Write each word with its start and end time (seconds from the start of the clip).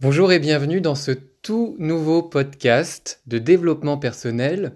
Bonjour 0.00 0.30
et 0.30 0.38
bienvenue 0.38 0.80
dans 0.80 0.94
ce 0.94 1.10
tout 1.10 1.74
nouveau 1.80 2.22
podcast 2.22 3.20
de 3.26 3.38
développement 3.38 3.98
personnel. 3.98 4.72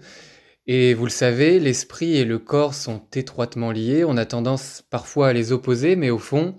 Et 0.67 0.93
vous 0.93 1.05
le 1.05 1.09
savez, 1.09 1.61
l'esprit 1.61 2.17
et 2.17 2.25
le 2.25 2.39
corps 2.39 2.73
sont 2.73 3.01
étroitement 3.13 3.71
liés. 3.71 4.03
On 4.03 4.17
a 4.17 4.25
tendance 4.25 4.83
parfois 4.89 5.29
à 5.29 5.33
les 5.33 5.53
opposer, 5.53 5.95
mais 5.95 6.09
au 6.09 6.17
fond, 6.17 6.55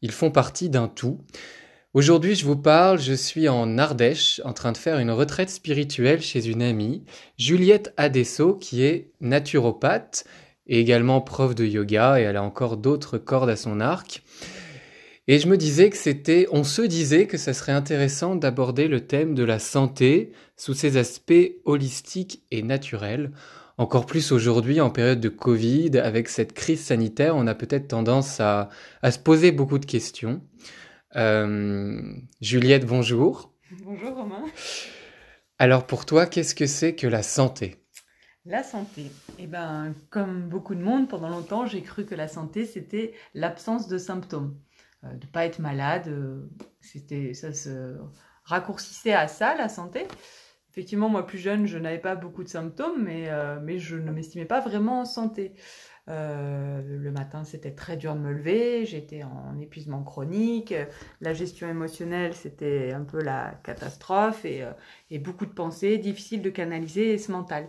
ils 0.00 0.12
font 0.12 0.30
partie 0.30 0.70
d'un 0.70 0.88
tout. 0.88 1.20
Aujourd'hui, 1.92 2.34
je 2.34 2.46
vous 2.46 2.56
parle, 2.56 2.98
je 2.98 3.12
suis 3.12 3.50
en 3.50 3.76
Ardèche 3.76 4.40
en 4.46 4.54
train 4.54 4.72
de 4.72 4.78
faire 4.78 4.98
une 4.98 5.10
retraite 5.10 5.50
spirituelle 5.50 6.22
chez 6.22 6.48
une 6.48 6.62
amie, 6.62 7.04
Juliette 7.36 7.92
Adesso, 7.98 8.54
qui 8.54 8.82
est 8.82 9.10
naturopathe 9.20 10.24
et 10.66 10.80
également 10.80 11.20
prof 11.20 11.54
de 11.54 11.66
yoga, 11.66 12.18
et 12.18 12.22
elle 12.22 12.38
a 12.38 12.42
encore 12.42 12.78
d'autres 12.78 13.18
cordes 13.18 13.50
à 13.50 13.56
son 13.56 13.78
arc. 13.78 14.22
Et 15.28 15.40
je 15.40 15.48
me 15.48 15.56
disais 15.56 15.90
que 15.90 15.96
c'était, 15.96 16.46
on 16.52 16.62
se 16.62 16.82
disait 16.82 17.26
que 17.26 17.36
ça 17.36 17.52
serait 17.52 17.72
intéressant 17.72 18.36
d'aborder 18.36 18.86
le 18.86 19.06
thème 19.06 19.34
de 19.34 19.42
la 19.42 19.58
santé 19.58 20.30
sous 20.56 20.72
ses 20.72 20.96
aspects 20.96 21.56
holistiques 21.64 22.44
et 22.52 22.62
naturels. 22.62 23.32
Encore 23.76 24.06
plus 24.06 24.30
aujourd'hui, 24.30 24.80
en 24.80 24.88
période 24.90 25.20
de 25.20 25.28
Covid, 25.28 25.98
avec 25.98 26.28
cette 26.28 26.52
crise 26.52 26.80
sanitaire, 26.80 27.34
on 27.34 27.48
a 27.48 27.56
peut-être 27.56 27.88
tendance 27.88 28.38
à, 28.38 28.68
à, 29.02 29.10
se 29.10 29.18
poser 29.18 29.50
beaucoup 29.50 29.80
de 29.80 29.84
questions. 29.84 30.42
Euh, 31.16 32.00
Juliette, 32.40 32.86
bonjour. 32.86 33.52
Bonjour 33.82 34.14
Romain. 34.14 34.44
Alors 35.58 35.86
pour 35.86 36.06
toi, 36.06 36.26
qu'est-ce 36.26 36.54
que 36.54 36.66
c'est 36.66 36.94
que 36.94 37.08
la 37.08 37.24
santé? 37.24 37.82
La 38.44 38.62
santé. 38.62 39.10
Eh 39.40 39.48
ben, 39.48 39.92
comme 40.08 40.48
beaucoup 40.48 40.76
de 40.76 40.82
monde, 40.82 41.08
pendant 41.08 41.28
longtemps, 41.28 41.66
j'ai 41.66 41.82
cru 41.82 42.06
que 42.06 42.14
la 42.14 42.28
santé, 42.28 42.64
c'était 42.64 43.12
l'absence 43.34 43.88
de 43.88 43.98
symptômes. 43.98 44.54
Euh, 45.04 45.14
de 45.14 45.26
pas 45.26 45.46
être 45.46 45.58
malade. 45.58 46.08
Euh, 46.08 46.48
c'était, 46.80 47.34
ça 47.34 47.52
se 47.52 47.96
raccourcissait 48.44 49.12
à 49.12 49.28
ça, 49.28 49.54
la 49.56 49.68
santé. 49.68 50.06
Effectivement, 50.70 51.08
moi, 51.08 51.26
plus 51.26 51.38
jeune, 51.38 51.66
je 51.66 51.78
n'avais 51.78 51.98
pas 51.98 52.16
beaucoup 52.16 52.44
de 52.44 52.48
symptômes, 52.48 53.02
mais, 53.02 53.28
euh, 53.28 53.58
mais 53.62 53.78
je 53.78 53.96
ne 53.96 54.10
m'estimais 54.10 54.44
pas 54.44 54.60
vraiment 54.60 55.00
en 55.00 55.04
santé. 55.04 55.54
le 56.08 57.10
matin, 57.10 57.44
c'était 57.44 57.74
très 57.74 57.96
dur 57.96 58.14
de 58.14 58.20
me 58.20 58.32
lever, 58.32 58.84
j'étais 58.86 59.22
en 59.24 59.58
épuisement 59.58 60.04
chronique, 60.04 60.72
la 61.20 61.34
gestion 61.34 61.68
émotionnelle, 61.68 62.34
c'était 62.34 62.92
un 62.92 63.02
peu 63.02 63.20
la 63.22 63.58
catastrophe 63.64 64.44
et, 64.44 64.64
et, 65.10 65.18
beaucoup 65.18 65.46
de 65.46 65.52
pensées, 65.52 65.98
difficiles 65.98 66.42
de 66.42 66.50
canaliser 66.50 67.18
ce 67.18 67.32
mental. 67.32 67.68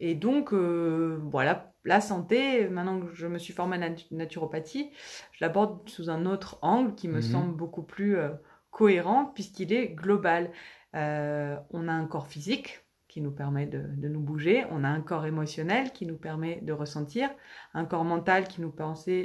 Et 0.00 0.14
donc, 0.14 0.54
voilà, 0.54 1.74
la 1.88 2.02
santé, 2.02 2.68
maintenant 2.68 3.00
que 3.00 3.14
je 3.14 3.26
me 3.26 3.38
suis 3.38 3.54
formée 3.54 3.78
en 3.78 4.14
naturopathie, 4.14 4.90
je 5.32 5.44
l'aborde 5.44 5.88
sous 5.88 6.10
un 6.10 6.26
autre 6.26 6.58
angle 6.60 6.94
qui 6.94 7.08
me 7.08 7.16
mhm. 7.16 7.22
semble 7.22 7.56
beaucoup 7.56 7.82
plus 7.82 8.16
euh, 8.18 8.28
cohérent 8.70 9.24
puisqu'il 9.34 9.72
est 9.72 9.88
global. 9.88 10.52
Euh, 10.94 11.56
on 11.70 11.88
a 11.88 11.92
un 11.92 12.06
corps 12.06 12.28
physique 12.28 12.84
qui 13.08 13.22
nous 13.22 13.30
permet 13.30 13.66
de, 13.66 13.80
nous 14.06 14.20
bouger, 14.20 14.66
on 14.70 14.84
a 14.84 14.88
un 14.88 15.00
corps 15.00 15.24
émotionnel 15.24 15.92
qui 15.92 16.04
nous 16.04 16.18
permet 16.18 16.60
de 16.60 16.74
ressentir, 16.74 17.30
un 17.72 17.86
corps 17.86 18.04
mental 18.04 18.46
qui 18.46 18.60
nous, 18.60 18.74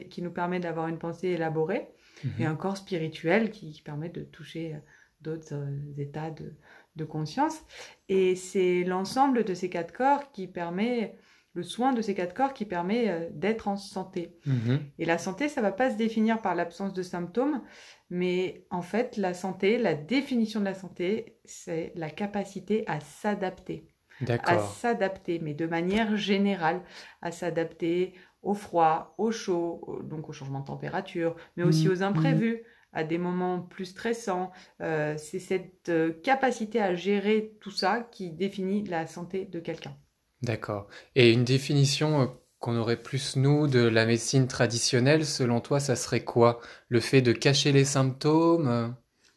qui 0.10 0.22
nous 0.22 0.32
permet 0.32 0.62
d'avoir 0.62 0.88
une 0.88 0.98
pensée 0.98 1.28
élaborée, 1.30 1.90
mhm. 2.24 2.32
et 2.40 2.46
un 2.46 2.56
corps 2.56 2.78
spirituel 2.78 3.52
qui, 3.52 3.82
permet 3.84 4.08
de 4.08 4.24
toucher 4.24 4.78
d'autres 5.20 5.54
euh, 5.54 5.98
états 5.98 6.32
de, 6.32 6.54
de 6.96 7.04
conscience. 7.04 7.60
Et 8.08 8.36
c'est 8.38 8.86
l'ensemble 8.86 9.44
de 9.44 9.54
ces 9.54 9.70
quatre 9.70 9.94
corps 9.94 10.32
qui 10.32 10.48
permet 10.48 11.18
le 11.54 11.64
soin 11.64 11.94
de 11.94 12.02
ces 12.02 12.16
quatre 12.16 12.34
corps 12.34 12.54
qui 12.54 12.66
permet 12.66 13.10
euh, 13.10 13.30
d'être 13.32 13.68
en 13.68 13.78
santé. 13.78 14.38
Mhm. 14.46 14.80
Et 15.00 15.06
la 15.06 15.18
santé, 15.18 15.50
ça 15.50 15.62
ne 15.62 15.68
va 15.68 15.72
pas 15.72 15.92
se 15.92 15.98
définir 15.98 16.42
par 16.42 16.56
l'absence 16.56 16.94
de 16.94 17.04
symptômes, 17.04 17.62
mais 18.10 18.66
en 18.70 18.82
fait, 18.82 19.18
la 19.18 19.34
santé, 19.34 19.78
la 19.78 19.94
définition 19.94 20.60
de 20.60 20.66
la 20.66 20.74
santé, 20.74 21.38
c'est 21.46 21.94
la 21.96 22.10
capacité 22.10 22.84
à 22.88 23.00
s'adapter. 23.00 23.88
À 24.28 24.60
s'adapter, 24.60 25.40
mais 25.40 25.54
de 25.54 25.66
manière 25.66 26.16
générale, 26.16 26.82
à 27.22 27.32
s'adapter 27.32 28.14
au 28.42 28.54
froid, 28.54 29.16
au 29.18 29.32
chaud, 29.32 30.00
donc 30.04 30.30
au 30.30 30.34
changement 30.34 30.60
de 30.60 30.66
température, 30.66 31.36
mais 31.58 31.64
aussi 31.64 31.88
mhm. 31.88 31.94
aux 31.94 32.04
imprévus. 32.04 32.64
à 32.96 33.04
des 33.04 33.18
moments 33.18 33.60
plus 33.60 33.86
stressants. 33.86 34.52
Euh, 34.82 35.16
c'est 35.18 35.40
cette 35.40 35.90
euh, 35.90 36.14
capacité 36.22 36.80
à 36.80 36.94
gérer 36.94 37.58
tout 37.60 37.72
ça 37.72 38.08
qui 38.12 38.30
définit 38.30 38.84
la 38.84 39.08
santé 39.08 39.46
de 39.46 39.60
quelqu'un. 39.60 39.98
D'accord. 40.44 40.88
Et 41.16 41.32
une 41.32 41.46
définition 41.46 42.22
euh, 42.22 42.26
qu'on 42.60 42.78
aurait 42.78 43.02
plus, 43.02 43.38
nous, 43.38 43.68
de 43.68 43.80
la 43.80 44.06
médecine 44.06 44.48
traditionnelle, 44.48 45.26
selon 45.26 45.62
toi, 45.62 45.80
ça 45.80 45.96
serait 45.96 46.24
quoi? 46.24 46.60
Le 46.90 47.00
fait 47.00 47.22
de 47.22 47.32
cacher 47.32 47.72
les 47.72 47.86
symptômes 47.86 48.68
euh? 48.68 48.88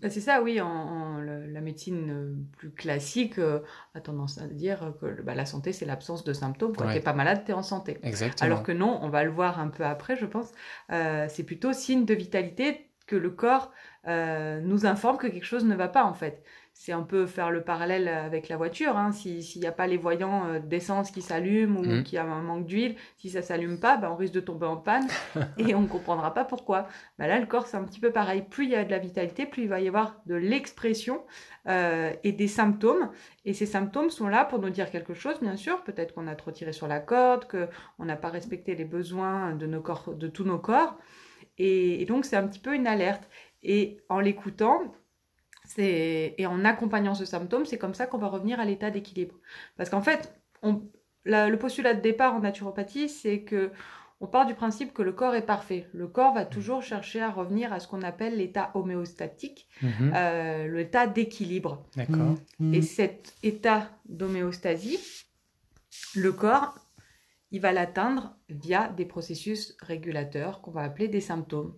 bah, 0.00 0.10
C'est 0.10 0.20
ça, 0.20 0.42
oui. 0.42 0.60
En, 0.60 1.18
la 1.18 1.60
médecine 1.60 2.10
euh, 2.10 2.34
plus 2.58 2.72
classique 2.72 3.38
a 3.38 4.00
tendance 4.00 4.38
à 4.38 4.48
dire 4.48 4.94
que 5.00 5.22
bah, 5.22 5.36
la 5.36 5.46
santé, 5.46 5.72
c'est 5.72 5.86
l'absence 5.86 6.24
de 6.24 6.32
symptômes. 6.32 6.74
Quand 6.76 6.88
tu 6.88 6.94
n'es 6.94 7.00
pas 7.00 7.12
malade, 7.12 7.42
tu 7.46 7.52
es 7.52 7.54
en 7.54 7.62
santé. 7.62 7.98
Exactement. 8.02 8.44
Alors 8.44 8.62
que 8.64 8.72
non, 8.72 8.98
on 9.00 9.08
va 9.08 9.22
le 9.22 9.30
voir 9.30 9.60
un 9.60 9.68
peu 9.68 9.84
après, 9.84 10.16
je 10.16 10.26
pense, 10.26 10.50
c'est 10.88 11.44
plutôt 11.44 11.72
signe 11.72 12.04
de 12.04 12.14
vitalité 12.14 12.90
que 13.06 13.16
le 13.16 13.30
corps 13.30 13.72
nous 14.06 14.86
informe 14.86 15.18
que 15.18 15.28
quelque 15.28 15.44
chose 15.46 15.64
ne 15.64 15.76
va 15.76 15.88
pas, 15.88 16.04
en 16.04 16.14
fait 16.14 16.44
c'est 16.78 16.92
un 16.92 17.02
peu 17.02 17.24
faire 17.26 17.50
le 17.50 17.62
parallèle 17.62 18.06
avec 18.06 18.50
la 18.50 18.58
voiture. 18.58 18.98
Hein. 18.98 19.10
S'il 19.10 19.60
n'y 19.60 19.66
a 19.66 19.72
pas 19.72 19.86
les 19.86 19.96
voyants 19.96 20.46
euh, 20.46 20.58
d'essence 20.60 21.10
qui 21.10 21.22
s'allument 21.22 21.80
ou 21.80 21.84
mmh. 21.84 22.02
qu'il 22.02 22.16
y 22.16 22.18
a 22.18 22.24
un 22.24 22.42
manque 22.42 22.66
d'huile, 22.66 22.96
si 23.16 23.30
ça 23.30 23.40
s'allume 23.40 23.80
pas, 23.80 23.96
ben, 23.96 24.10
on 24.10 24.14
risque 24.14 24.34
de 24.34 24.40
tomber 24.40 24.66
en 24.66 24.76
panne 24.76 25.08
et 25.58 25.74
on 25.74 25.80
ne 25.80 25.86
comprendra 25.88 26.34
pas 26.34 26.44
pourquoi. 26.44 26.86
Ben 27.18 27.28
là, 27.28 27.40
le 27.40 27.46
corps, 27.46 27.66
c'est 27.66 27.78
un 27.78 27.84
petit 27.84 27.98
peu 27.98 28.12
pareil. 28.12 28.42
Plus 28.42 28.64
il 28.64 28.70
y 28.70 28.74
a 28.74 28.84
de 28.84 28.90
la 28.90 28.98
vitalité, 28.98 29.46
plus 29.46 29.62
il 29.62 29.68
va 29.70 29.80
y 29.80 29.88
avoir 29.88 30.20
de 30.26 30.34
l'expression 30.34 31.24
euh, 31.66 32.12
et 32.24 32.32
des 32.32 32.46
symptômes. 32.46 33.10
Et 33.46 33.54
ces 33.54 33.66
symptômes 33.66 34.10
sont 34.10 34.28
là 34.28 34.44
pour 34.44 34.58
nous 34.58 34.70
dire 34.70 34.90
quelque 34.90 35.14
chose, 35.14 35.40
bien 35.40 35.56
sûr. 35.56 35.82
Peut-être 35.82 36.14
qu'on 36.14 36.26
a 36.26 36.34
trop 36.34 36.50
tiré 36.50 36.72
sur 36.72 36.88
la 36.88 37.00
corde, 37.00 37.48
qu'on 37.48 38.04
n'a 38.04 38.16
pas 38.16 38.28
respecté 38.28 38.74
les 38.74 38.84
besoins 38.84 39.54
de, 39.54 39.66
nos 39.66 39.80
corps, 39.80 40.14
de 40.14 40.28
tous 40.28 40.44
nos 40.44 40.58
corps. 40.58 40.98
et 41.56 42.04
donc, 42.04 42.26
c'est 42.26 42.36
un 42.36 42.46
petit 42.46 42.60
peu 42.60 42.74
une 42.74 42.86
alerte. 42.86 43.26
Et 43.62 44.04
en 44.10 44.20
l'écoutant, 44.20 44.92
et 45.78 46.46
en 46.46 46.64
accompagnant 46.64 47.14
ce 47.14 47.24
symptôme, 47.24 47.66
c'est 47.66 47.78
comme 47.78 47.94
ça 47.94 48.06
qu'on 48.06 48.18
va 48.18 48.28
revenir 48.28 48.60
à 48.60 48.64
l'état 48.64 48.90
d'équilibre. 48.90 49.34
Parce 49.76 49.90
qu'en 49.90 50.02
fait, 50.02 50.34
le 51.24 51.56
postulat 51.56 51.94
de 51.94 52.00
départ 52.00 52.34
en 52.34 52.40
naturopathie, 52.40 53.08
c'est 53.08 53.42
que 53.42 53.70
on 54.20 54.26
part 54.26 54.46
du 54.46 54.54
principe 54.54 54.94
que 54.94 55.02
le 55.02 55.12
corps 55.12 55.34
est 55.34 55.44
parfait. 55.44 55.88
Le 55.92 56.08
corps 56.08 56.32
va 56.32 56.46
toujours 56.46 56.82
chercher 56.82 57.20
à 57.20 57.30
revenir 57.30 57.72
à 57.72 57.80
ce 57.80 57.88
qu'on 57.88 58.00
appelle 58.00 58.38
l'état 58.38 58.70
homéostatique, 58.74 59.68
mhm. 59.82 60.12
euh, 60.14 60.68
l'état 60.68 61.06
d'équilibre. 61.06 61.84
D'accord. 61.96 62.34
Et 62.72 62.80
cet 62.80 63.34
état 63.42 63.90
d'homéostasie, 64.08 64.98
le 66.14 66.32
corps, 66.32 66.78
il 67.50 67.60
va 67.60 67.72
l'atteindre 67.72 68.34
via 68.48 68.88
des 68.88 69.04
processus 69.04 69.76
régulateurs 69.80 70.62
qu'on 70.62 70.70
va 70.70 70.82
appeler 70.82 71.08
des 71.08 71.20
symptômes. 71.20 71.74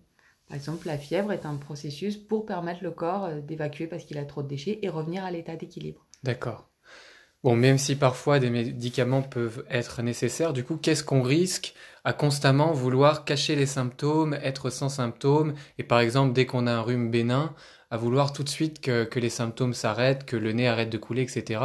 Par 0.49 0.57
exemple, 0.57 0.87
la 0.87 0.97
fièvre 0.97 1.31
est 1.31 1.45
un 1.45 1.55
processus 1.55 2.17
pour 2.17 2.45
permettre 2.45 2.83
le 2.83 2.91
corps 2.91 3.25
euh, 3.25 3.39
d'évacuer 3.39 3.87
parce 3.87 4.03
qu'il 4.03 4.17
a 4.17 4.25
trop 4.25 4.43
de 4.43 4.47
déchets 4.47 4.79
et 4.81 4.89
revenir 4.89 5.23
à 5.23 5.31
l'état 5.31 5.55
d'équilibre. 5.55 6.05
D'accord. 6.23 6.69
Bon, 7.43 7.55
même 7.55 7.77
si 7.77 7.95
parfois 7.95 8.39
des 8.39 8.49
médicaments 8.49 9.21
peuvent 9.21 9.63
être 9.69 10.01
nécessaires, 10.01 10.51
du 10.51 10.65
coup, 10.65 10.75
qu'est-ce 10.75 11.05
qu'on 11.05 11.21
risque 11.21 11.73
à 12.03 12.11
constamment 12.11 12.73
vouloir 12.73 13.23
cacher 13.23 13.55
les 13.55 13.65
symptômes, 13.65 14.33
être 14.43 14.69
sans 14.69 14.89
symptômes, 14.89 15.53
et 15.77 15.83
par 15.83 16.01
exemple, 16.01 16.33
dès 16.33 16.45
qu'on 16.45 16.67
a 16.67 16.73
un 16.73 16.81
rhume 16.81 17.09
bénin, 17.09 17.55
à 17.91 17.97
vouloir 17.97 18.33
tout 18.33 18.43
de 18.43 18.49
suite 18.49 18.81
que, 18.81 19.19
les 19.19 19.29
symptômes 19.29 19.73
s'arrêtent, 19.73 20.25
que 20.25 20.35
le 20.35 20.51
nez 20.51 20.67
arrête 20.67 20.89
de 20.89 20.97
couler, 20.97 21.21
etc. 21.21 21.61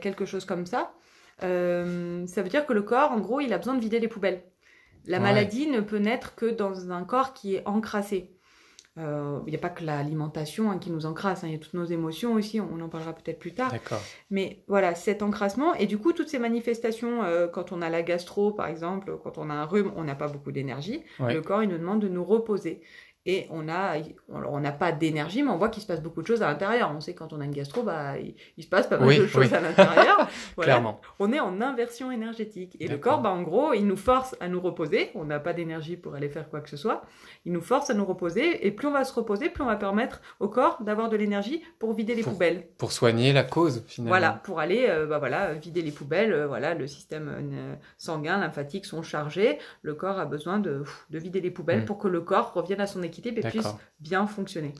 quelque 0.00 0.24
chose 0.24 0.44
comme 0.44 0.66
ça, 0.66 0.92
euh, 1.42 2.26
ça 2.26 2.42
veut 2.42 2.48
dire 2.48 2.66
que 2.66 2.72
le 2.72 2.82
corps, 2.82 3.12
en 3.12 3.20
gros, 3.20 3.40
il 3.40 3.52
a 3.52 3.58
besoin 3.58 3.74
de 3.74 3.80
vider 3.80 4.00
les 4.00 4.08
poubelles. 4.08 4.42
La 5.06 5.18
maladie 5.18 5.66
ne 5.66 5.80
peut 5.80 5.98
naître 5.98 6.36
que 6.36 6.46
dans 6.46 6.92
un 6.92 7.02
corps 7.04 7.32
qui 7.32 7.56
est 7.56 7.66
encrassé. 7.66 8.30
Euh, 8.98 9.40
il 9.46 9.50
n'y 9.50 9.56
a 9.56 9.58
pas 9.58 9.70
que 9.70 9.82
l'alimentation 9.84 10.70
hein, 10.70 10.78
qui 10.78 10.90
nous 10.90 11.06
encrasse, 11.06 11.44
hein, 11.44 11.46
il 11.46 11.52
y 11.54 11.56
a 11.56 11.58
toutes 11.58 11.72
nos 11.72 11.86
émotions 11.86 12.34
aussi, 12.34 12.60
on, 12.60 12.78
en 12.78 12.88
parlera 12.90 13.14
peut-être 13.14 13.38
plus 13.38 13.54
tard. 13.54 13.72
Mais 14.30 14.62
voilà, 14.68 14.94
cet 14.94 15.22
encrassement, 15.22 15.72
et 15.74 15.86
du 15.86 15.96
coup, 15.96 16.12
toutes 16.12 16.28
ces 16.28 16.38
manifestations, 16.38 17.22
euh, 17.24 17.48
quand 17.48 17.72
on 17.72 17.80
a 17.80 17.88
la 17.88 18.02
gastro, 18.02 18.52
par 18.52 18.66
exemple, 18.66 19.16
quand 19.24 19.38
on 19.38 19.48
a 19.48 19.54
un 19.54 19.64
rhume, 19.64 19.92
on 19.96 20.04
n'a 20.04 20.14
pas 20.14 20.28
beaucoup 20.28 20.52
d'énergie, 20.52 21.02
Ouais. 21.20 21.32
le 21.32 21.40
corps, 21.40 21.62
il 21.62 21.70
nous 21.70 21.78
demande 21.78 22.00
de 22.00 22.08
nous 22.08 22.24
reposer. 22.24 22.82
Et 23.24 23.46
on 23.50 23.68
a, 23.68 23.94
alors 24.34 24.52
on 24.52 24.58
n'a 24.60 24.72
pas 24.72 24.90
d'énergie, 24.90 25.42
mais 25.44 25.50
on 25.50 25.56
voit 25.56 25.68
qu'il 25.68 25.80
se 25.82 25.86
passe 25.86 26.02
beaucoup 26.02 26.22
de 26.22 26.26
choses 26.26 26.42
à 26.42 26.48
l'intérieur. 26.48 26.92
On 26.94 27.00
sait 27.00 27.14
que 27.14 27.18
quand 27.20 27.32
on 27.32 27.40
a 27.40 27.44
une 27.44 27.52
gastro, 27.52 27.82
bah, 27.84 28.18
il, 28.18 28.34
il 28.56 28.64
se 28.64 28.68
passe 28.68 28.88
pas 28.88 28.98
mal 28.98 29.06
Oui, 29.08 29.18
de 29.18 29.26
choses 29.26 29.48
oui. 29.48 29.54
à 29.54 29.60
l'intérieur. 29.60 30.28
Voilà. 30.56 30.72
Clairement. 30.72 31.00
On 31.18 31.32
est 31.32 31.38
en 31.40 31.60
inversion 31.60 32.10
énergétique. 32.10 32.76
Et 32.80 32.88
le 32.88 32.98
corps, 32.98 33.20
bah, 33.22 33.30
en 33.30 33.42
gros, 33.42 33.72
il 33.74 33.86
nous 33.86 33.96
force 33.96 34.34
à 34.40 34.48
nous 34.48 34.60
reposer. 34.60 35.10
On 35.14 35.24
n'a 35.24 35.38
pas 35.40 35.52
d'énergie 35.52 35.96
pour 35.96 36.14
aller 36.14 36.28
faire 36.28 36.48
quoi 36.50 36.60
que 36.60 36.68
ce 36.68 36.76
soit. 36.76 37.02
Il 37.44 37.52
nous 37.52 37.60
force 37.60 37.90
à 37.90 37.94
nous 37.94 38.04
reposer. 38.04 38.66
Et 38.66 38.70
plus 38.72 38.88
on 38.88 38.92
va 38.92 39.04
se 39.04 39.14
reposer, 39.14 39.48
plus 39.50 39.62
on 39.62 39.66
va 39.66 39.76
permettre 39.76 40.20
au 40.40 40.48
corps 40.48 40.82
d'avoir 40.82 41.08
de 41.08 41.16
l'énergie 41.16 41.62
pour 41.78 41.92
vider 41.94 42.14
les 42.14 42.22
Pour- 42.22 42.32
poubelles. 42.32 42.66
Pour 42.76 42.92
soigner 42.92 43.32
la 43.32 43.44
cause, 43.44 43.84
finalement. 43.86 44.10
Voilà, 44.10 44.32
pour 44.44 44.58
aller 44.60 44.86
euh, 44.88 45.06
bah, 45.06 45.18
voilà, 45.18 45.54
vider 45.54 45.82
les 45.82 45.92
poubelles. 45.92 46.32
euh, 46.32 46.46
voilà, 46.48 46.74
le 46.74 46.86
système 46.86 47.28
euh, 47.32 47.74
sanguin, 47.98 48.38
lymphatique 48.38 48.84
sont 48.84 49.02
chargés. 49.02 49.58
Le 49.82 49.94
corps 49.94 50.18
a 50.18 50.24
besoin 50.26 50.58
de, 50.58 50.82
de 51.10 51.18
vider 51.18 51.40
les 51.40 51.50
poubelles 51.50 51.82
Mm. 51.82 51.84
pour 51.86 51.98
que 51.98 52.08
le 52.08 52.20
corps 52.20 52.52
revienne 52.52 52.80
à 52.80 52.86
son 52.86 53.02
équilibre 53.02 53.11
et 53.18 53.42
puisse 53.42 53.74
bien 54.00 54.26
fonctionner. 54.26 54.74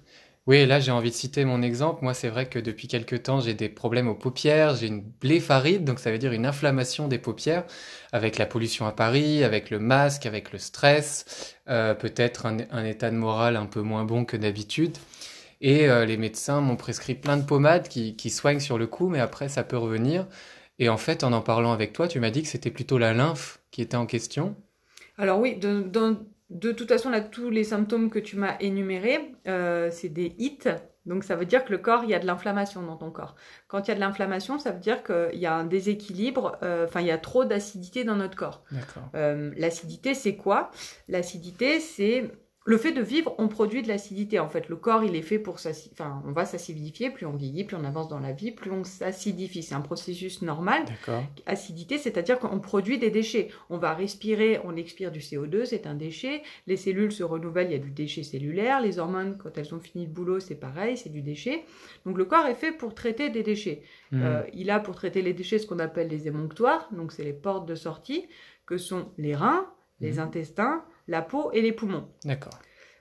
Oui, 0.48 0.66
là, 0.66 0.80
j'ai 0.80 0.90
envie 0.90 1.10
de 1.10 1.14
citer 1.14 1.44
mon 1.44 1.62
exemple. 1.62 2.02
Moi, 2.02 2.14
c'est 2.14 2.28
vrai 2.28 2.48
que 2.48 2.58
depuis 2.58 2.88
quelques 2.88 3.22
temps, 3.22 3.40
j'ai 3.40 3.54
des 3.54 3.68
problèmes 3.68 4.08
aux 4.08 4.14
paupières. 4.16 4.74
J'ai 4.74 4.88
une 4.88 5.00
blépharite, 5.00 5.84
donc 5.84 6.00
ça 6.00 6.10
veut 6.10 6.18
dire 6.18 6.32
une 6.32 6.46
inflammation 6.46 7.06
des 7.06 7.18
paupières, 7.18 7.64
avec 8.10 8.38
la 8.38 8.46
pollution 8.46 8.86
à 8.86 8.92
Paris, 8.92 9.44
avec 9.44 9.70
le 9.70 9.78
masque, 9.78 10.26
avec 10.26 10.52
le 10.52 10.58
stress, 10.58 11.56
euh, 11.68 11.94
peut-être 11.94 12.46
un, 12.46 12.58
un 12.72 12.84
état 12.84 13.10
de 13.10 13.16
morale 13.16 13.54
un 13.56 13.66
peu 13.66 13.82
moins 13.82 14.04
bon 14.04 14.24
que 14.24 14.36
d'habitude. 14.36 14.96
Et 15.60 15.88
euh, 15.88 16.04
les 16.06 16.16
médecins 16.16 16.60
m'ont 16.60 16.76
prescrit 16.76 17.14
plein 17.14 17.36
de 17.36 17.44
pommades 17.44 17.88
qui, 17.88 18.16
qui 18.16 18.30
soignent 18.30 18.60
sur 18.60 18.78
le 18.78 18.86
coup, 18.88 19.08
mais 19.08 19.20
après, 19.20 19.48
ça 19.48 19.64
peut 19.64 19.78
revenir. 19.78 20.26
Et 20.80 20.88
en 20.88 20.96
fait, 20.98 21.24
en 21.24 21.32
en 21.32 21.40
parlant 21.42 21.72
avec 21.72 21.92
toi, 21.92 22.08
tu 22.08 22.20
m'as 22.20 22.30
dit 22.30 22.42
que 22.42 22.48
c'était 22.48 22.70
plutôt 22.72 22.98
la 22.98 23.14
lymphe 23.14 23.60
qui 23.70 23.82
était 23.82 23.96
en 23.96 24.06
question. 24.06 24.56
Alors 25.18 25.40
oui, 25.40 25.56
de, 25.56 25.82
de, 25.82 26.16
de 26.52 26.72
toute 26.72 26.88
façon, 26.88 27.10
là, 27.10 27.20
tous 27.20 27.50
les 27.50 27.64
symptômes 27.64 28.10
que 28.10 28.18
tu 28.18 28.36
m'as 28.36 28.56
énumérés, 28.60 29.34
euh, 29.48 29.90
c'est 29.90 30.08
des 30.08 30.34
hits. 30.38 30.68
Donc 31.04 31.24
ça 31.24 31.34
veut 31.34 31.46
dire 31.46 31.64
que 31.64 31.72
le 31.72 31.78
corps, 31.78 32.04
il 32.04 32.10
y 32.10 32.14
a 32.14 32.20
de 32.20 32.26
l'inflammation 32.26 32.82
dans 32.82 32.96
ton 32.96 33.10
corps. 33.10 33.34
Quand 33.66 33.86
il 33.86 33.88
y 33.88 33.90
a 33.90 33.94
de 33.96 34.00
l'inflammation, 34.00 34.58
ça 34.58 34.70
veut 34.70 34.78
dire 34.78 35.02
qu'il 35.02 35.38
y 35.38 35.46
a 35.46 35.54
un 35.54 35.64
déséquilibre, 35.64 36.58
euh, 36.62 36.84
enfin 36.86 37.00
il 37.00 37.08
y 37.08 37.10
a 37.10 37.18
trop 37.18 37.44
d'acidité 37.44 38.04
dans 38.04 38.14
notre 38.14 38.36
corps. 38.36 38.62
D'accord. 38.70 39.08
Euh, 39.16 39.50
l'acidité, 39.56 40.14
c'est 40.14 40.36
quoi? 40.36 40.70
L'acidité, 41.08 41.80
c'est 41.80 42.30
le 42.64 42.78
fait 42.78 42.92
de 42.92 43.02
vivre, 43.02 43.34
on 43.38 43.48
produit 43.48 43.82
de 43.82 43.88
l'acidité. 43.88 44.38
En 44.38 44.48
fait, 44.48 44.68
le 44.68 44.76
corps, 44.76 45.02
il 45.02 45.16
est 45.16 45.22
fait 45.22 45.38
pour 45.40 45.58
s'acidifier. 45.58 45.92
Enfin, 45.98 46.22
on 46.26 46.32
va 46.32 46.44
s'acidifier. 46.44 47.10
Plus 47.10 47.26
on 47.26 47.32
vieillit, 47.32 47.64
plus 47.64 47.76
on 47.76 47.84
avance 47.84 48.08
dans 48.08 48.20
la 48.20 48.32
vie, 48.32 48.52
plus 48.52 48.70
on 48.70 48.84
s'acidifie. 48.84 49.62
C'est 49.62 49.74
un 49.74 49.80
processus 49.80 50.42
normal. 50.42 50.84
D'accord. 50.86 51.24
Acidité, 51.46 51.98
c'est-à-dire 51.98 52.38
qu'on 52.38 52.60
produit 52.60 52.98
des 52.98 53.10
déchets. 53.10 53.48
On 53.68 53.78
va 53.78 53.94
respirer, 53.94 54.60
on 54.64 54.76
expire 54.76 55.10
du 55.10 55.18
CO2, 55.18 55.64
c'est 55.64 55.86
un 55.86 55.94
déchet. 55.94 56.42
Les 56.66 56.76
cellules 56.76 57.10
se 57.12 57.24
renouvellent, 57.24 57.68
il 57.68 57.72
y 57.72 57.76
a 57.76 57.78
du 57.78 57.90
déchet 57.90 58.22
cellulaire. 58.22 58.80
Les 58.80 58.98
hormones, 58.98 59.36
quand 59.38 59.58
elles 59.58 59.74
ont 59.74 59.80
fini 59.80 60.06
le 60.06 60.12
boulot, 60.12 60.38
c'est 60.38 60.54
pareil, 60.54 60.96
c'est 60.96 61.10
du 61.10 61.22
déchet. 61.22 61.64
Donc 62.06 62.16
le 62.16 62.24
corps 62.24 62.46
est 62.46 62.54
fait 62.54 62.72
pour 62.72 62.94
traiter 62.94 63.30
des 63.30 63.42
déchets. 63.42 63.82
Hmm. 64.12 64.22
Euh, 64.22 64.42
il 64.54 64.70
a 64.70 64.78
pour 64.78 64.94
traiter 64.94 65.22
les 65.22 65.32
déchets 65.32 65.58
ce 65.58 65.66
qu'on 65.66 65.78
appelle 65.80 66.08
les 66.08 66.28
émonctoires, 66.28 66.88
donc 66.92 67.12
c'est 67.12 67.24
les 67.24 67.32
portes 67.32 67.66
de 67.66 67.74
sortie, 67.74 68.26
que 68.66 68.76
sont 68.78 69.06
les 69.18 69.34
reins, 69.34 69.66
les 70.00 70.14
Mhm. 70.14 70.18
intestins, 70.20 70.84
la 71.12 71.22
peau 71.22 71.52
et 71.52 71.62
les 71.62 71.72
poumons. 71.72 72.08
D'accord. 72.24 72.58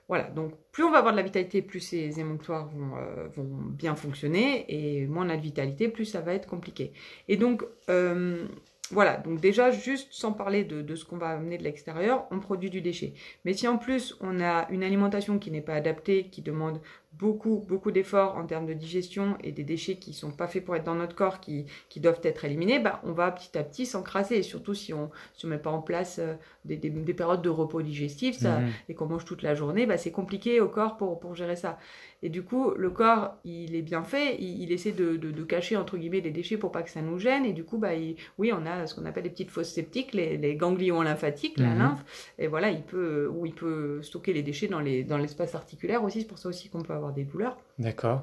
Voilà, 0.08 0.24
donc 0.24 0.52
plus 0.72 0.84
on 0.84 0.90
va 0.90 0.98
avoir 0.98 1.12
de 1.14 1.16
la 1.16 1.22
vitalité, 1.22 1.62
plus 1.62 1.80
ces 1.80 2.20
émonctoires 2.20 2.68
vont, 2.68 2.96
euh, 2.98 3.28
vont 3.28 3.48
bien 3.82 3.96
fonctionner, 3.96 4.66
et 4.68 5.06
moins 5.06 5.26
on 5.26 5.30
a 5.30 5.36
de 5.36 5.42
vitalité, 5.42 5.88
plus 5.88 6.04
ça 6.04 6.20
va 6.20 6.34
être 6.34 6.46
compliqué. 6.46 6.92
Et 7.28 7.36
donc, 7.36 7.64
euh, 7.88 8.46
voilà, 8.90 9.16
donc 9.16 9.40
déjà, 9.40 9.70
juste 9.70 10.08
sans 10.10 10.32
parler 10.32 10.64
de, 10.64 10.82
de 10.82 10.94
ce 10.96 11.06
qu'on 11.06 11.16
va 11.16 11.28
amener 11.28 11.56
de 11.56 11.62
l'extérieur, 11.62 12.26
on 12.30 12.40
produit 12.40 12.68
du 12.68 12.82
déchet. 12.82 13.14
Mais 13.46 13.54
si 13.54 13.66
en 13.66 13.78
plus 13.78 14.14
on 14.20 14.40
a 14.40 14.68
une 14.70 14.84
alimentation 14.84 15.38
qui 15.38 15.50
n'est 15.50 15.62
pas 15.62 15.74
adaptée, 15.74 16.28
qui 16.28 16.42
demande 16.42 16.80
beaucoup, 17.18 17.64
beaucoup 17.68 17.90
d'efforts 17.92 18.36
en 18.36 18.46
termes 18.46 18.66
de 18.66 18.72
digestion 18.72 19.36
et 19.44 19.52
des 19.52 19.64
déchets 19.64 19.96
qui 19.96 20.12
sont 20.12 20.30
pas 20.32 20.46
faits 20.48 20.64
pour 20.64 20.74
être 20.76 20.84
dans 20.84 20.94
notre 20.94 21.14
corps, 21.14 21.40
qui, 21.40 21.66
qui 21.88 22.00
doivent 22.00 22.20
être 22.24 22.44
éliminés, 22.44 22.78
bah, 22.78 23.00
on 23.04 23.12
va 23.12 23.30
petit 23.30 23.56
à 23.56 23.62
petit 23.62 23.86
s'encrasser. 23.86 24.36
Et 24.36 24.42
surtout 24.42 24.74
si 24.74 24.92
on 24.94 25.10
ne 25.44 25.48
met 25.48 25.58
pas 25.58 25.70
en 25.70 25.82
place 25.82 26.18
euh, 26.18 26.34
des, 26.64 26.76
des- 26.76 26.90
des 26.90 27.14
périodes 27.14 27.42
de 27.42 27.48
repos 27.50 27.82
digestif, 27.82 28.36
ça, 28.38 28.60
Mhm. 28.60 28.68
et 28.88 28.94
qu'on 28.94 29.06
mange 29.06 29.24
toute 29.24 29.42
la 29.42 29.54
journée, 29.54 29.86
bah, 29.86 29.98
c'est 29.98 30.10
compliqué 30.10 30.60
au 30.60 30.68
corps 30.68 30.96
pour, 30.96 31.20
pour 31.20 31.34
gérer 31.34 31.56
ça. 31.56 31.78
Et 32.24 32.28
du 32.28 32.42
coup, 32.42 32.70
le 32.76 32.88
corps, 32.90 33.34
il 33.44 33.74
est 33.74 33.82
bien 33.82 34.04
fait, 34.04 34.36
il, 34.38 34.62
il 34.62 34.70
essaie 34.72 34.92
de, 34.92 35.16
de- 35.16 35.32
de 35.32 35.42
cacher, 35.42 35.76
entre 35.76 35.98
guillemets, 35.98 36.20
les 36.20 36.30
déchets 36.30 36.56
pour 36.56 36.70
pas 36.70 36.82
que 36.82 36.90
ça 36.90 37.02
nous 37.02 37.18
gêne. 37.18 37.44
Et 37.44 37.52
du 37.52 37.64
coup, 37.64 37.78
bah, 37.78 37.94
il- 37.94 38.14
oui, 38.38 38.52
on 38.54 38.64
a 38.64 38.86
ce 38.86 38.94
qu'on 38.94 39.04
appelle 39.06 39.24
les 39.24 39.30
petites 39.30 39.50
fosses 39.50 39.70
septiques, 39.72 40.12
les, 40.14 40.36
les 40.38 40.54
ganglions 40.54 41.02
lymphatiques, 41.02 41.58
la 41.58 41.70
Mhm. 41.70 41.78
lymphe. 41.78 42.32
Et 42.38 42.46
voilà, 42.46 42.70
il 42.70 42.82
peut, 42.82 43.26
où 43.28 43.44
il 43.44 43.54
peut 43.54 44.00
stocker 44.02 44.32
les 44.32 44.42
déchets 44.42 44.68
dans 44.68 44.78
les- 44.80 45.02
dans 45.02 45.18
l'espace 45.18 45.54
articulaire 45.56 46.04
aussi. 46.04 46.20
C'est 46.20 46.28
pour 46.28 46.38
ça 46.38 46.48
aussi 46.48 46.68
qu'on 46.68 46.82
peut 46.82 46.92
avoir 46.92 47.01
des 47.10 47.24
douleurs. 47.24 47.56
D'accord. 47.80 48.22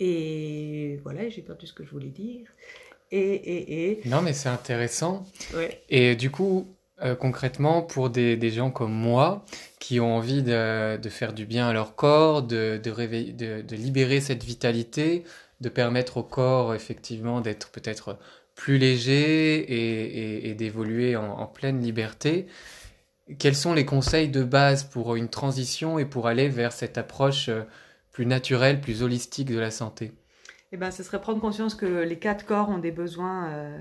Et 0.00 0.98
voilà, 1.02 1.28
j'ai 1.28 1.42
perdu 1.42 1.66
ce 1.66 1.72
que 1.72 1.84
je 1.84 1.90
voulais 1.90 2.08
dire. 2.08 2.46
Et, 3.10 3.18
et, 3.20 3.90
et, 3.90 4.00
Non, 4.08 4.22
mais 4.22 4.32
c'est 4.32 4.48
intéressant. 4.48 5.26
ouais. 5.54 5.82
Et 5.88 6.14
du 6.14 6.30
coup, 6.30 6.66
euh, 7.02 7.14
concrètement, 7.14 7.82
pour 7.82 8.10
des, 8.10 8.36
des 8.36 8.50
gens 8.50 8.70
comme 8.70 8.92
moi 8.92 9.44
qui 9.78 9.98
ont 10.00 10.16
envie 10.16 10.42
de, 10.42 10.96
de 10.96 11.08
faire 11.08 11.32
du 11.32 11.46
bien 11.46 11.68
à 11.68 11.72
leur 11.72 11.94
corps, 11.94 12.42
de, 12.42 12.78
de, 12.82 12.90
réveiller, 12.90 13.32
de, 13.32 13.62
de 13.62 13.76
libérer 13.76 14.20
cette 14.20 14.44
vitalité, 14.44 15.24
de 15.60 15.68
permettre 15.68 16.18
au 16.18 16.22
corps 16.22 16.74
effectivement 16.74 17.40
d'être 17.40 17.70
peut-être 17.70 18.16
plus 18.54 18.78
léger 18.78 19.58
et, 19.60 20.06
et- 20.46 20.50
et 20.50 20.54
d'évoluer 20.54 21.16
en, 21.16 21.24
en 21.24 21.46
pleine 21.46 21.80
liberté, 21.80 22.46
quels 23.38 23.54
sont 23.56 23.72
les 23.74 23.84
conseils 23.84 24.28
de 24.28 24.42
base 24.42 24.84
pour 24.84 25.14
une 25.16 25.28
transition 25.28 25.98
et 25.98 26.04
pour 26.04 26.26
aller 26.26 26.48
vers 26.48 26.72
cette 26.72 26.98
approche 26.98 27.48
euh, 27.48 27.62
plus 28.18 28.26
naturelle, 28.26 28.80
plus 28.80 29.04
holistique 29.04 29.48
de 29.48 29.60
la 29.60 29.70
santé? 29.70 30.10
Eh 30.72 30.76
ben, 30.76 30.90
ce 30.90 31.04
serait 31.04 31.20
prendre 31.20 31.40
conscience 31.40 31.76
que 31.76 31.86
les 31.86 32.18
quatre 32.18 32.44
corps 32.44 32.68
ont 32.68 32.78
des 32.78 32.90
besoins 32.90 33.48
euh, 33.52 33.78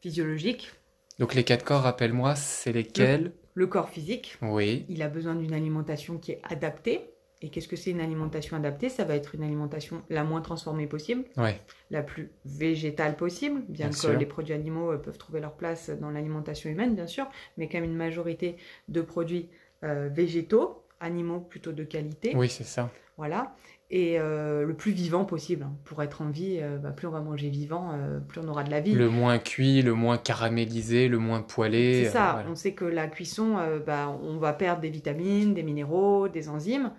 physiologiques. 0.00 0.72
Donc 1.18 1.34
les 1.34 1.44
quatre 1.44 1.62
corps, 1.62 1.82
rappelle-moi, 1.82 2.36
c'est 2.36 2.72
lesquels? 2.72 3.32
Le 3.52 3.66
corps 3.66 3.90
physique, 3.90 4.38
Oui, 4.40 4.86
il 4.88 5.02
a 5.02 5.08
besoin 5.08 5.34
d'une 5.34 5.52
alimentation 5.52 6.16
qui 6.16 6.32
est 6.32 6.40
adaptée. 6.48 7.10
Et 7.42 7.50
qu'est-ce 7.50 7.68
que 7.68 7.76
c'est 7.76 7.90
une 7.90 8.00
alimentation 8.00 8.56
adaptée? 8.56 8.88
Ça 8.88 9.04
va 9.04 9.14
être 9.14 9.34
une 9.34 9.42
alimentation 9.42 10.02
la 10.08 10.24
moins 10.24 10.40
transformée 10.40 10.86
possible, 10.86 11.24
ouais, 11.36 11.60
la 11.90 12.02
plus 12.02 12.30
végétale 12.46 13.14
possible, 13.14 13.60
bien, 13.68 13.88
Bien 13.88 13.90
que 13.90 14.06
sûr. 14.06 14.18
les 14.18 14.24
produits 14.24 14.54
animaux 14.54 14.92
euh, 14.92 14.96
peuvent 14.96 15.18
trouver 15.18 15.40
leur 15.40 15.52
place 15.52 15.90
dans 15.90 16.10
l'alimentation 16.10 16.70
humaine, 16.70 16.94
bien 16.94 17.06
sûr, 17.06 17.28
mais 17.58 17.68
quand 17.68 17.78
même 17.80 17.90
une 17.90 17.96
majorité 17.96 18.56
de 18.88 19.02
produits 19.02 19.50
euh, 19.84 20.08
végétaux, 20.10 20.82
animaux 20.98 21.40
plutôt 21.40 21.72
de 21.72 21.84
qualité. 21.84 22.34
oui, 22.36 22.48
c'est 22.48 22.64
ça. 22.64 22.90
Voilà. 23.20 23.54
Et 23.90 24.18
euh, 24.18 24.64
le 24.64 24.72
plus 24.74 24.92
vivant 24.92 25.26
possible. 25.26 25.64
hein. 25.64 25.74
Pour 25.84 26.02
être 26.02 26.22
en 26.22 26.30
vie, 26.30 26.58
euh, 26.62 26.78
bah, 26.78 26.90
plus 26.90 27.06
on 27.06 27.10
va 27.10 27.20
manger 27.20 27.50
vivant, 27.50 27.90
euh, 27.92 28.18
plus 28.18 28.40
on 28.40 28.48
aura 28.48 28.64
de 28.64 28.70
la 28.70 28.80
vie. 28.80 28.94
Le 28.94 29.10
moins 29.10 29.38
cuit, 29.38 29.82
le 29.82 29.92
moins 29.92 30.16
caramélisé, 30.16 31.06
le 31.08 31.18
moins 31.18 31.42
poêlé. 31.42 32.04
C'est 32.04 32.10
ça, 32.12 32.32
voilà. 32.32 32.48
on 32.50 32.54
sait 32.54 32.72
que 32.72 32.86
la 32.86 33.08
cuisson, 33.08 33.56
bah, 33.86 34.08
on 34.22 34.38
va 34.38 34.54
perdre 34.54 34.80
des 34.80 34.88
vitamines, 34.88 35.52
des 35.52 35.62
minéraux, 35.62 36.28
des 36.28 36.48
enzymes. 36.48 36.92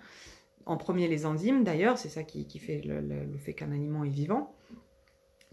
En 0.68 0.78
premier, 0.78 1.08
les 1.08 1.26
enzymes 1.26 1.64
d'ailleurs, 1.64 1.98
c'est 1.98 2.10
ça 2.10 2.22
qui, 2.24 2.46
qui 2.46 2.60
fait 2.60 2.82
le, 2.86 3.02
le- 3.02 3.26
le 3.26 3.38
fait 3.40 3.54
qu'un 3.54 3.72
aliment 3.72 4.04
est 4.04 4.10
vivant. 4.10 4.54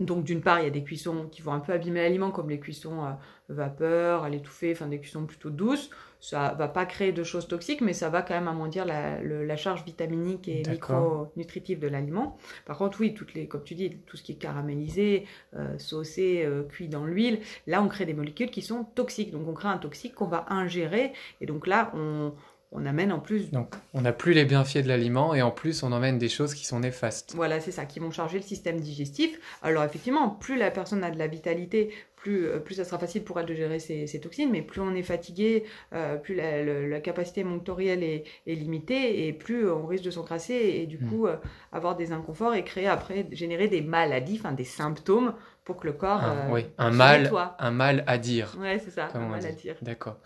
Donc 0.01 0.23
d'une 0.25 0.43
part, 0.43 0.61
il 0.61 0.65
y 0.65 0.67
a 0.69 0.71
des 0.71 0.85
cuissons 0.85 1.29
qui 1.31 1.43
vont 1.43 1.53
un 1.53 1.59
peu 1.61 1.73
abîmer 1.73 2.03
l'aliment, 2.03 2.31
comme 2.31 2.51
les 2.51 2.61
cuissons 2.61 3.05
euh, 3.05 3.11
vapeur, 3.49 4.23
à 4.23 4.29
l'étouffer, 4.29 4.73
enfin 4.73 4.87
des 4.87 5.01
cuissons 5.01 5.25
plutôt 5.27 5.51
douces. 5.51 5.91
Ça 6.21 6.55
va 6.59 6.67
pas 6.67 6.85
créer 6.85 7.13
de 7.13 7.23
choses 7.23 7.47
toxiques, 7.47 7.81
mais 7.81 7.93
ça 7.93 8.09
va 8.11 8.23
quand 8.23 8.35
même 8.35 8.49
amoindrir 8.49 8.85
la, 8.85 9.21
le- 9.21 9.45
la 9.45 9.57
charge 9.57 9.85
vitaminique 9.85 10.49
et 10.49 10.63
micronutritive 10.73 11.79
de 11.79 11.87
l'aliment. 11.89 12.37
Par 12.67 12.77
contre, 12.77 13.01
oui, 13.01 13.15
toutes 13.15 13.35
les, 13.35 13.47
comme 13.47 13.63
tu 13.63 13.75
dis, 13.75 13.99
tout 14.07 14.17
ce 14.17 14.23
qui 14.23 14.33
est 14.33 14.37
caramélisé, 14.37 15.27
euh, 15.57 15.79
saucé, 15.79 16.43
euh, 16.45 16.65
cuit 16.65 16.89
dans 16.89 17.05
l'huile, 17.05 17.41
là 17.67 17.83
on 17.83 17.89
crée 17.89 18.05
des 18.05 18.15
molécules 18.15 18.51
qui 18.51 18.63
sont 18.63 18.85
toxiques. 18.85 19.31
Donc 19.31 19.47
on 19.49 19.55
crée 19.55 19.69
un 19.69 19.79
toxique 19.79 20.15
qu'on 20.15 20.27
va 20.27 20.47
ingérer, 20.49 21.13
et 21.41 21.47
donc 21.47 21.67
là 21.67 21.93
on, 21.95 22.33
on 22.73 22.85
amène 22.85 23.13
en 23.13 23.19
plus 23.21 23.51
Donc, 23.51 23.75
on 23.95 24.03
n'a 24.03 24.13
plus 24.13 24.33
les 24.35 24.45
bienfaits 24.45 24.83
de 24.83 24.89
l'aliment 24.89 25.35
et 25.35 25.41
en 25.41 25.51
plus, 25.51 25.83
on 25.83 25.91
emmène 25.93 26.19
des 26.19 26.29
choses 26.29 26.53
qui 26.53 26.67
sont 26.67 26.81
néfastes. 26.81 27.33
Voilà, 27.35 27.61
c'est 27.61 27.71
ça, 27.71 27.87
qui 27.87 27.99
vont 27.99 28.11
charger 28.11 28.39
le 28.39 28.45
système 28.45 28.79
digestif. 28.81 29.39
Alors 29.63 29.85
effectivement, 29.85 30.29
plus 30.29 30.59
la 30.59 30.71
personne 30.71 31.03
a 31.03 31.11
de 31.11 31.17
la 31.19 31.29
vitalité, 31.29 31.95
plus, 32.21 32.47
euh, 32.47 32.59
plus 32.59 32.75
ça 32.75 32.85
sera 32.85 32.99
facile 32.99 33.23
pour 33.25 33.39
elle 33.41 33.47
de 33.47 33.55
gérer 33.55 33.79
ses, 33.79 34.07
ses 34.07 34.21
toxines, 34.21 34.51
mais 34.51 34.63
plus 34.63 34.81
on 34.81 34.95
est 34.95 35.03
fatigué, 35.03 35.65
euh, 35.93 36.17
plus 36.17 36.35
la, 36.35 37.01
capacité 37.01 37.45
monctorielle 37.45 38.03
est, 38.03 38.25
est 38.47 38.55
limitée, 38.55 39.27
et 39.27 39.33
plus 39.33 39.71
on 39.71 39.87
risque 39.87 40.05
de 40.05 40.11
s'encrasser, 40.11 40.55
et 40.55 40.87
du 40.87 40.99
Mm. 40.99 41.09
coup 41.09 41.27
euh, 41.27 41.37
avoir 41.73 41.97
des 41.97 42.13
inconforts 42.13 42.55
et 42.55 42.65
créer 42.65 42.89
après, 42.89 43.27
générer 43.33 43.69
des 43.69 43.81
maladies, 43.83 44.37
enfin 44.41 44.53
des 44.53 44.65
symptômes, 44.65 45.33
pour 45.65 45.77
que 45.77 45.87
le 45.87 45.93
corps 45.93 46.25
Un, 46.25 46.37
euh, 46.49 46.53
oui, 46.53 46.67
un 46.79 46.91
se 46.91 46.97
mal, 46.97 47.23
nettoie. 47.23 47.57
un 47.59 47.71
mal 47.71 48.05
à 48.07 48.19
dire. 48.19 48.57
Ouais, 48.59 48.81
c'est 48.85 48.91
ça, 48.91 49.11
un 49.15 49.21
mal 49.21 49.45
à 49.47 49.53
dire. 49.53 49.77
D'accord. 49.83 50.17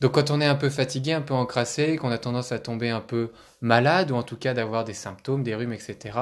Donc 0.00 0.12
quand 0.12 0.30
on 0.30 0.40
est 0.40 0.46
un 0.46 0.56
peu 0.56 0.68
fatigué, 0.68 1.12
un 1.12 1.22
peu 1.22 1.32
encrassé, 1.34 1.96
qu'on 1.96 2.10
a 2.10 2.18
tendance 2.18 2.52
à 2.52 2.58
tomber 2.58 2.90
un 2.90 3.00
peu 3.00 3.30
malade, 3.62 4.10
ou 4.10 4.14
en 4.14 4.22
tout 4.22 4.36
cas 4.36 4.52
d'avoir 4.52 4.84
des 4.84 4.92
symptômes, 4.94 5.42
des 5.42 5.54
rhumes, 5.54 5.72
etc., 5.72 6.18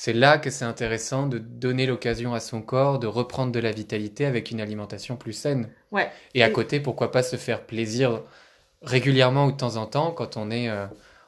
c'est 0.00 0.14
là 0.14 0.38
que 0.38 0.48
c'est 0.48 0.64
intéressant 0.64 1.26
de 1.26 1.36
donner 1.36 1.84
l'occasion 1.84 2.32
à 2.32 2.40
son 2.40 2.62
corps 2.62 2.98
de 2.98 3.06
reprendre 3.06 3.52
de 3.52 3.60
la 3.60 3.70
vitalité 3.70 4.24
avec 4.24 4.50
une 4.50 4.58
alimentation 4.58 5.14
plus 5.14 5.34
saine. 5.34 5.68
Ouais. 5.92 6.10
Et 6.32 6.42
à 6.42 6.48
côté, 6.48 6.80
pourquoi 6.80 7.12
pas 7.12 7.22
se 7.22 7.36
faire 7.36 7.66
plaisir 7.66 8.22
régulièrement 8.80 9.44
ou 9.44 9.52
de 9.52 9.58
temps 9.58 9.76
en 9.76 9.84
temps 9.84 10.10
quand 10.12 10.38
on 10.38 10.50
est 10.50 10.70
euh, 10.70 10.86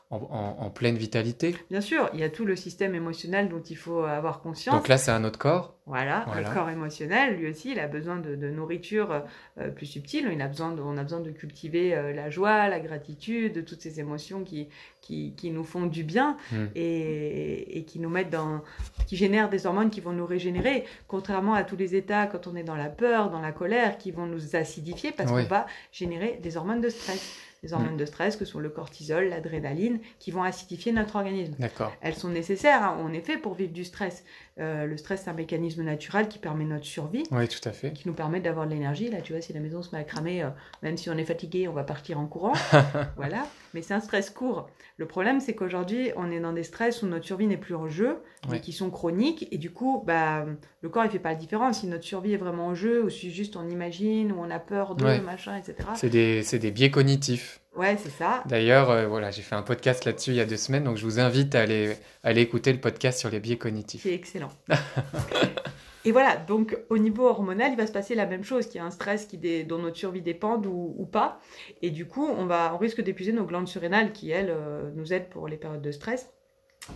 en, 0.09 0.57
en, 0.59 0.71
pleine 0.71 0.97
vitalité. 0.97 1.55
Bien 1.69 1.83
sûr, 1.83 2.09
il 2.15 2.21
y 2.21 2.23
a 2.23 2.31
tout 2.31 2.47
le 2.47 2.57
système 2.57 2.95
émotionnel 2.95 3.51
dont 3.51 3.61
il 3.63 3.77
faut 3.77 4.05
avoir 4.05 4.41
conscience. 4.41 4.75
Donc 4.75 4.89
là, 4.89 4.97
c'est 4.97 5.11
un 5.11 5.25
autre 5.25 5.39
corps. 5.39 5.75
Voilà, 5.85 6.23
voilà, 6.29 6.49
le 6.49 6.55
corps 6.55 6.71
émotionnel, 6.71 7.37
lui 7.39 7.51
aussi, 7.51 7.73
il 7.73 7.81
a 7.81 7.89
besoin 7.89 8.17
de, 8.19 8.37
de 8.37 8.51
nourriture 8.51 9.25
euh, 9.59 9.69
plus 9.71 9.87
subtile. 9.87 10.29
Il 10.33 10.41
a 10.41 10.47
besoin 10.47 10.71
de, 10.71 10.81
on 10.81 10.97
a 10.97 11.03
besoin 11.03 11.19
de 11.19 11.31
cultiver 11.33 11.93
euh, 11.95 12.13
la 12.13 12.31
joie, 12.31 12.69
la 12.69 12.79
gratitude, 12.79 13.53
de 13.53 13.61
toutes 13.63 13.81
ces 13.81 13.99
émotions 13.99 14.45
qui, 14.45 14.69
qui, 15.01 15.35
qui 15.37 15.51
nous 15.51 15.65
font 15.65 15.87
du 15.87 16.05
bien 16.05 16.37
Hmm. 16.53 16.67
et, 16.77 17.79
et 17.79 17.85
qui 17.85 17.99
nous 17.99 18.11
mettent 18.11 18.31
dans, 18.31 18.63
qui 19.07 19.17
génèrent 19.17 19.49
des 19.51 19.67
hormones 19.67 19.91
qui 19.91 20.01
vont 20.01 20.13
nous 20.13 20.27
régénérer. 20.27 20.85
Contrairement 21.09 21.55
à 21.55 21.65
tous 21.65 21.77
les 21.77 21.97
états, 21.97 22.27
quand 22.29 22.47
on 22.47 22.55
est 22.55 22.63
dans 22.63 22.77
la 22.77 22.89
peur, 22.89 23.31
dans 23.31 23.41
la 23.41 23.51
colère, 23.53 23.99
qui 23.99 24.13
vont 24.13 24.27
nous 24.27 24.55
acidifier 24.55 25.11
parce 25.11 25.33
Oui. 25.33 25.43
qu'on 25.43 25.49
va 25.49 25.67
générer 25.91 26.39
des 26.43 26.57
hormones 26.57 26.81
de 26.81 26.89
stress. 26.91 27.37
Des 27.63 27.73
hormones 27.75 27.97
de 27.97 28.05
stress 28.07 28.35
que 28.35 28.45
sont 28.45 28.59
le 28.59 28.71
cortisol, 28.71 29.29
l'adrénaline, 29.29 30.01
qui 30.19 30.33
vont 30.33 30.43
acidifier 30.43 30.91
notre 30.91 31.15
organisme. 31.15 31.55
D'accord. 31.61 31.93
Elles 32.01 32.17
sont 32.17 32.29
nécessaires, 32.29 32.83
hein, 32.83 32.99
en 33.01 33.13
effet, 33.13 33.37
pour 33.37 33.55
vivre 33.55 33.73
du 33.73 33.85
stress. 33.85 34.25
Euh, 34.59 34.85
le 34.85 34.97
stress, 34.97 35.23
c'est 35.23 35.31
un 35.31 35.33
mécanisme 35.33 35.72
naturel 35.81 36.29
qui 36.29 36.39
permet 36.39 36.65
notre 36.65 36.85
survie, 36.85 37.23
Oui, 37.31 37.49
tout 37.49 37.67
à 37.67 37.73
fait. 37.73 37.93
qui 37.93 38.07
nous 38.07 38.15
permet 38.15 38.41
d'avoir 38.41 38.67
de 38.67 38.73
l'énergie. 38.73 39.09
Là, 39.09 39.23
tu 39.23 39.33
vois, 39.33 39.41
si 39.41 39.53
la 39.53 39.61
maison 39.61 39.83
se 39.83 39.95
met 39.95 40.01
à 40.01 40.05
cramer, 40.05 40.43
euh, 40.43 40.51
même 40.83 40.97
si 40.97 41.09
on 41.09 41.17
est 41.17 41.25
fatigué, 41.25 41.69
on 41.69 41.73
va 41.73 41.85
partir 41.85 42.19
en 42.19 42.27
courant. 42.27 42.53
voilà. 43.17 43.47
Mais 43.73 43.81
c'est 43.81 43.95
un 43.95 44.01
stress 44.01 44.29
court. 44.29 44.69
Le 44.99 45.07
problème, 45.07 45.41
c'est 45.41 45.55
qu'aujourd'hui, 45.55 46.11
on 46.17 46.31
est 46.31 46.41
dans 46.41 46.53
des 46.53 46.63
stress 46.63 47.03
où 47.03 47.07
notre 47.07 47.25
survie 47.25 47.47
n'est 47.47 47.57
plus 47.57 47.75
en 47.75 47.89
jeu, 47.89 48.19
mais 48.51 48.61
qui 48.61 48.73
sont 48.73 48.91
chroniques. 48.91 49.49
Et 49.51 49.59
du 49.59 49.71
coup, 49.71 50.03
bah, 50.07 50.45
le 50.83 50.89
corps, 50.91 51.07
il 51.07 51.11
fait 51.11 51.19
pas 51.19 51.31
la 51.31 51.37
différence. 51.37 51.81
Si 51.81 51.87
notre 51.87 52.05
survie 52.05 52.35
est 52.35 52.37
vraiment 52.37 52.67
en 52.67 52.75
jeu, 52.75 53.03
ou 53.05 53.09
si 53.09 53.31
juste 53.31 53.57
on 53.57 53.67
imagine, 53.69 54.33
ou 54.33 54.37
on 54.39 54.51
a 54.51 54.59
peur 54.59 54.95
de, 54.95 55.21
machin, 55.21 55.57
etc. 55.57 55.89
C'est 55.95 56.11
des, 56.11 56.43
c'est 56.43 56.59
des 56.59 56.71
biais 56.71 56.91
cognitifs. 56.91 57.62
Ouais, 57.75 57.97
c'est 57.97 58.11
ça. 58.11 58.43
D'ailleurs, 58.47 58.91
euh, 58.91 59.07
voilà, 59.07 59.31
j'ai 59.31 59.43
fait 59.43 59.55
un 59.55 59.63
podcast 59.63 60.05
là-dessus 60.05 60.31
il 60.31 60.37
y 60.37 60.41
a 60.41 60.45
deux 60.45 60.57
semaines, 60.59 60.85
donc 60.85 60.99
je 60.99 61.05
vous 61.05 61.19
invite 61.21 61.55
à 61.55 61.61
aller, 61.63 61.95
à 62.23 62.29
aller 62.29 62.43
écouter 62.43 62.73
le 62.73 62.81
podcast 62.81 63.19
sur 63.19 63.31
les 63.31 63.41
biais 63.41 63.57
cognitifs. 63.57 64.03
C'est 64.03 64.13
excellent. 64.15 64.51
Et 66.05 66.11
voilà, 66.11 66.37
donc 66.37 66.77
au 66.91 66.99
niveau 66.99 67.27
hormonal, 67.29 67.71
il 67.73 67.77
va 67.77 67.87
se 67.87 67.93
passer 67.93 68.15
la 68.17 68.27
même 68.27 68.43
chose, 68.43 68.67
qu'il 68.67 68.77
y 68.77 68.79
a 68.81 68.85
un 68.85 68.91
stress 68.91 69.25
qui 69.27 69.39
dé- 69.39 69.63
dont 69.63 69.79
notre 69.79 69.97
survie 69.97 70.21
dépend 70.21 70.61
ou, 70.61 70.95
ou 70.99 71.07
pas. 71.07 71.41
Et 71.81 71.91
du 71.91 72.07
coup, 72.07 72.27
on, 72.27 72.45
va, 72.45 72.73
on 72.75 72.79
risque 72.79 73.01
d'épuiser 73.01 73.33
nos 73.33 73.45
glandes 73.45 73.69
surrénales 73.69 74.13
qui, 74.13 74.31
elles, 74.31 74.51
euh, 74.51 74.91
nous 74.97 75.13
aident 75.13 75.29
pour 75.29 75.47
les 75.47 75.57
périodes 75.57 75.81
de 75.81 75.93
stress, 75.93 76.29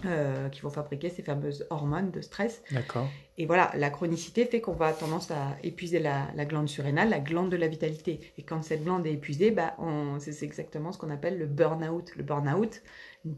euh, 0.05 0.49
qui 0.49 0.61
vont 0.61 0.71
fabriquer 0.71 1.09
ces 1.09 1.23
fameuses 1.23 1.67
hormones 1.71 2.11
de 2.11 2.21
stress. 2.21 2.63
D'accord. 2.71 3.09
Et 3.39 3.47
voilà, 3.47 3.71
la 3.75 3.91
chronicité 3.91 4.45
fait 4.47 4.61
qu'on 4.61 4.73
va 4.73 4.93
tendance 4.93 5.31
à 5.31 5.57
épuiser 5.63 5.99
la, 5.99 6.29
la 6.35 6.45
glande 6.45 6.69
surrénale, 6.69 7.11
la 7.11 7.21
glande 7.21 7.51
de 7.51 7.57
la 7.57 7.69
vitalité. 7.69 8.33
Et 8.39 8.43
quand 8.43 8.63
cette 8.63 8.83
glande 8.83 9.07
est 9.07 9.13
épuisée, 9.13 9.51
bah, 9.51 9.75
on- 9.79 10.19
c'est 10.19 10.43
exactement 10.43 10.91
ce 10.93 10.99
qu'on 10.99 11.11
appelle 11.11 11.39
le 11.39 11.47
burn-out. 11.47 12.13
Le 12.17 12.23
burn-out, 12.23 12.83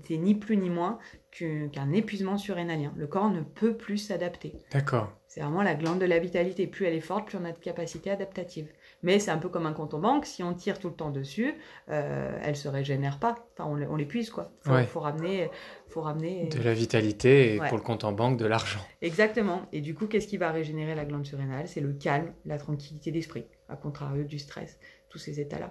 c'est 0.07 0.17
ni 0.17 0.35
plus 0.35 0.57
ni 0.57 0.71
moins 0.71 0.99
qu'un 1.31 1.69
qu'un 1.69 1.93
épuisement 1.93 2.38
surrénalien. 2.38 2.93
Le 2.97 3.07
corps 3.07 3.31
ne 3.31 3.40
peut 3.40 3.76
plus 3.76 3.99
s'adapter. 3.99 4.55
D'accord. 4.73 5.12
C'est 5.26 5.40
vraiment 5.40 5.62
la 5.62 5.75
glande 5.75 5.99
de 5.99 6.07
la 6.07 6.19
vitalité. 6.19 6.67
Plus 6.67 6.87
elle 6.87 6.95
est 6.95 7.00
forte, 7.00 7.26
plus 7.26 7.38
on 7.38 7.45
a 7.45 7.52
de 7.52 7.59
capacité 7.59 8.11
adaptative. 8.11 8.69
Mais 9.02 9.21
c'est 9.21 9.31
un 9.31 9.38
peu 9.38 9.49
comme 9.49 9.67
un 9.67 9.73
compte 9.73 9.95
en 9.95 10.00
banque. 10.00 10.26
Si 10.26 10.43
on 10.43 10.55
tire 10.55 10.78
tout 10.81 10.88
le 10.88 10.95
temps 10.95 11.11
dessus, 11.11 11.55
euh, 11.88 12.37
elle 12.43 12.57
se 12.57 12.67
régénère 12.67 13.19
pas. 13.21 13.47
Enfin, 13.57 13.71
on, 13.71 13.95
l'épuise, 13.97 14.31
quoi. 14.31 14.50
Faut, 14.61 14.73
Ouais. 14.73 14.85
faut 14.85 15.00
ramener, 15.00 15.50
faut 15.88 16.00
ramener. 16.00 16.49
De 16.49 16.61
la 16.61 16.75
vitalité 16.75 17.55
et 17.55 17.61
Ouais. 17.61 17.69
pour 17.69 17.78
le 17.78 17.85
compte 17.85 18.02
en 18.02 18.12
banque, 18.12 18.37
de 18.38 18.47
l'argent. 18.47 18.81
Exactement. 19.00 19.62
Et 19.73 19.81
du 19.81 19.95
coup, 19.95 20.07
qu'est-ce 20.07 20.26
qui 20.26 20.37
va 20.37 20.50
régénérer 20.50 20.97
la 20.97 21.05
glande 21.05 21.25
surrénale? 21.26 21.69
C'est 21.69 21.81
le 21.81 21.93
calme, 21.93 22.33
la 22.45 22.59
tranquillité 22.59 23.12
d'esprit, 23.12 23.47
à 23.69 23.76
contrario 23.76 24.25
du 24.25 24.38
stress, 24.40 24.78
tous 25.11 25.19
ces 25.19 25.38
états-là. 25.40 25.71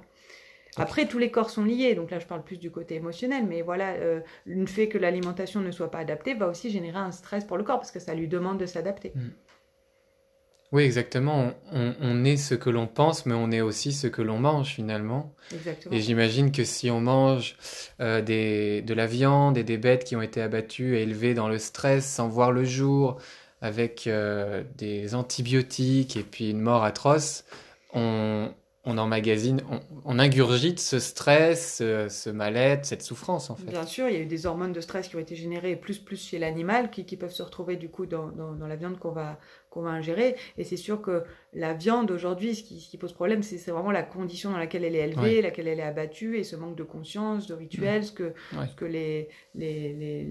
Après, 0.80 1.08
tous 1.08 1.18
les 1.18 1.32
corps 1.32 1.50
sont 1.50 1.64
liés, 1.66 1.96
donc 1.96 2.12
là 2.12 2.20
je 2.20 2.28
parle 2.28 2.44
plus 2.44 2.60
du 2.60 2.70
côté 2.70 2.94
émotionnel, 2.96 3.46
mais 3.48 3.64
voilà, 3.64 3.94
euh, 3.94 4.20
le 4.46 4.68
fait 4.68 4.88
que 4.88 5.00
l'alimentation 5.00 5.60
ne 5.60 5.72
soit 5.72 5.90
pas 5.90 5.98
adaptée 5.98 6.36
va 6.36 6.48
aussi 6.48 6.70
générer 6.70 7.00
un 7.00 7.12
stress 7.12 7.46
pour 7.46 7.58
le 7.58 7.64
corps, 7.64 7.80
parce 7.80 7.90
que 7.90 8.00
ça 8.00 8.14
lui 8.14 8.28
demande 8.28 8.60
de 8.60 8.68
s'adapter. 8.68 9.12
Oui, 10.74 10.84
exactement. 10.84 11.54
On, 11.72 12.26
est 12.26 12.36
ce 12.36 12.54
que 12.54 12.70
l'on 12.70 12.88
pense, 12.88 13.26
mais 13.26 13.34
on 13.34 13.52
est 13.52 13.62
aussi 13.62 13.94
ce 13.94 14.08
que 14.08 14.22
l'on 14.22 14.38
mange 14.38 14.74
finalement. 14.74 15.34
Exactement. 15.54 15.96
Et 15.96 16.02
j'imagine 16.02 16.52
que 16.52 16.66
si 16.66 16.92
on 16.92 17.00
mange 17.00 17.56
euh, 18.02 18.22
des, 18.22 18.82
de 18.82 18.94
la 18.94 19.08
viande 19.08 19.58
et 19.58 19.64
des 19.64 19.78
bêtes 19.78 20.04
qui 20.04 20.18
ont 20.18 20.22
été 20.22 20.42
abattues 20.42 20.98
et 20.98 21.04
élevées 21.04 21.34
dans 21.34 21.48
le 21.48 21.58
stress 21.58 22.06
sans 22.06 22.28
voir 22.28 22.52
le 22.52 22.66
jour, 22.66 23.18
avec 23.62 24.08
euh, 24.08 24.64
des 24.78 25.16
antibiotiques 25.16 26.18
et 26.18 26.24
puis 26.24 26.50
une 26.52 26.62
mort 26.62 26.84
atroce, 26.84 27.46
on, 27.94 28.52
on 28.84 28.98
emmagasine, 28.98 29.62
on, 29.70 29.80
on 30.06 30.20
ingurgite 30.20 30.80
ce 30.80 31.00
stress, 31.00 31.78
ce, 31.78 32.08
ce 32.10 32.30
mal-être, 32.30 32.86
cette 32.86 33.02
souffrance 33.02 33.50
en 33.50 33.56
fait. 33.56 33.66
Bien 33.66 33.86
sûr, 33.86 34.08
il 34.10 34.14
y 34.14 34.18
a 34.18 34.22
eu 34.22 34.26
des 34.26 34.46
hormones 34.46 34.74
de 34.74 34.82
stress 34.82 35.08
qui 35.08 35.16
ont 35.16 35.20
été 35.20 35.36
générées 35.36 35.76
plus 35.76 35.98
plus 35.98 36.22
chez 36.30 36.40
l'animal 36.40 36.92
qui, 36.92 37.06
qui 37.06 37.18
peuvent 37.18 37.34
se 37.34 37.44
retrouver 37.44 37.78
du 37.78 37.90
coup 37.90 38.06
dans, 38.06 38.28
dans, 38.28 38.54
dans 38.54 38.68
la 38.68 38.76
viande 38.76 39.00
qu'on 39.00 39.12
va, 39.12 39.40
qu'on 39.78 39.84
va 39.84 39.92
ingérer. 39.92 40.36
Et 40.58 40.64
c'est 40.64 40.78
sûr 40.78 41.02
que 41.02 41.24
la 41.54 41.74
viande 41.74 42.10
aujourd'hui, 42.12 42.56
ce 42.56 42.64
qui, 42.64 42.82
ce 42.82 42.90
qui 42.90 42.98
pose 42.98 43.14
problème, 43.14 43.44
c'est 43.44 43.72
vraiment 43.72 43.92
la 43.92 44.04
condition 44.04 44.52
dans 44.52 44.58
laquelle 44.58 44.84
elle 44.84 44.96
est 44.96 45.08
élevée, 45.10 45.36
Ouais. 45.38 45.42
laquelle 45.42 45.68
elle 45.68 45.80
est 45.80 45.84
abattue 45.84 46.38
et 46.38 46.44
ce 46.44 46.56
manque 46.56 46.76
de 46.76 46.84
conscience, 46.84 47.48
de 47.48 47.54
rituels, 47.54 48.04
ce 48.06 48.12
que, 48.12 48.34
Ouais. 48.54 48.68
ce 48.68 48.76
que 48.76 48.86
les, 48.86 49.30
les, 49.56 49.94
les, 49.94 50.28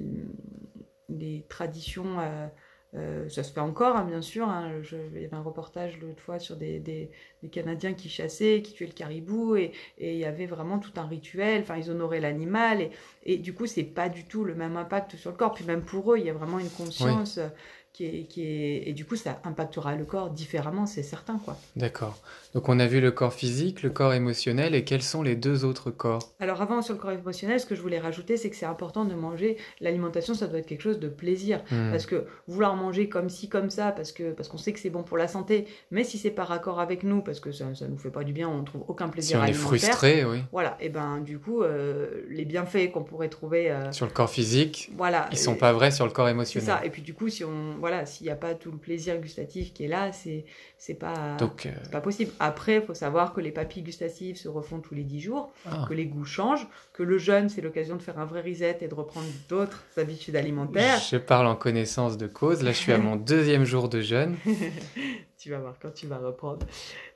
les 1.08 1.44
traditions... 1.48 2.18
euh, 2.20 2.46
euh, 2.94 3.28
ça 3.28 3.42
se 3.42 3.52
fait 3.52 3.60
encore, 3.60 3.96
hein, 3.96 4.04
bien 4.06 4.22
sûr. 4.22 4.48
hein. 4.48 4.80
Je- 4.80 4.96
il 5.14 5.20
y 5.20 5.24
avait 5.26 5.34
un 5.34 5.42
reportage 5.42 5.98
l'autre 6.00 6.22
fois 6.22 6.38
sur 6.38 6.56
des, 6.56 6.78
des, 6.78 7.10
des 7.42 7.48
Canadiens 7.50 7.92
qui 7.92 8.08
chassaient, 8.08 8.62
qui 8.62 8.72
tuaient 8.72 8.86
le 8.86 8.92
caribou, 8.92 9.54
et, 9.56 9.72
et 9.98 10.12
il 10.14 10.18
y 10.18 10.24
avait 10.24 10.46
vraiment 10.46 10.78
tout 10.78 10.92
un 10.96 11.06
rituel. 11.06 11.60
Enfin, 11.60 11.76
ils 11.76 11.90
honoraient 11.90 12.20
l'animal, 12.20 12.80
et, 12.80 12.90
et 13.24 13.36
du 13.36 13.52
coup, 13.52 13.66
c'est 13.66 13.82
pas 13.84 14.08
du 14.08 14.24
tout 14.24 14.44
le 14.44 14.54
même 14.54 14.76
impact 14.78 15.16
sur 15.16 15.30
le 15.30 15.36
corps. 15.36 15.52
Puis 15.52 15.64
même 15.66 15.82
pour 15.82 16.14
eux, 16.14 16.18
il 16.18 16.24
y 16.24 16.30
a 16.30 16.32
vraiment 16.32 16.58
une 16.58 16.70
conscience 16.70 17.36
euh, 17.36 17.48
qui 17.96 18.04
est, 18.04 18.22
qui 18.28 18.42
est, 18.42 18.88
et 18.88 18.92
du 18.92 19.06
coup, 19.06 19.16
ça 19.16 19.40
impactera 19.44 19.96
le 19.96 20.04
corps 20.04 20.28
différemment, 20.28 20.84
c'est 20.84 21.02
certain, 21.02 21.40
quoi. 21.42 21.56
D'accord. 21.76 22.18
Donc 22.52 22.68
on 22.68 22.78
a 22.78 22.86
vu 22.86 23.00
le 23.00 23.10
corps 23.10 23.32
physique, 23.32 23.82
le 23.82 23.88
corps 23.88 24.12
émotionnel, 24.12 24.74
et 24.74 24.84
quels 24.84 25.02
sont 25.02 25.22
les 25.22 25.34
deux 25.34 25.64
autres 25.64 25.90
corps? 25.90 26.22
Alors 26.38 26.60
avant, 26.60 26.82
sur 26.82 26.92
le 26.92 27.00
corps 27.00 27.12
émotionnel, 27.12 27.58
ce 27.58 27.64
que 27.64 27.74
je 27.74 27.80
voulais 27.80 27.98
rajouter, 27.98 28.36
c'est 28.36 28.50
que 28.50 28.56
c'est 28.56 28.66
important 28.66 29.06
de 29.06 29.14
manger. 29.14 29.56
L'alimentation, 29.80 30.34
ça 30.34 30.46
doit 30.46 30.58
être 30.58 30.66
quelque 30.66 30.82
chose 30.82 31.00
de 31.00 31.08
plaisir. 31.08 31.62
Hmm. 31.70 31.90
Parce 31.90 32.04
que 32.04 32.26
vouloir 32.48 32.76
manger 32.76 33.08
comme 33.08 33.30
ci, 33.30 33.48
comme 33.48 33.70
ça, 33.70 33.92
parce 33.92 34.12
que 34.12 34.32
parce 34.32 34.50
qu'on 34.50 34.58
sait 34.58 34.74
que 34.74 34.78
c'est 34.78 34.90
bon 34.90 35.02
pour 35.02 35.16
la 35.16 35.28
santé, 35.28 35.66
mais 35.90 36.04
si 36.04 36.18
c'est 36.18 36.30
pas 36.30 36.44
raccord 36.44 36.80
avec 36.80 37.02
nous, 37.02 37.22
parce 37.22 37.40
que 37.40 37.50
ça, 37.50 37.74
ça 37.74 37.88
nous 37.88 37.96
fait 37.96 38.10
pas 38.10 38.24
du 38.24 38.34
bien, 38.34 38.48
on 38.48 38.62
trouve 38.62 38.84
aucun 38.88 39.06
Si 39.06 39.12
plaisir 39.12 39.40
on 39.42 39.44
est 39.46 39.52
frustré, 39.54 40.24
oui. 40.26 40.42
Voilà, 40.52 40.76
et 40.80 40.90
ben 40.90 41.20
du 41.20 41.38
coup, 41.38 41.62
euh, 41.62 42.24
les 42.28 42.44
bienfaits 42.44 42.90
qu'on 42.92 43.04
pourrait 43.04 43.30
trouver, 43.30 43.70
euh, 43.70 43.90
Sur 43.92 44.04
le 44.04 44.12
corps 44.12 44.30
physique, 44.30 44.90
voilà, 44.96 45.28
ils 45.32 45.38
sont 45.38 45.56
pas 45.56 45.72
vrais 45.72 45.90
sur 45.90 46.04
le 46.04 46.12
corps 46.12 46.26
C'est 46.26 46.32
émotionnel. 46.32 46.66
ça. 46.66 46.84
Et 46.84 46.90
puis 46.90 47.02
du 47.02 47.14
coup, 47.14 47.28
si 47.28 47.42
on, 47.42 47.78
voilà, 47.88 48.04
s'il 48.04 48.26
n'y 48.26 48.32
a 48.32 48.36
pas 48.36 48.56
tout 48.56 48.72
le 48.72 48.78
plaisir 48.78 49.16
gustatif 49.20 49.72
qui 49.72 49.84
est 49.84 49.88
là, 49.88 50.10
c'est 50.10 50.44
c'est 50.76 50.94
pas 50.94 51.36
Donc, 51.36 51.66
euh, 51.66 51.70
c'est 51.84 51.92
pas 51.92 52.00
possible. 52.00 52.32
Après, 52.40 52.78
il 52.78 52.82
faut 52.82 52.94
savoir 52.94 53.32
que 53.32 53.40
les 53.40 53.52
papilles 53.52 53.84
gustatives 53.84 54.36
se 54.36 54.48
refont 54.48 54.80
tous 54.80 54.96
les 54.96 55.04
10 55.04 55.20
jours, 55.20 55.52
ah. 55.66 55.86
que 55.88 55.94
les 55.94 56.06
goûts 56.06 56.24
changent, 56.24 56.66
que 56.92 57.04
le 57.04 57.16
jeûne, 57.16 57.48
c'est 57.48 57.60
l'occasion 57.60 57.94
de 57.94 58.02
faire 58.02 58.18
un 58.18 58.24
vrai 58.24 58.40
reset 58.42 58.78
et 58.80 58.88
de 58.88 58.94
reprendre 58.94 59.28
d'autres 59.48 59.84
habitudes 59.98 60.34
alimentaires. 60.34 60.98
Je 60.98 61.16
parle 61.16 61.46
en 61.46 61.54
connaissance 61.54 62.16
de 62.18 62.26
cause. 62.26 62.64
Là, 62.64 62.72
je 62.72 62.78
suis 62.78 62.90
à 62.90 62.98
mon 62.98 63.14
deuxième 63.34 63.62
jour 63.62 63.88
de 63.88 64.00
jeûne. 64.00 64.34
tu 65.38 65.50
vas 65.50 65.60
voir 65.60 65.76
quand 65.80 65.94
tu 65.94 66.08
vas 66.08 66.18
reprendre. 66.18 66.66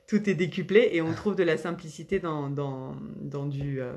Tout 0.07 0.29
est 0.29 0.35
décuplé 0.35 0.91
et 0.93 1.01
on 1.01 1.13
trouve 1.13 1.35
de 1.35 1.43
la 1.43 1.57
simplicité 1.57 2.19
dans, 2.19 2.49
dans, 2.49 2.95
dans, 3.19 3.45
du, 3.45 3.81
euh, 3.81 3.91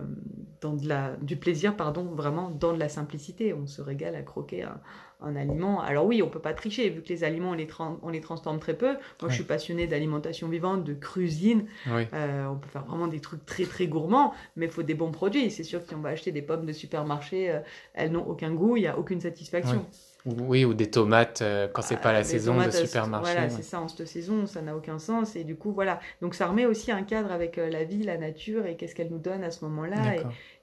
dans 0.61 0.75
de 0.75 0.89
la, 0.89 1.15
du 1.23 1.37
plaisir, 1.37 1.77
pardon, 1.77 2.03
vraiment 2.05 2.51
dans 2.51 2.73
de 2.73 2.81
la 2.81 2.89
simplicité. 2.89 3.55
On 3.55 3.69
se 3.69 3.81
régale 3.81 4.17
à 4.17 4.23
croquer 4.23 4.65
un, 4.65 4.81
un 5.21 5.37
aliment. 5.37 5.81
Alors 5.81 6.07
oui, 6.07 6.23
on 6.23 6.29
peut 6.29 6.39
pas 6.41 6.53
tricher, 6.55 6.89
vu 6.91 7.03
que 7.03 7.09
les 7.09 7.25
aliments, 7.25 7.51
on 7.51 7.55
les, 7.55 7.69
on 8.03 8.09
les 8.11 8.21
transforme 8.21 8.59
très 8.59 8.75
peu. 8.75 8.89
Moi, 8.93 8.97
Ouais. 9.23 9.29
je 9.31 9.35
suis 9.35 9.45
passionnée 9.45 9.87
d'alimentation 9.87 10.49
vivante, 10.49 10.85
de 10.85 10.95
cuisine. 10.95 11.67
Oui. 11.91 12.03
Euh, 12.13 12.47
on 12.47 12.57
peut 12.57 12.69
faire 12.69 12.85
vraiment 12.85 13.07
des 13.07 13.21
trucs 13.21 13.45
très 13.47 13.65
très 13.65 13.87
gourmands, 13.87 14.33
mais 14.57 14.67
il 14.67 14.71
faut 14.73 14.83
des 14.83 14.95
bons 14.95 15.13
produits. 15.13 15.51
C'est 15.51 15.65
sûr 15.65 15.83
que 15.83 15.89
si 15.89 15.95
on 15.95 16.01
va 16.01 16.11
acheter 16.11 16.33
des 16.33 16.43
pommes 16.43 16.67
de 16.67 16.73
supermarché, 16.73 17.51
euh, 17.51 17.61
elles 17.95 18.13
n'ont 18.13 18.27
aucun 18.27 18.53
goût, 18.53 18.77
il 18.77 18.81
n'y 18.81 18.87
a 18.87 18.99
aucune 18.99 19.21
satisfaction. 19.21 19.85
Oui, 20.27 20.65
ou 20.65 20.73
des 20.73 20.89
tomates 20.89 21.43
euh, 21.43 21.69
quand 21.71 21.83
c'est 21.83 22.01
pas 22.01 22.11
la 22.15 22.21
Ah, 22.21 22.25
saison 22.25 22.53
tomates, 22.55 22.73
de 22.73 22.87
supermarché. 22.87 23.31
Voilà, 23.33 23.47
ouais. 23.49 23.53
c'est 23.55 23.63
ça, 23.63 23.79
en 23.79 23.89
cette 23.89 24.07
saison, 24.09 24.47
ça 24.47 24.63
n'a 24.63 24.75
aucun 24.75 24.99
sens. 24.99 25.37
Et 25.37 25.45
du 25.45 25.55
coup, 25.55 25.71
voilà. 25.73 26.01
Donc 26.23 26.35
ça 26.35 26.47
remet 26.47 26.65
aussi 26.65 26.91
un 26.91 27.03
cadre 27.03 27.31
avec 27.31 27.59
euh, 27.59 27.69
la 27.69 27.85
vie, 27.85 28.03
la 28.03 28.17
nature 28.17 28.65
et 28.65 28.77
qu'est-ce 28.77 28.95
qu'elle 28.95 29.11
nous 29.11 29.19
donne 29.19 29.45
à 29.45 29.51
ce 29.51 29.63
moment-là. 29.67 29.97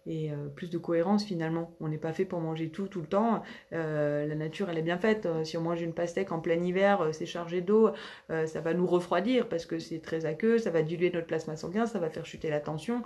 Et 0.07 0.31
euh, 0.31 0.47
plus 0.47 0.71
de 0.71 0.79
cohérence 0.79 1.23
finalement. 1.23 1.75
On 1.79 1.87
n'est 1.87 1.99
pas 1.99 2.11
fait 2.11 2.25
pour 2.25 2.39
manger 2.39 2.69
tout 2.69 2.87
tout 2.87 3.01
le 3.01 3.07
temps. 3.07 3.43
Euh, 3.71 4.25
la 4.25 4.33
nature, 4.33 4.69
elle 4.69 4.79
est 4.79 4.83
bien 4.83 4.97
faite. 4.97 5.27
Euh, 5.27 5.43
si 5.43 5.57
on 5.57 5.61
mange 5.61 5.81
une 5.81 5.93
pastèque 5.93 6.31
en 6.31 6.39
plein 6.39 6.61
hiver, 6.61 7.09
c'est 7.11 7.27
chargé 7.27 7.61
d'eau, 7.61 7.91
ça 8.29 8.61
va 8.61 8.73
nous 8.73 8.87
refroidir 8.87 9.47
parce 9.47 9.65
que 9.65 9.77
c'est 9.77 9.99
très 9.99 10.25
aqueux, 10.25 10.57
ça 10.57 10.71
va 10.71 10.81
diluer 10.81 11.11
notre 11.11 11.27
plasma 11.27 11.55
sanguin, 11.55 11.85
ça 11.85 11.99
va 11.99 12.09
faire 12.09 12.25
chuter 12.25 12.49
la 12.49 12.59
tension. 12.59 13.03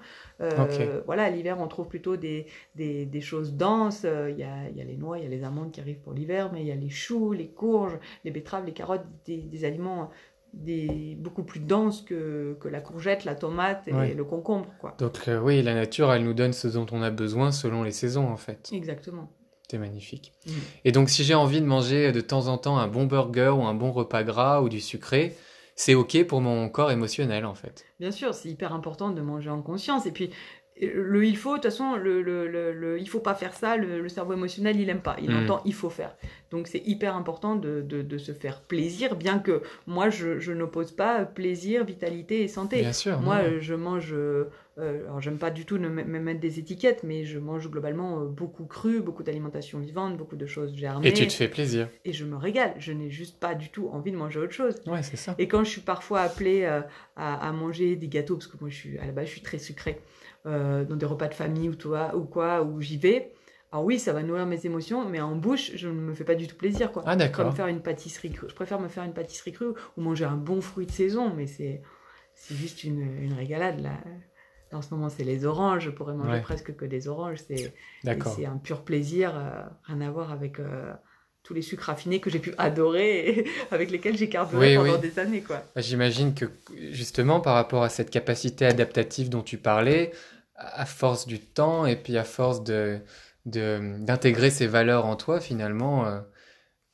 Voilà, 1.05 1.29
l'hiver, 1.29 1.57
on 1.59 1.67
trouve 1.67 1.87
plutôt 1.87 2.15
des, 2.15 2.45
des, 2.75 3.05
des 3.05 3.21
choses 3.21 3.53
denses. 3.55 4.03
Il 4.03 4.37
y 4.37 4.43
a, 4.43 4.69
y, 4.69 4.81
a, 4.81 4.83
les 4.83 4.97
noix, 4.97 5.17
il 5.17 5.23
y 5.23 5.27
a 5.27 5.29
les 5.29 5.43
amandes 5.43 5.71
qui 5.71 5.81
arrivent 5.81 5.99
pour 5.99 6.13
l'hiver, 6.13 6.51
mais 6.53 6.61
il 6.61 6.67
y 6.67 6.71
a 6.71 6.75
les 6.75 6.89
choux, 6.89 7.33
les 7.33 7.47
courges, 7.47 7.97
les 8.23 8.31
betteraves, 8.31 8.65
les 8.65 8.73
carottes, 8.73 9.05
des, 9.25 9.37
des 9.37 9.65
aliments 9.65 10.09
des, 10.55 11.15
beaucoup 11.19 11.43
plus 11.43 11.59
dense 11.59 12.01
que, 12.01 12.57
que, 12.59 12.67
la 12.67 12.81
courgette, 12.81 13.25
la 13.25 13.35
tomate 13.35 13.87
et 13.87 14.13
le 14.13 14.23
concombre. 14.23 14.67
Quoi. 14.79 14.95
Donc 14.97 15.27
euh, 15.27 15.39
oui, 15.39 15.61
la 15.61 15.73
nature, 15.73 16.11
elle 16.11 16.23
nous 16.23 16.33
donne 16.33 16.53
ce 16.53 16.67
dont 16.67 16.85
on 16.91 17.01
a 17.01 17.11
besoin 17.11 17.51
selon 17.51 17.83
les 17.83 17.91
saisons 17.91 18.27
en 18.27 18.37
fait. 18.37 18.69
Exactement. 18.73 19.31
C'est 19.69 19.77
magnifique. 19.77 20.33
Mm. 20.45 20.51
Et 20.85 20.91
donc 20.91 21.09
si 21.09 21.23
j'ai 21.23 21.35
envie 21.35 21.61
de 21.61 21.65
manger 21.65 22.11
de 22.11 22.21
temps 22.21 22.47
en 22.47 22.57
temps 22.57 22.77
un 22.77 22.87
bon 22.87 23.05
burger 23.05 23.49
ou 23.49 23.63
un 23.63 23.73
bon 23.73 23.91
repas 23.91 24.23
gras 24.23 24.61
ou 24.61 24.69
du 24.69 24.79
sucré, 24.79 25.35
c'est 25.75 25.93
ok 25.93 26.25
pour 26.25 26.41
mon 26.41 26.69
corps 26.69 26.91
émotionnel 26.91 27.45
en 27.45 27.55
fait. 27.55 27.85
Bien 27.99 28.11
sûr, 28.11 28.33
c'est 28.33 28.49
hyper 28.49 28.73
important 28.73 29.09
de 29.09 29.21
manger 29.21 29.49
en 29.49 29.61
conscience. 29.61 30.05
Et 30.05 30.11
puis 30.11 30.29
le 30.81 31.25
il 31.25 31.37
faut, 31.37 31.51
de 31.51 31.55
toute 31.55 31.65
façon, 31.65 31.95
le, 31.95 32.21
le, 32.21 32.47
le, 32.47 32.99
il 32.99 33.07
faut 33.07 33.19
pas 33.19 33.33
faire 33.33 33.53
ça, 33.53 33.77
le, 33.77 34.09
cerveau 34.09 34.33
émotionnel, 34.33 34.79
il 34.79 34.89
aime 34.89 35.01
pas. 35.01 35.15
Il 35.21 35.31
mm. 35.31 35.43
entend 35.43 35.61
il 35.63 35.73
faut 35.73 35.89
faire. 35.89 36.15
Donc 36.51 36.67
c'est 36.67 36.81
hyper 36.85 37.15
important 37.15 37.55
de, 37.55 37.81
de, 37.81 38.01
de, 38.01 38.17
se 38.17 38.33
faire 38.33 38.61
plaisir, 38.61 39.15
bien 39.15 39.39
que 39.39 39.61
moi, 39.87 40.09
je, 40.09 40.39
je 40.39 40.51
n'oppose 40.51 40.91
pas 40.91 41.25
plaisir, 41.25 41.85
vitalité 41.85 42.43
et 42.43 42.47
santé. 42.47 42.81
Bien 42.81 42.93
sûr. 42.93 43.19
Moi, 43.21 43.59
je 43.59 43.73
mange, 43.73 44.13
euh, 44.13 44.49
alors 44.77 45.21
j'aime 45.21 45.37
pas 45.37 45.49
du 45.49 45.65
tout 45.65 45.77
me 45.77 45.89
mettre 45.89 46.39
des 46.41 46.59
étiquettes, 46.59 47.03
mais 47.03 47.23
je 47.23 47.39
mange 47.39 47.69
globalement 47.69 48.19
euh, 48.19 48.25
beaucoup 48.25 48.65
cru, 48.65 48.99
beaucoup 48.99 49.23
d'alimentation 49.23 49.79
vivante, 49.79 50.17
beaucoup 50.17 50.35
de 50.35 50.45
choses 50.45 50.75
germées. 50.75 51.07
Et 51.07 51.13
tu 51.13 51.25
te 51.25 51.33
fais 51.33 51.47
plaisir. 51.47 51.87
Et 52.03 52.11
je 52.11 52.25
me 52.25 52.35
régale. 52.35 52.73
Je 52.79 52.91
n'ai 52.91 53.09
juste 53.09 53.39
pas 53.39 53.55
du 53.55 53.69
tout 53.69 53.89
envie 53.93 54.11
de 54.11 54.17
manger 54.17 54.39
autre 54.39 54.53
chose. 54.53 54.75
Ouais, 54.87 55.03
c'est 55.03 55.17
ça. 55.17 55.35
Et 55.37 55.47
quand 55.47 55.63
je 55.63 55.69
suis 55.69 55.81
parfois 55.81 56.21
appelée 56.21 56.63
euh, 56.63 56.81
à, 57.15 57.47
à, 57.47 57.51
manger 57.53 57.95
des 57.95 58.09
gâteaux, 58.09 58.35
parce 58.35 58.47
que 58.47 58.57
moi, 58.59 58.69
je 58.69 58.75
suis, 58.75 58.97
à 58.97 59.05
la 59.05 59.13
base, 59.13 59.27
je 59.27 59.31
suis 59.31 59.41
très 59.41 59.59
sucrée. 59.59 60.01
Euh, 60.45 60.83
dans 60.85 60.95
des 60.95 61.07
repas 61.07 61.27
de 61.27 61.33
famille 61.33 61.69
ou, 61.69 61.75
toi, 61.75 62.15
ou 62.15 62.23
quoi, 62.23 62.61
où 62.61 62.79
j'y 62.79 62.97
vais. 62.97 63.33
Alors 63.71 63.83
oui, 63.83 63.97
ça 63.97 64.13
va 64.13 64.21
nourrir 64.21 64.45
mes 64.45 64.63
émotions, 64.65 65.03
mais 65.09 65.19
en 65.19 65.35
bouche, 65.35 65.71
je 65.75 65.87
ne 65.87 65.93
me 65.93 66.13
fais 66.13 66.23
pas 66.23 66.35
du 66.35 66.45
tout 66.47 66.55
plaisir, 66.55 66.91
quoi. 66.91 67.01
Ah 67.07 67.15
d'accord. 67.15 67.45
Comme 67.45 67.55
faire 67.55 67.67
une 67.67 67.81
pâtisserie 67.81 68.31
crue. 68.31 68.47
Je 68.47 68.53
préfère 68.53 68.79
me 68.79 68.87
faire 68.87 69.03
une 69.03 69.13
pâtisserie 69.13 69.53
crue 69.53 69.73
ou 69.97 70.01
manger 70.01 70.25
un 70.25 70.35
bon 70.37 70.61
fruit 70.61 70.85
de 70.85 70.91
saison, 70.91 71.33
mais 71.35 71.47
c'est 71.47 71.81
c'est 72.35 72.53
juste 72.53 72.83
une, 72.83 73.01
une 73.01 73.33
régalade 73.33 73.79
là. 73.81 73.97
En 74.71 74.81
ce 74.81 74.93
moment, 74.93 75.09
c'est 75.09 75.23
les 75.23 75.45
oranges. 75.45 75.85
Je 75.85 75.89
pourrais 75.89 76.13
manger 76.13 76.41
presque 76.41 76.75
que 76.75 76.85
des 76.85 77.07
oranges. 77.07 77.39
C'est 77.47 77.73
c'est 78.03 78.45
un 78.45 78.57
pur 78.57 78.83
plaisir, 78.83 79.33
euh, 79.35 79.63
rien 79.85 80.01
à 80.01 80.11
voir 80.11 80.31
avec 80.31 80.59
euh, 80.59 80.93
tous 81.43 81.53
les 81.53 81.61
sucres 81.61 81.85
raffinés 81.85 82.19
que 82.19 82.29
j'ai 82.29 82.39
pu 82.39 82.53
adorer 82.57 83.29
et 83.29 83.47
avec 83.71 83.89
lesquels 83.89 84.17
j'ai 84.17 84.29
carburé 84.29 84.75
pendant 84.75 84.97
des 84.97 85.17
années. 85.17 85.41
quoi. 85.41 85.63
J'imagine 85.77 86.33
que 86.33 86.45
justement, 86.91 87.39
par 87.39 87.55
rapport 87.55 87.83
à 87.83 87.89
cette 87.89 88.09
capacité 88.09 88.65
adaptative 88.65 89.29
dont 89.29 89.43
tu 89.43 89.57
parlais, 89.57 90.11
à 90.55 90.85
force 90.85 91.27
du 91.27 91.39
temps 91.39 91.85
et 91.85 91.95
puis 91.95 92.17
à 92.17 92.23
force 92.23 92.63
de 92.63 93.01
d'intégrer 93.45 94.49
ces 94.49 94.65
valeurs 94.65 95.05
en 95.05 95.15
toi, 95.15 95.39
finalement, 95.39 96.07
euh, 96.07 96.19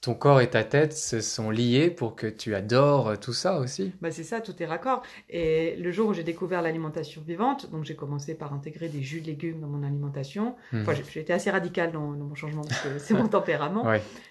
ton 0.02 0.16
corps 0.16 0.42
et 0.42 0.50
ta 0.50 0.64
tête 0.64 0.92
se 0.92 1.22
sont 1.22 1.50
liés 1.50 1.90
pour 1.90 2.16
que 2.16 2.28
tu 2.28 2.56
adores 2.56 3.10
euh, 3.10 3.16
tout 3.16 3.32
ça 3.34 3.60
aussi. 3.60 3.94
Bah 4.02 4.12
c'est 4.12 4.24
ça, 4.24 4.42
tout 4.42 4.62
est 4.62 4.66
raccord. 4.66 5.04
Et 5.30 5.78
le 5.78 5.92
jour 5.92 6.10
où 6.10 6.14
j'ai 6.14 6.24
découvert 6.24 6.62
l'alimentation 6.62 7.22
vivante, 7.22 7.72
donc 7.72 7.86
j'ai 7.86 7.96
commencé 7.96 8.36
par 8.36 8.52
intégrer 8.54 8.90
des 8.90 9.02
jus 9.02 9.22
de 9.22 9.28
légumes 9.28 9.62
dans 9.62 9.68
mon 9.68 9.84
alimentation. 9.84 10.56
Mhm. 10.74 10.82
Enfin, 10.82 10.94
j'ai 11.10 11.22
été 11.22 11.32
assez 11.32 11.52
radicale 11.52 11.94
dans, 11.94 12.12
dans, 12.12 12.26
mon 12.26 12.36
changement 12.36 12.64
parce 12.64 12.82
que 12.82 13.00
c'est 13.00 13.14
mon 13.14 13.28
tempérament. 13.30 13.86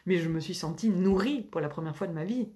Mais 0.04 0.18
je 0.18 0.28
me 0.28 0.40
suis 0.40 0.54
sentie 0.54 0.90
nourrie 0.90 1.40
pour 1.40 1.62
la 1.62 1.68
première 1.68 1.96
fois 1.96 2.06
de 2.06 2.12
ma 2.12 2.25
vie 2.25 2.49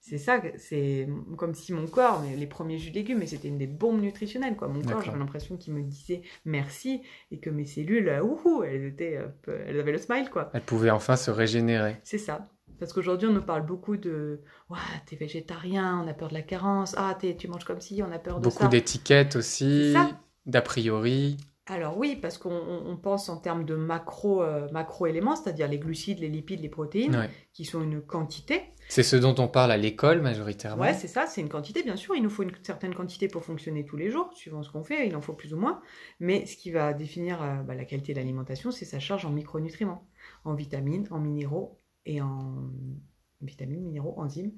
c'est 0.00 0.18
ça, 0.18 0.40
c'est 0.56 1.08
comme 1.36 1.54
si 1.54 1.72
mon 1.72 1.86
corps, 1.86 2.22
les 2.36 2.46
premiers 2.46 2.78
jus 2.78 2.90
de 2.90 2.94
légumes, 2.94 3.18
mais 3.18 3.26
c'était 3.26 3.48
une 3.48 3.58
des 3.58 3.66
bombes 3.66 4.00
nutritionnelles, 4.00 4.56
quoi. 4.56 4.68
Mon 4.68 4.80
corps, 4.82 5.02
j'avais 5.02 5.18
l'impression 5.18 5.56
qu'il 5.56 5.74
me 5.74 5.82
disait 5.82 6.22
merci 6.44 7.02
et 7.30 7.38
que 7.40 7.50
mes 7.50 7.66
cellules, 7.66 8.08
euh, 8.08 8.22
ouhou, 8.22 8.62
elles, 8.62 8.86
étaient, 8.86 9.18
euh, 9.18 9.64
elles 9.66 9.78
avaient 9.78 9.92
le 9.92 9.98
smile, 9.98 10.30
quoi. 10.30 10.50
Elles 10.54 10.62
pouvaient 10.62 10.90
enfin 10.90 11.16
se 11.16 11.30
régénérer. 11.30 11.96
C'est 12.04 12.18
ça. 12.18 12.48
Parce 12.78 12.92
qu'aujourd'hui, 12.92 13.28
on 13.28 13.32
nous 13.32 13.42
parle 13.42 13.66
beaucoup 13.66 13.96
de 13.96 14.40
ouais, 14.70 14.78
t'es 15.06 15.16
végétarien, 15.16 16.00
on 16.04 16.08
a 16.08 16.14
peur 16.14 16.28
de 16.28 16.34
la 16.34 16.42
carence, 16.42 16.94
ah, 16.96 17.18
tu 17.20 17.48
manges 17.48 17.64
comme 17.64 17.80
si, 17.80 18.02
on 18.02 18.12
a 18.12 18.18
peur 18.18 18.38
de 18.38 18.44
beaucoup 18.44 18.56
ça. 18.56 18.64
Beaucoup 18.64 18.70
d'étiquettes 18.70 19.36
aussi, 19.36 19.94
d'a 20.46 20.62
priori. 20.62 21.36
Alors 21.70 21.98
oui, 21.98 22.16
parce 22.16 22.38
qu'on 22.38 22.98
pense 23.02 23.28
en 23.28 23.36
termes 23.36 23.64
de 23.64 23.74
macro, 23.74 24.42
euh, 24.42 24.68
macro 24.72 25.06
éléments, 25.06 25.36
c'est-à-dire 25.36 25.68
les 25.68 25.78
glucides, 25.78 26.18
les 26.18 26.28
lipides, 26.28 26.60
les 26.60 26.70
protéines, 26.70 27.28
qui 27.52 27.66
sont 27.66 27.82
une 27.82 28.00
quantité. 28.00 28.62
C'est 28.88 29.02
ce 29.02 29.16
dont 29.16 29.34
on 29.38 29.48
parle 29.48 29.70
à 29.70 29.76
l'école 29.76 30.22
majoritairement. 30.22 30.82
Ouais, 30.82 30.94
c'est 30.94 31.08
ça, 31.08 31.26
c'est 31.26 31.42
une 31.42 31.50
quantité, 31.50 31.82
bien 31.82 31.96
sûr. 31.96 32.14
Il 32.14 32.22
nous 32.22 32.30
faut 32.30 32.42
une 32.42 32.52
certaine 32.62 32.94
quantité 32.94 33.28
pour 33.28 33.44
fonctionner 33.44 33.84
tous 33.84 33.98
les 33.98 34.10
jours, 34.10 34.32
suivant 34.32 34.62
ce 34.62 34.70
qu'on 34.70 34.82
fait, 34.82 35.06
il 35.06 35.14
en 35.14 35.20
faut 35.20 35.34
plus 35.34 35.52
ou 35.52 35.58
moins. 35.58 35.82
Mais 36.20 36.46
ce 36.46 36.56
qui 36.56 36.70
va 36.70 36.94
définir 36.94 37.42
euh, 37.42 37.56
bah, 37.56 37.74
la 37.74 37.84
qualité 37.84 38.14
de 38.14 38.18
l'alimentation, 38.18 38.70
c'est 38.70 38.86
sa 38.86 38.98
charge 38.98 39.26
en 39.26 39.30
micronutriments, 39.30 40.08
en 40.44 40.54
vitamines, 40.54 41.06
en 41.10 41.18
minéraux 41.18 41.78
et 42.06 42.22
en 42.22 42.70
vitamines, 43.42 43.82
minéraux, 43.82 44.14
enzymes. 44.16 44.52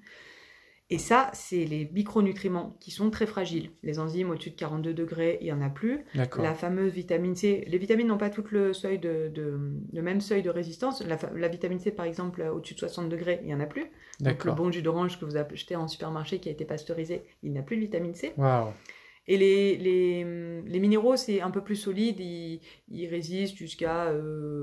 Et 0.92 0.98
ça, 0.98 1.31
c'est 1.33 1.64
les 1.64 1.88
micronutriments 1.92 2.76
qui 2.81 2.90
sont 2.90 3.11
très 3.11 3.26
fragiles. 3.26 3.70
Les 3.85 4.00
enzymes 4.00 4.31
au-dessus 4.31 4.50
de 4.50 4.57
42 4.57 4.92
degrés, 4.92 5.38
il 5.40 5.44
n'y 5.44 5.53
en 5.53 5.62
a 5.62 5.70
plus. 5.70 6.05
La 6.14 6.55
fameuse 6.55 6.92
vitamine 6.92 7.37
C, 7.37 7.64
les 7.68 7.79
vitamines 7.79 8.09
n'ont 8.09 8.18
pas 8.18 8.29
tout 8.29 8.44
le, 8.50 8.72
seuil 8.72 8.98
de, 8.98 9.33
le 9.37 10.03
même 10.03 10.20
seuil 10.20 10.42
de 10.42 10.50
résistance. 10.50 11.03
La, 11.05 11.48
vitamine 11.48 11.79
C, 11.79 11.92
par 11.92 12.07
exemple, 12.07 12.42
au-dessus 12.42 12.74
de 12.74 12.81
60 12.81 13.09
degrés, 13.09 13.38
il 13.42 13.46
n'y 13.46 13.55
en 13.55 13.61
a 13.61 13.66
plus. 13.66 13.87
Donc 14.18 14.44
le 14.44 14.53
bon 14.53 14.72
jus 14.72 14.83
d'orange 14.83 15.18
que 15.18 15.24
vous 15.24 15.37
achetez 15.37 15.76
en 15.76 15.87
supermarché 15.87 16.40
qui 16.40 16.48
a 16.48 16.53
été 16.53 16.64
pasteurisé, 16.64 17.22
il 17.42 17.53
n'a 17.53 17.62
plus 17.62 17.76
de 17.76 17.83
vitamine 17.83 18.14
C. 18.14 18.33
Wow. 18.37 18.72
Et 19.26 19.37
les, 19.37 19.76
les, 19.76 20.24
les 20.66 20.80
minéraux, 20.80 21.16
c'est 21.16 21.40
un 21.40 21.50
peu 21.50 21.62
plus 21.62 21.76
solide, 21.76 22.18
ils, 22.18 22.61
ils 22.88 23.06
résistent 23.06 23.56
jusqu'à 23.56 24.12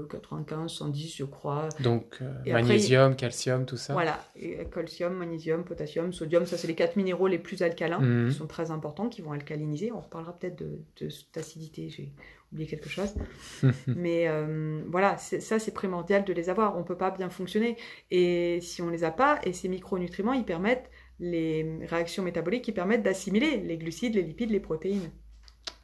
95, 0.09 0.71
110, 0.71 1.15
je 1.15 1.23
crois. 1.23 1.69
Donc, 1.79 2.17
euh, 2.21 2.33
magnésium, 2.51 3.15
calcium, 3.15 3.65
tout 3.65 3.77
ça 3.77 3.93
Voilà, 3.93 4.19
et, 4.35 4.59
euh, 4.59 4.65
calcium, 4.65 5.13
magnésium, 5.13 5.63
potassium, 5.63 6.11
sodium, 6.11 6.45
ça 6.45 6.57
c'est 6.57 6.67
les 6.67 6.75
quatre 6.75 6.95
minéraux 6.95 7.27
les 7.27 7.37
plus 7.39 7.61
alcalins, 7.61 7.99
mhm. 7.99 8.29
qui 8.29 8.35
sont 8.35 8.47
très 8.47 8.71
importants, 8.71 9.09
qui 9.09 9.21
vont 9.21 9.31
alcaliniser. 9.31 9.91
On 9.91 10.01
reparlera 10.01 10.37
peut-être 10.37 10.59
de, 10.59 10.81
de 10.99 11.09
d'acidité, 11.33 11.89
j'ai 11.89 12.11
oublié 12.51 12.67
quelque 12.67 12.89
chose. 12.89 13.13
Mais 13.87 14.27
euh, 14.27 14.81
voilà, 14.89 15.17
ça 15.17 15.59
c'est 15.59 15.73
primordial 15.73 16.25
de 16.25 16.33
les 16.33 16.49
avoir, 16.49 16.75
on 16.75 16.79
ne 16.79 16.85
peut 16.85 16.97
pas 16.97 17.11
bien 17.11 17.29
fonctionner. 17.29 17.77
Et 18.11 18.59
si 18.61 18.81
on 18.81 18.87
ne 18.87 18.91
les 18.91 19.03
a 19.03 19.11
pas, 19.11 19.39
et 19.43 19.53
ces 19.53 19.69
micronutriments, 19.69 20.33
ils 20.33 20.45
permettent 20.45 20.89
les 21.19 21.79
réactions 21.85 22.23
métaboliques 22.23 22.63
qui 22.63 22.71
permettent 22.71 23.03
d'assimiler 23.03 23.57
les 23.57 23.77
glucides, 23.77 24.15
les 24.15 24.23
lipides, 24.23 24.51
les 24.51 24.59
protéines. 24.59 25.09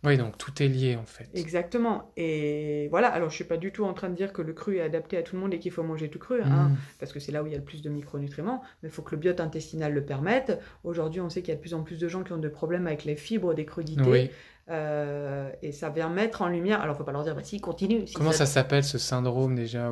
Oui, 0.05 0.17
donc 0.17 0.37
tout 0.37 0.61
est 0.61 0.67
lié 0.67 0.97
en 0.97 1.05
fait. 1.05 1.29
Exactement. 1.33 2.11
Et 2.17 2.89
voilà, 2.89 3.07
alors 3.07 3.29
je 3.29 3.35
suis 3.35 3.45
pas 3.45 3.55
du 3.55 3.71
tout 3.71 3.85
en 3.85 3.93
train 3.93 4.09
de 4.09 4.15
dire 4.15 4.33
que 4.33 4.41
le 4.41 4.51
cru 4.51 4.77
est 4.77 4.81
adapté 4.81 5.15
à 5.15 5.23
tout 5.23 5.35
le 5.35 5.41
monde 5.41 5.53
et 5.53 5.59
qu'il 5.59 5.71
faut 5.71 5.83
manger 5.83 6.09
tout 6.09 6.19
cru, 6.19 6.41
hein, 6.41 6.69
mm. 6.69 6.77
parce 6.99 7.13
que 7.13 7.21
c'est 7.21 7.31
là 7.31 7.41
où 7.41 7.47
il 7.47 7.53
y 7.53 7.55
a 7.55 7.57
le 7.57 7.63
plus 7.63 7.81
de 7.81 7.89
micronutriments, 7.89 8.61
mais 8.81 8.89
il 8.89 8.91
faut 8.91 9.01
que 9.01 9.15
le 9.15 9.17
biote 9.21 9.39
intestinal 9.39 9.93
le 9.93 10.03
permette. 10.03 10.59
Aujourd'hui, 10.83 11.21
on 11.21 11.29
sait 11.29 11.41
qu'il 11.41 11.49
y 11.49 11.53
a 11.53 11.55
de 11.55 11.61
plus 11.61 11.73
en 11.73 11.83
plus 11.83 11.99
de 11.99 12.07
gens 12.09 12.23
qui 12.23 12.33
ont 12.33 12.37
des 12.37 12.49
problèmes 12.49 12.85
avec 12.85 13.05
les 13.05 13.15
fibres, 13.15 13.53
des 13.53 13.65
crudités. 13.65 14.31
Euh, 14.69 15.49
et 15.61 15.71
ça 15.71 15.89
vient 15.89 16.09
mettre 16.09 16.41
en 16.41 16.47
lumière. 16.47 16.81
Alors, 16.81 16.97
faut 16.97 17.03
pas 17.03 17.11
leur 17.11 17.23
dire, 17.23 17.35
bah 17.35 17.43
si, 17.43 17.59
continue. 17.59 18.05
Comment 18.13 18.31
ça, 18.31 18.45
s'appelle 18.45 18.83
ce 18.83 18.97
syndrome 18.97 19.55
déjà 19.55 19.91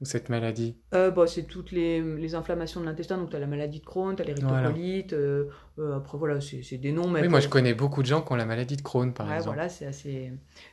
ou 0.00 0.04
cette 0.04 0.28
maladie 0.28 0.76
euh, 0.92 1.10
bah, 1.10 1.26
C'est 1.26 1.44
toutes 1.44 1.70
les, 1.70 2.00
les, 2.00 2.34
inflammations 2.34 2.80
de 2.80 2.86
l'intestin. 2.86 3.16
Donc, 3.16 3.30
tu 3.30 3.36
as 3.36 3.38
la 3.38 3.46
maladie 3.46 3.80
de 3.80 3.84
Crohn, 3.84 4.16
tu 4.16 4.22
as. 4.22 4.26
Euh, 4.26 5.44
euh, 5.78 5.96
après, 5.96 6.18
voilà, 6.18 6.40
c'est 6.40 6.78
des 6.78 6.92
noms. 6.92 7.08
Mais 7.08 7.22
oui, 7.22 7.28
moi, 7.28 7.40
je 7.40 7.48
connais 7.48 7.74
beaucoup 7.74 8.02
de 8.02 8.06
gens 8.06 8.20
qui 8.20 8.32
ont 8.32 8.36
la 8.36 8.44
maladie 8.44 8.76
de 8.76 8.82
Crohn, 8.82 9.12
par 9.12 9.28
ouais, 9.28 9.36
exemple. 9.36 9.54
voilà, 9.54 9.68
c'est 9.68 9.86
assez. 9.86 10.32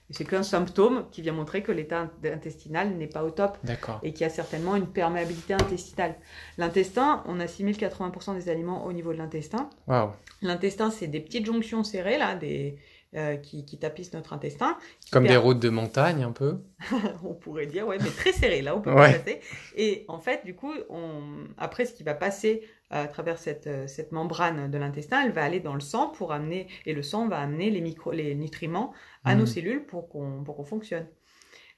C'est 0.10 0.26
qu'un 0.26 0.44
symptôme 0.44 1.06
qui 1.12 1.22
vient 1.22 1.34
montrer 1.34 1.62
que 1.62 1.72
l'état 1.72 2.10
intestinal 2.24 2.96
n'est 2.98 3.08
pas 3.08 3.24
au 3.24 3.30
top. 3.30 3.58
D'accord. 3.64 4.00
Et 4.04 4.12
qu'il 4.12 4.22
y 4.22 4.26
a 4.26 4.30
certainement 4.30 4.76
une 4.76 4.88
perméabilité 4.88 5.54
intestinale. 5.54 6.16
L'intestin, 6.58 7.24
on 7.28 7.40
assimile 7.40 7.76
80% 7.76 8.36
des 8.36 8.50
aliments 8.50 8.86
au 8.86 8.94
niveau 8.94 9.14
de 9.14 9.18
l'intestin. 9.18 9.70
Waouh. 9.88 10.12
L'intestin, 10.42 10.90
c'est 10.90 11.08
des 11.08 11.20
petites 11.20 11.46
jonctions 11.46 11.84
serrées, 11.84 12.18
là, 12.18 12.36
des 12.36 12.78
euh, 13.16 13.36
qui, 13.36 13.66
qui, 13.66 13.78
tapissent 13.78 14.14
notre 14.14 14.32
intestin. 14.32 14.78
Comme 15.12 15.28
des 15.28 15.36
routes 15.36 15.60
de 15.60 15.70
montagne, 15.70 16.24
un 16.24 16.32
peu 16.32 16.60
On 17.24 17.34
pourrait 17.34 17.66
dire, 17.66 17.86
ouais, 17.86 17.98
mais 18.02 18.10
très 18.10 18.32
serrées, 18.32 18.62
là, 18.62 18.74
on 18.76 18.82
peut 18.82 18.96
pas 18.96 19.12
passer. 19.12 19.42
Et 19.76 20.06
en 20.08 20.20
fait, 20.20 20.46
du 20.46 20.56
coup, 20.56 20.72
on... 20.90 21.44
après, 21.58 21.84
ce 21.84 21.94
qui 21.94 22.04
va 22.04 22.14
passer 22.14 22.64
à 22.90 23.08
travers 23.08 23.38
cette, 23.38 23.68
euh, 23.68 23.86
cette 23.88 24.12
membrane 24.12 24.72
de 24.72 24.78
l'intestin, 24.78 25.24
elle 25.26 25.32
va 25.34 25.44
aller 25.44 25.60
dans 25.60 25.74
le 25.74 25.82
sang 25.82 26.08
pour 26.08 26.32
amener, 26.32 26.68
et 26.86 26.94
le 26.94 27.04
sang 27.04 27.28
va 27.28 27.40
amener 27.40 27.70
les, 27.70 27.82
micro, 27.82 28.12
les 28.12 28.34
nutriments 28.34 28.94
à 29.26 29.36
nos 29.36 29.44
mmh. 29.44 29.48
cellules 29.48 29.86
pour 29.86 30.08
qu'on 30.08 30.44
qu'on 30.44 30.64
fonctionne. 30.64 31.06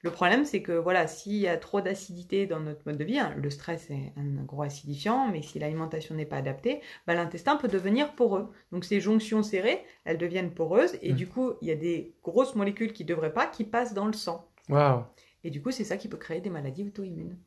Le 0.04 0.10
problème, 0.10 0.44
c'est 0.44 0.60
que 0.62 0.72
voilà, 0.72 1.06
s'il 1.06 1.36
y 1.36 1.48
a 1.48 1.56
trop 1.56 1.80
d'acidité 1.80 2.46
dans 2.46 2.60
notre 2.60 2.82
mode 2.84 2.98
de 2.98 3.04
vie, 3.04 3.18
hein, 3.18 3.34
le 3.36 3.48
stress 3.48 3.90
est 3.90 4.12
un 4.16 4.42
gros 4.44 4.62
acidifiant, 4.62 5.28
mais 5.28 5.40
si 5.40 5.58
l'alimentation 5.58 6.14
n'est 6.14 6.26
pas 6.26 6.36
adaptée, 6.36 6.82
bah, 7.06 7.14
l'intestin 7.14 7.56
peut 7.56 7.68
devenir 7.68 8.14
poreux. 8.14 8.52
Donc 8.70 8.84
ces 8.84 9.00
jonctions 9.00 9.42
serrées, 9.42 9.82
elles 10.04 10.18
deviennent 10.18 10.52
poreuses 10.52 10.96
et 11.00 11.12
Mm. 11.12 11.16
du 11.16 11.26
coup, 11.26 11.54
il 11.62 11.68
y 11.68 11.70
a 11.70 11.74
des 11.76 12.14
grosses 12.22 12.54
molécules 12.54 12.92
qui 12.92 13.02
ne 13.04 13.08
devraient 13.08 13.32
pas 13.32 13.46
qui 13.46 13.64
passent 13.64 13.94
dans 13.94 14.06
le 14.06 14.12
sang. 14.12 14.46
Waouh, 14.68 15.04
Et 15.42 15.50
du 15.50 15.62
coup, 15.62 15.70
c'est 15.70 15.84
ça 15.84 15.96
qui 15.96 16.08
peut 16.08 16.16
créer 16.18 16.40
des 16.42 16.50
maladies 16.50 16.84
auto-immunes. 16.86 17.38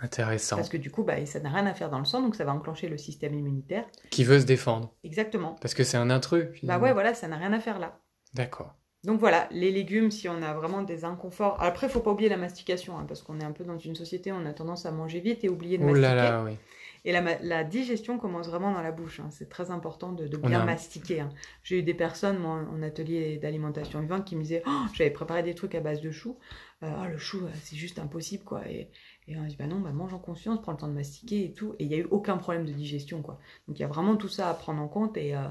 intéressant. 0.00 0.54
Parce 0.54 0.68
que 0.68 0.76
du 0.76 0.92
coup, 0.92 1.02
bah, 1.02 1.26
ça 1.26 1.40
n'a 1.40 1.50
rien 1.50 1.66
à 1.66 1.74
faire 1.74 1.90
dans 1.90 1.98
le 1.98 2.04
sang, 2.04 2.22
donc 2.22 2.36
ça 2.36 2.44
va 2.44 2.52
enclencher 2.52 2.88
le 2.88 2.96
système 2.96 3.34
immunitaire. 3.34 3.84
Qui 4.10 4.22
veut 4.22 4.38
se 4.38 4.46
défendre 4.46 4.94
Exactement. 5.02 5.56
Parce 5.60 5.74
que 5.74 5.82
c'est 5.82 5.96
un 5.96 6.10
intrus. 6.10 6.44
Bah 6.44 6.52
finalement. 6.54 6.84
ouais, 6.84 6.92
voilà, 6.92 7.14
ça 7.14 7.26
n'a 7.26 7.36
rien 7.36 7.52
à 7.52 7.58
faire 7.58 7.80
là. 7.80 7.98
D'accord. 8.34 8.76
Donc 9.04 9.20
voilà, 9.20 9.48
les 9.52 9.70
légumes, 9.70 10.10
si 10.10 10.28
on 10.28 10.42
a 10.42 10.52
vraiment 10.54 10.82
des 10.82 11.04
inconforts. 11.04 11.56
Après, 11.62 11.86
il 11.86 11.90
faut 11.90 12.00
pas 12.00 12.10
oublier 12.10 12.28
la 12.28 12.36
mastication, 12.36 12.98
hein, 12.98 13.04
parce 13.06 13.22
qu'on 13.22 13.38
est 13.40 13.44
un 13.44 13.52
peu 13.52 13.64
dans 13.64 13.78
une 13.78 13.94
société 13.94 14.32
où 14.32 14.34
on 14.34 14.44
a 14.44 14.52
tendance 14.52 14.86
à 14.86 14.90
manger 14.90 15.20
vite 15.20 15.44
et 15.44 15.48
oublier 15.48 15.78
de 15.78 15.84
Oh 15.84 15.86
mastiquer. 15.86 16.06
là 16.06 16.14
là, 16.16 16.42
oui. 16.44 16.56
Et 17.04 17.12
la, 17.12 17.62
digestion 17.64 18.18
commence 18.18 18.48
vraiment 18.48 18.72
dans 18.72 18.82
la 18.82 18.90
bouche. 18.90 19.20
hein. 19.20 19.28
C'est 19.30 19.48
très 19.48 19.70
important 19.70 20.10
de, 20.12 20.26
bien 20.36 20.60
a- 20.60 20.64
mastiquer. 20.64 21.20
hein. 21.20 21.28
J'ai 21.62 21.78
eu 21.78 21.82
des 21.84 21.94
personnes 21.94 22.38
moi, 22.38 22.64
en 22.70 22.82
atelier 22.82 23.36
d'alimentation 23.38 24.00
vivante 24.00 24.24
qui 24.24 24.34
me 24.34 24.42
disaient 24.42 24.64
oh, 24.66 24.70
J'avais 24.94 25.10
préparé 25.10 25.44
des 25.44 25.54
trucs 25.54 25.76
à 25.76 25.80
base 25.80 26.00
de 26.00 26.10
chou. 26.10 26.36
Euh, 26.82 26.90
Ah, 26.98 27.08
le 27.08 27.16
chou, 27.18 27.38
euh, 27.44 27.50
c'est 27.62 27.76
juste 27.76 28.00
impossible. 28.00 28.42
quoi. 28.44 28.68
Et, 28.68 28.90
et 29.28 29.38
on 29.38 29.44
dit 29.44 29.56
Bah 29.56 29.66
non, 29.68 29.78
bah, 29.78 29.92
mange 29.92 30.12
en 30.12 30.18
conscience, 30.18 30.60
prends 30.60 30.72
le 30.72 30.78
temps 30.78 30.88
de 30.88 30.92
mastiquer 30.92 31.44
et 31.44 31.52
tout. 31.52 31.76
Et 31.78 31.84
il 31.84 31.88
n'y 31.88 31.94
a 31.94 31.98
eu 31.98 32.08
aucun 32.10 32.36
problème 32.36 32.66
de 32.66 32.72
digestion. 32.72 33.22
quoi. 33.22 33.38
Donc 33.68 33.78
il 33.78 33.82
y 33.82 33.84
a 33.84 33.88
vraiment 33.88 34.16
tout 34.16 34.28
ça 34.28 34.50
à 34.50 34.54
prendre 34.54 34.82
en 34.82 34.88
compte. 34.88 35.16
Et, 35.16 35.36
euh, 35.36 35.46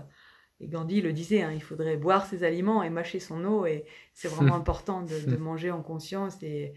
et 0.59 0.67
Gandhi 0.67 1.01
le 1.01 1.13
disait 1.13 1.41
hein, 1.41 1.51
il 1.53 1.61
faudrait 1.61 1.97
boire 1.97 2.25
ses 2.25 2.43
aliments 2.43 2.83
et 2.83 2.89
mâcher 2.89 3.19
son 3.19 3.43
eau. 3.45 3.65
Et 3.65 3.85
c'est 4.13 4.27
vraiment 4.27 4.55
important 4.55 5.01
de, 5.01 5.19
de 5.19 5.37
manger 5.37 5.71
en 5.71 5.81
conscience 5.81 6.41
et, 6.41 6.73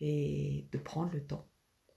et 0.00 0.66
de 0.72 0.78
prendre 0.78 1.10
le 1.12 1.22
temps. 1.22 1.46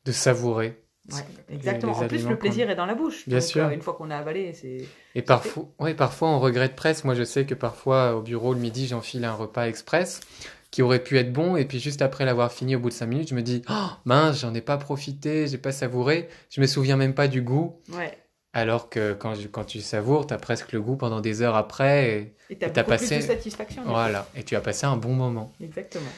De 0.06 0.12
savourer. 0.12 0.84
Ouais, 1.12 1.26
exactement. 1.50 1.94
les 1.94 2.06
en 2.06 2.08
plus, 2.08 2.28
le 2.30 2.38
plaisir 2.38 2.70
est 2.70 2.76
dans 2.76 2.86
la 2.86 2.96
bouche. 2.96 3.28
Bien 3.28 3.40
Donc, 3.40 3.48
sûr. 3.48 3.66
euh, 3.66 3.70
une 3.72 3.82
fois 3.82 3.94
qu'on 3.96 4.12
a 4.12 4.18
avalé, 4.18 4.54
c'est. 4.54 4.86
Et 5.16 5.22
parfois, 5.22 5.68
ouais, 5.80 5.96
parfois 5.96 6.30
on 6.30 6.40
regrette 6.40 6.76
presque. 6.76 7.06
Moi, 7.06 7.16
je 7.16 7.24
sais 7.24 7.46
que 7.46 7.56
parfois 7.56 8.16
au 8.16 8.22
bureau 8.22 8.54
le 8.54 8.60
midi, 8.60 8.88
j'enfile 8.88 9.26
un 9.26 9.34
repas 9.34 9.68
express 9.68 10.22
qui 10.70 10.82
aurait 10.82 11.04
pu 11.04 11.18
être 11.18 11.34
bon, 11.34 11.58
et 11.58 11.66
puis 11.66 11.80
juste 11.80 12.02
après 12.02 12.24
l'avoir 12.24 12.52
fini, 12.52 12.78
au 12.78 12.80
bout 12.80 12.88
de 12.90 12.94
cinq 12.94 13.08
minutes, 13.08 13.28
je 13.30 13.36
me 13.36 13.42
dis, 13.42 13.62
oh, 13.70 13.90
mince, 14.06 14.40
j'en 14.40 14.54
ai 14.54 14.62
pas 14.62 14.78
profité, 14.78 15.46
j'ai 15.48 15.58
pas 15.58 15.74
savouré, 15.74 16.30
je 16.50 16.62
me 16.62 16.66
souviens 16.66 16.96
même 16.96 17.14
pas 17.14 17.28
du 17.28 17.42
goût. 17.42 17.76
Ouais. 17.90 18.18
Alors 18.54 18.90
que 18.90 19.14
quand, 19.14 19.34
quand 19.52 19.64
tu 19.64 19.80
savoures, 19.82 20.28
t'as 20.28 20.38
presque 20.38 20.74
le 20.74 20.82
goût 20.82 20.98
pendant 20.98 21.22
des 21.22 21.42
heures 21.42 21.56
après, 21.56 22.36
et 22.50 22.58
t'as 22.58 22.68
beaucoup 22.70 22.90
passé- 22.90 23.18
plus 23.20 23.28
de 23.28 23.32
satisfaction. 23.34 23.84
voilà, 23.86 24.28
et 24.36 24.44
tu 24.44 24.56
as 24.56 24.62
passé 24.62 24.86
un 24.86 24.98
bon 24.98 25.14
moment. 25.14 25.54
Exactement. 25.62 26.12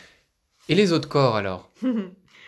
Et 0.69 0.76
les 0.76 0.93
autres 0.93 1.10
corps 1.10 1.36
alors? 1.36 1.69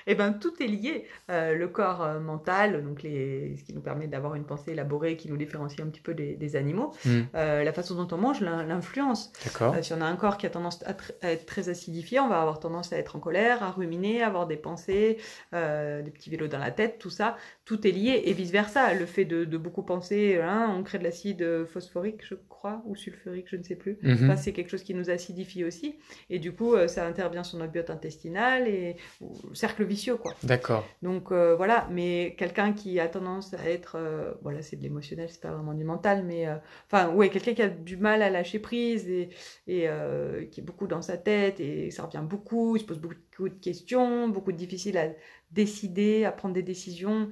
Eh 0.08 0.16
ben 0.16 0.34
tout 0.34 0.54
est 0.62 0.68
lié. 0.68 1.06
Euh, 1.30 1.56
le 1.56 1.68
corps 1.68 2.04
euh, 2.04 2.20
mental, 2.20 2.84
donc 2.84 3.02
les... 3.04 3.56
ce 3.58 3.64
qui 3.64 3.74
nous 3.74 3.82
permet 3.82 4.08
d'avoir 4.08 4.36
une 4.36 4.46
pensée 4.46 4.72
élaborée, 4.72 5.18
qui 5.18 5.30
nous 5.30 5.38
différencie 5.38 5.80
un 5.86 5.90
petit 5.90 6.02
peu 6.02 6.14
des, 6.14 6.36
des 6.36 6.56
animaux. 6.56 6.92
Hmm, 7.06 7.22
Euh, 7.36 7.64
la 7.64 7.74
façon 7.74 7.96
dont 7.96 8.08
on 8.16 8.18
mange 8.20 8.42
l'in- 8.42 8.64
l'influence. 8.64 9.32
Euh, 9.76 9.82
si 9.82 9.94
on 9.94 10.02
a 10.02 10.06
un 10.06 10.16
corps 10.16 10.38
qui 10.38 10.46
a 10.46 10.50
tendance 10.50 10.84
à, 10.86 10.94
tr- 10.94 11.12
à 11.22 11.32
être 11.32 11.46
très 11.46 11.70
acidifié, 11.70 12.20
on 12.20 12.28
va 12.28 12.40
avoir 12.42 12.60
tendance 12.60 12.94
à 12.94 12.98
être 12.98 13.16
en 13.16 13.20
colère, 13.20 13.64
à 13.64 13.72
ruminer, 13.72 14.22
à 14.22 14.28
avoir 14.28 14.48
des 14.48 14.58
pensées, 14.58 15.18
des 15.54 16.12
petits 16.12 16.30
vélos 16.30 16.48
dans 16.48 16.60
la 16.60 16.72
tête, 16.72 16.98
tout 17.00 17.10
ça, 17.10 17.38
tout 17.66 17.88
est 17.88 17.92
lié 17.92 18.22
et 18.26 18.34
vice 18.34 18.52
versa. 18.52 18.94
Le 18.94 19.06
fait 19.06 19.26
de, 19.26 19.46
de 19.46 19.58
beaucoup 19.58 19.84
penser, 19.84 20.40
hein, 20.42 20.74
on 20.78 20.84
crée 20.84 21.00
de 21.00 21.04
l'acide 21.04 21.66
phosphorique, 21.66 22.22
je 22.24 22.36
crois, 22.50 22.82
ou 22.86 22.96
sulfurique, 22.96 23.48
je 23.50 23.56
ne 23.58 23.64
sais 23.64 23.76
plus. 23.76 23.98
Enfin, 24.26 24.36
c'est 24.36 24.54
quelque 24.54 24.70
chose 24.70 24.84
qui 24.84 24.94
nous 24.94 25.10
acidifie 25.10 25.64
aussi, 25.64 25.96
et 26.30 26.40
du 26.40 26.52
coup, 26.52 26.76
ça 26.88 27.06
intervient 27.06 27.44
sur 27.44 27.58
notre 27.58 27.72
biote 27.72 27.90
intestinale 27.90 28.68
et 28.68 28.96
cercle 29.54 29.84
vicieux, 29.84 29.95
quoi. 30.18 30.34
D'accord. 30.44 30.86
Donc 31.02 31.32
euh, 31.32 31.56
voilà, 31.56 31.88
mais 31.92 32.36
quelqu'un 32.38 32.74
qui 32.74 33.00
a 33.00 33.08
tendance 33.08 33.54
à 33.54 33.70
être, 33.70 33.96
euh, 33.98 34.34
voilà, 34.42 34.62
c'est 34.62 34.76
de 34.76 34.82
l'émotionnel, 34.84 35.28
c'est 35.30 35.42
pas 35.42 35.52
vraiment 35.52 35.74
du 35.74 35.84
mental, 35.84 36.24
mais 36.24 36.48
euh, 36.48 36.56
enfin, 36.88 37.10
ouais, 37.14 37.30
quelqu'un 37.30 37.54
qui 37.54 37.62
a 37.62 37.70
du 37.70 37.98
mal 37.98 38.22
à 38.22 38.30
lâcher 38.30 38.60
prise 38.60 39.08
et, 39.10 39.30
et 39.68 39.88
qui 40.52 40.60
est 40.62 40.64
beaucoup 40.64 40.88
dans 40.88 41.02
sa 41.02 41.18
tête 41.18 41.60
et 41.60 41.92
ça 41.92 42.04
revient 42.04 42.24
beaucoup, 42.28 42.76
il 42.76 42.80
se 42.82 42.86
pose 42.86 43.00
beaucoup 43.00 43.50
de 43.50 43.60
questions, 43.60 44.28
beaucoup 44.30 44.52
de 44.52 44.58
difficiles 44.58 44.98
à 44.98 45.08
décider, 45.52 46.26
à 46.26 46.32
prendre 46.32 46.54
des 46.54 46.64
décisions. 46.64 47.30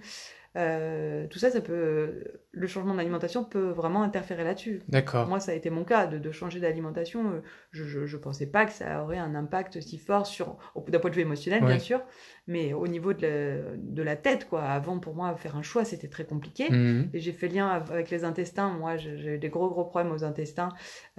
Euh, 0.55 1.25
tout 1.31 1.39
ça, 1.39 1.49
ça 1.49 1.61
peut, 1.61 2.23
le 2.51 2.67
changement 2.67 2.93
d'alimentation 2.93 3.43
peut 3.43 3.69
vraiment 3.69 4.03
interférer 4.03 4.43
là-dessus. 4.43 4.83
D'accord. 4.87 5.27
Moi, 5.27 5.39
ça 5.39 5.51
a 5.51 5.55
été 5.55 5.71
mon 5.71 5.83
cas 5.83 6.05
de, 6.05 6.19
de 6.19 6.31
changer 6.31 6.59
d'alimentation. 6.59 7.41
Je, 7.71 7.83
je, 7.85 8.05
je 8.05 8.17
pensais 8.17 8.45
pas 8.45 8.67
que 8.67 8.71
ça 8.71 9.01
aurait 9.01 9.17
un 9.17 9.33
impact 9.33 9.81
si 9.81 9.97
fort 9.97 10.27
sur, 10.27 10.57
d'un 10.87 10.99
point 10.99 11.09
de 11.09 11.15
vue 11.15 11.23
émotionnel, 11.23 11.63
Ouais. 11.63 11.69
bien 11.69 11.79
sûr, 11.79 12.01
mais 12.47 12.73
au 12.73 12.87
niveau 12.87 13.13
de 13.13 13.21
la, 13.21 13.75
de 13.77 14.03
la 14.03 14.15
tête, 14.15 14.47
quoi. 14.49 14.63
Avant, 14.63 14.99
pour 14.99 15.15
moi, 15.15 15.35
faire 15.37 15.55
un 15.55 15.61
choix, 15.63 15.85
c'était 15.85 16.07
très 16.09 16.25
compliqué. 16.25 16.69
Mhm. 16.69 17.09
Et 17.13 17.19
j'ai 17.19 17.31
fait 17.31 17.47
lien 17.47 17.67
av- 17.69 17.91
avec 17.91 18.09
les 18.09 18.23
intestins. 18.25 18.69
Moi, 18.69 18.97
j'ai 18.97 19.35
eu 19.35 19.37
des 19.39 19.49
gros, 19.49 19.69
gros 19.69 19.85
problèmes 19.85 20.11
aux 20.11 20.23
intestins. 20.23 20.69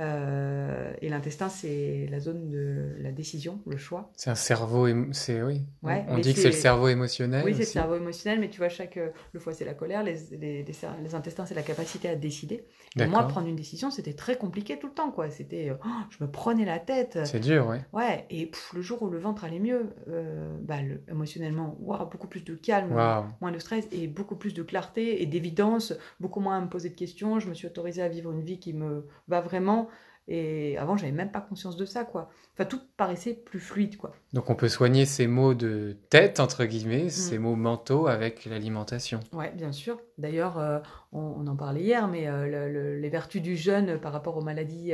Euh, 0.00 0.92
et 1.00 1.08
l'intestin, 1.08 1.48
c'est 1.48 2.06
la 2.10 2.20
zone 2.20 2.50
de 2.50 2.94
la 2.98 3.12
décision, 3.12 3.60
le 3.66 3.76
choix. 3.76 4.10
C'est 4.16 4.30
un 4.30 4.34
cerveau, 4.34 4.86
c'est 5.12 5.42
oui. 5.42 5.62
Ouais, 5.82 6.04
on 6.08 6.18
dit 6.18 6.34
que 6.34 6.40
c'est 6.40 6.48
le 6.48 6.52
cerveau 6.52 6.88
émotionnel. 6.88 7.44
Oui, 7.44 7.52
c'est 7.54 7.60
le 7.60 7.64
cerveau 7.66 7.96
émotionnel, 7.96 8.40
mais 8.40 8.48
tu 8.50 8.58
vois, 8.58 8.68
chaque, 8.68 8.98
le 9.32 9.40
foie, 9.40 9.52
c'est 9.52 9.64
la 9.64 9.74
colère, 9.74 10.02
les, 10.02 10.16
les, 10.32 10.62
les, 10.62 10.72
cer- 10.72 11.00
les 11.02 11.14
intestins, 11.14 11.46
c'est 11.46 11.54
la 11.54 11.62
capacité 11.62 12.08
à 12.08 12.16
décider. 12.16 12.64
Et 12.98 13.06
moi, 13.06 13.26
prendre 13.28 13.48
une 13.48 13.56
décision, 13.56 13.90
c'était 13.90 14.14
très 14.14 14.36
compliqué 14.36 14.78
tout 14.78 14.88
le 14.88 14.94
temps, 14.94 15.10
quoi. 15.10 15.30
C'était, 15.30 15.72
oh, 15.72 15.88
je 16.10 16.22
me 16.24 16.30
prenais 16.30 16.64
la 16.64 16.78
tête. 16.78 17.18
C'est 17.24 17.40
dur, 17.40 17.66
ouais. 17.68 17.80
Ouais, 17.92 18.26
et 18.30 18.46
pff, 18.46 18.72
le 18.74 18.82
jour 18.82 19.02
où 19.02 19.10
le 19.10 19.18
ventre 19.18 19.44
allait 19.44 19.58
mieux, 19.60 19.86
euh, 20.08 20.56
bah, 20.62 20.82
le- 20.82 21.00
émotionnellement, 21.14 21.76
beaucoup 22.10 22.28
plus 22.28 22.44
de 22.44 22.54
calme, 22.54 22.94
moins 23.40 23.52
de 23.52 23.58
stress 23.58 23.88
et 23.92 24.06
beaucoup 24.06 24.36
plus 24.36 24.52
de 24.54 24.62
clarté 24.62 25.22
et 25.22 25.26
d'évidence, 25.26 25.94
beaucoup 26.20 26.40
moins 26.40 26.58
à 26.58 26.60
me 26.60 26.68
poser 26.68 26.90
de 26.90 26.94
questions. 26.94 27.40
Je 27.40 27.48
me 27.48 27.54
suis 27.54 27.66
autorisée 27.66 28.02
à 28.02 28.08
vivre 28.08 28.30
une 28.32 28.42
vie 28.42 28.58
qui 28.58 28.72
me 28.74 29.06
va 29.28 29.40
vraiment. 29.40 29.88
Et 30.26 30.78
avant, 30.78 30.96
j'avais 30.96 31.12
même 31.12 31.30
pas 31.30 31.42
conscience 31.42 31.76
de 31.76 31.84
ça, 31.84 32.04
quoi. 32.04 32.30
Enfin, 32.54 32.64
tout 32.64 32.80
paraissait 32.96 33.34
plus 33.34 33.60
fluide, 33.60 33.96
quoi. 33.98 34.14
Donc 34.32 34.48
on 34.48 34.54
peut 34.54 34.68
soigner 34.68 35.04
ces 35.04 35.26
maux 35.26 35.52
de 35.54 35.98
tête, 36.08 36.40
entre 36.40 36.64
guillemets, 36.64 37.04
Mm. 37.06 37.10
ces 37.10 37.38
maux 37.38 37.56
mentaux 37.56 38.06
avec 38.06 38.46
l'alimentation. 38.46 39.20
Ouais, 39.34 39.52
bien 39.54 39.70
sûr. 39.72 40.00
D'ailleurs, 40.16 40.58
euh, 40.58 40.78
on, 41.12 41.20
on 41.20 41.46
en 41.46 41.56
parlait 41.56 41.82
hier, 41.82 42.08
mais 42.08 42.26
euh, 42.26 42.46
le- 42.46 42.72
le- 42.72 42.98
les 43.00 43.08
vertus 43.10 43.42
du 43.42 43.54
jeûne 43.56 43.98
par 43.98 44.12
rapport 44.12 44.36
aux 44.38 44.42
maladies 44.42 44.92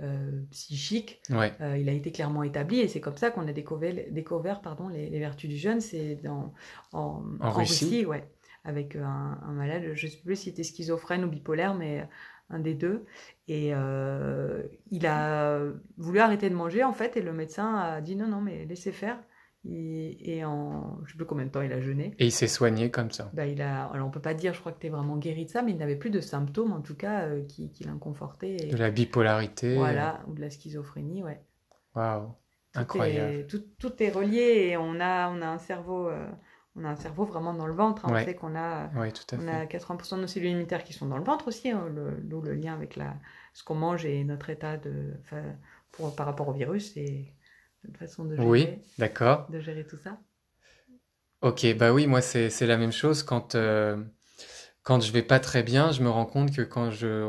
euh, 0.00 0.42
psychiques, 0.50 1.22
Ouais. 1.30 1.52
il 1.78 1.88
a 1.88 1.92
été 1.92 2.12
clairement 2.12 2.42
établi 2.42 2.80
et 2.80 2.88
c'est 2.88 3.00
comme 3.00 3.16
ça 3.16 3.30
qu'on 3.30 3.46
a 3.48 3.52
découvert, 3.52 3.94
découvert 4.10 4.60
pardon, 4.60 4.88
les, 4.88 5.08
les 5.08 5.18
vertus 5.18 5.48
du 5.48 5.56
jeûne. 5.56 5.80
C'est 5.80 6.16
dans, 6.22 6.52
en, 6.92 7.22
En 7.40 7.50
Russie. 7.50 8.04
ouais, 8.04 8.28
avec 8.64 8.96
un, 8.96 9.38
un 9.42 9.52
malade, 9.52 9.92
je 9.94 10.06
ne 10.06 10.10
sais 10.10 10.18
plus 10.18 10.36
si 10.36 10.44
c'était 10.50 10.64
schizophrène 10.64 11.24
ou 11.24 11.28
bipolaire, 11.28 11.74
mais 11.74 12.06
un 12.50 12.58
des 12.60 12.74
deux. 12.74 13.04
Et 13.48 13.70
euh, 13.74 14.62
il 14.90 15.06
a 15.06 15.60
voulu 15.96 16.18
arrêter 16.20 16.48
de 16.50 16.54
manger 16.54 16.84
en 16.84 16.92
fait, 16.92 17.16
et 17.16 17.22
le 17.22 17.32
médecin 17.32 17.74
a 17.76 18.00
dit 18.00 18.16
non, 18.16 18.28
non, 18.28 18.40
mais 18.40 18.64
laissez 18.66 18.92
faire. 18.92 19.18
Et, 19.68 20.36
et 20.36 20.44
en 20.44 21.00
je 21.06 21.10
sais 21.12 21.16
plus 21.16 21.26
combien 21.26 21.44
de 21.44 21.50
temps 21.50 21.60
il 21.62 21.72
a 21.72 21.80
jeûné. 21.80 22.14
Et 22.20 22.26
il 22.26 22.30
s'est 22.32 22.46
soigné 22.46 22.90
comme 22.92 23.10
ça. 23.10 23.30
Bah, 23.34 23.46
il 23.46 23.60
a, 23.60 23.86
alors 23.86 24.06
on 24.06 24.10
peut 24.12 24.20
pas 24.20 24.34
dire, 24.34 24.54
je 24.54 24.60
crois 24.60 24.70
que 24.70 24.78
tu 24.80 24.86
es 24.86 24.90
vraiment 24.90 25.16
guéri 25.16 25.44
de 25.44 25.50
ça, 25.50 25.62
mais 25.62 25.72
il 25.72 25.76
n'avait 25.78 25.96
plus 25.96 26.10
de 26.10 26.20
symptômes 26.20 26.72
en 26.72 26.80
tout 26.82 26.94
cas 26.94 27.22
euh, 27.26 27.42
qui, 27.46 27.72
qui 27.72 27.82
l'inconfortaient. 27.82 28.56
et- 28.56 28.66
De 28.70 28.76
la 28.76 28.90
bipolarité. 28.92 29.74
Voilà, 29.74 30.20
ou 30.28 30.34
de 30.34 30.40
la 30.40 30.50
schizophrénie, 30.50 31.24
ouais. 31.24 31.40
Waouh. 31.96 32.32
Incroyable. 32.76 33.34
est, 33.40 33.46
tout, 33.48 33.62
tout 33.78 34.00
est 34.02 34.10
relié 34.10 34.68
et 34.68 34.76
on 34.76 35.00
a, 35.00 35.30
on 35.30 35.40
a 35.42 35.46
un 35.48 35.58
cerveau, 35.58 36.08
euh, 36.10 36.28
on 36.76 36.84
a 36.84 36.88
un 36.90 36.96
cerveau 36.96 37.24
vraiment 37.24 37.54
dans 37.54 37.66
le 37.66 37.74
ventre. 37.74 38.06
hein. 38.06 38.12
Ouais. 38.12 38.22
On 38.22 38.24
sait 38.24 38.34
qu'on 38.34 38.54
a, 38.56 38.86
à 38.86 38.90
on 39.36 39.48
a 39.48 39.66
80% 39.66 40.16
de 40.16 40.22
nos 40.22 40.26
cellules 40.28 40.50
immunitaires 40.50 40.84
qui 40.84 40.92
sont 40.92 41.06
dans 41.06 41.18
le 41.18 41.24
ventre 41.24 41.48
aussi, 41.48 41.70
hein, 41.70 41.88
le, 41.94 42.18
d'où 42.22 42.40
le 42.42 42.54
lien 42.54 42.74
avec 42.74 42.96
la, 42.96 43.14
ce 43.54 43.64
qu'on 43.64 43.74
mange 43.74 44.04
et 44.06 44.24
notre 44.24 44.50
état 44.50 44.76
de, 44.76 45.14
pour, 45.92 46.14
par 46.16 46.26
rapport 46.26 46.48
au 46.48 46.52
virus 46.52 46.96
et 46.96 47.34
notre 47.84 47.98
façon 47.98 48.24
de 48.24 48.36
gérer, 48.36 48.48
Oui, 48.48 48.68
d'accord. 48.98 49.46
de 49.48 49.60
gérer 49.60 49.86
tout 49.86 49.98
ça. 49.98 50.18
Ok, 51.42 51.66
bah 51.76 51.92
oui, 51.92 52.06
moi 52.06 52.22
c'est 52.22 52.50
c'est 52.50 52.66
la 52.66 52.76
même 52.76 52.92
chose 52.92 53.22
quand 53.22 53.54
euh, 53.54 54.02
quand 54.82 55.00
je 55.00 55.12
vais 55.12 55.22
pas 55.22 55.40
très 55.40 55.62
bien, 55.62 55.92
je 55.92 56.02
me 56.02 56.10
rends 56.10 56.26
compte 56.26 56.54
que 56.54 56.62
quand 56.62 56.90
je, 56.90 57.24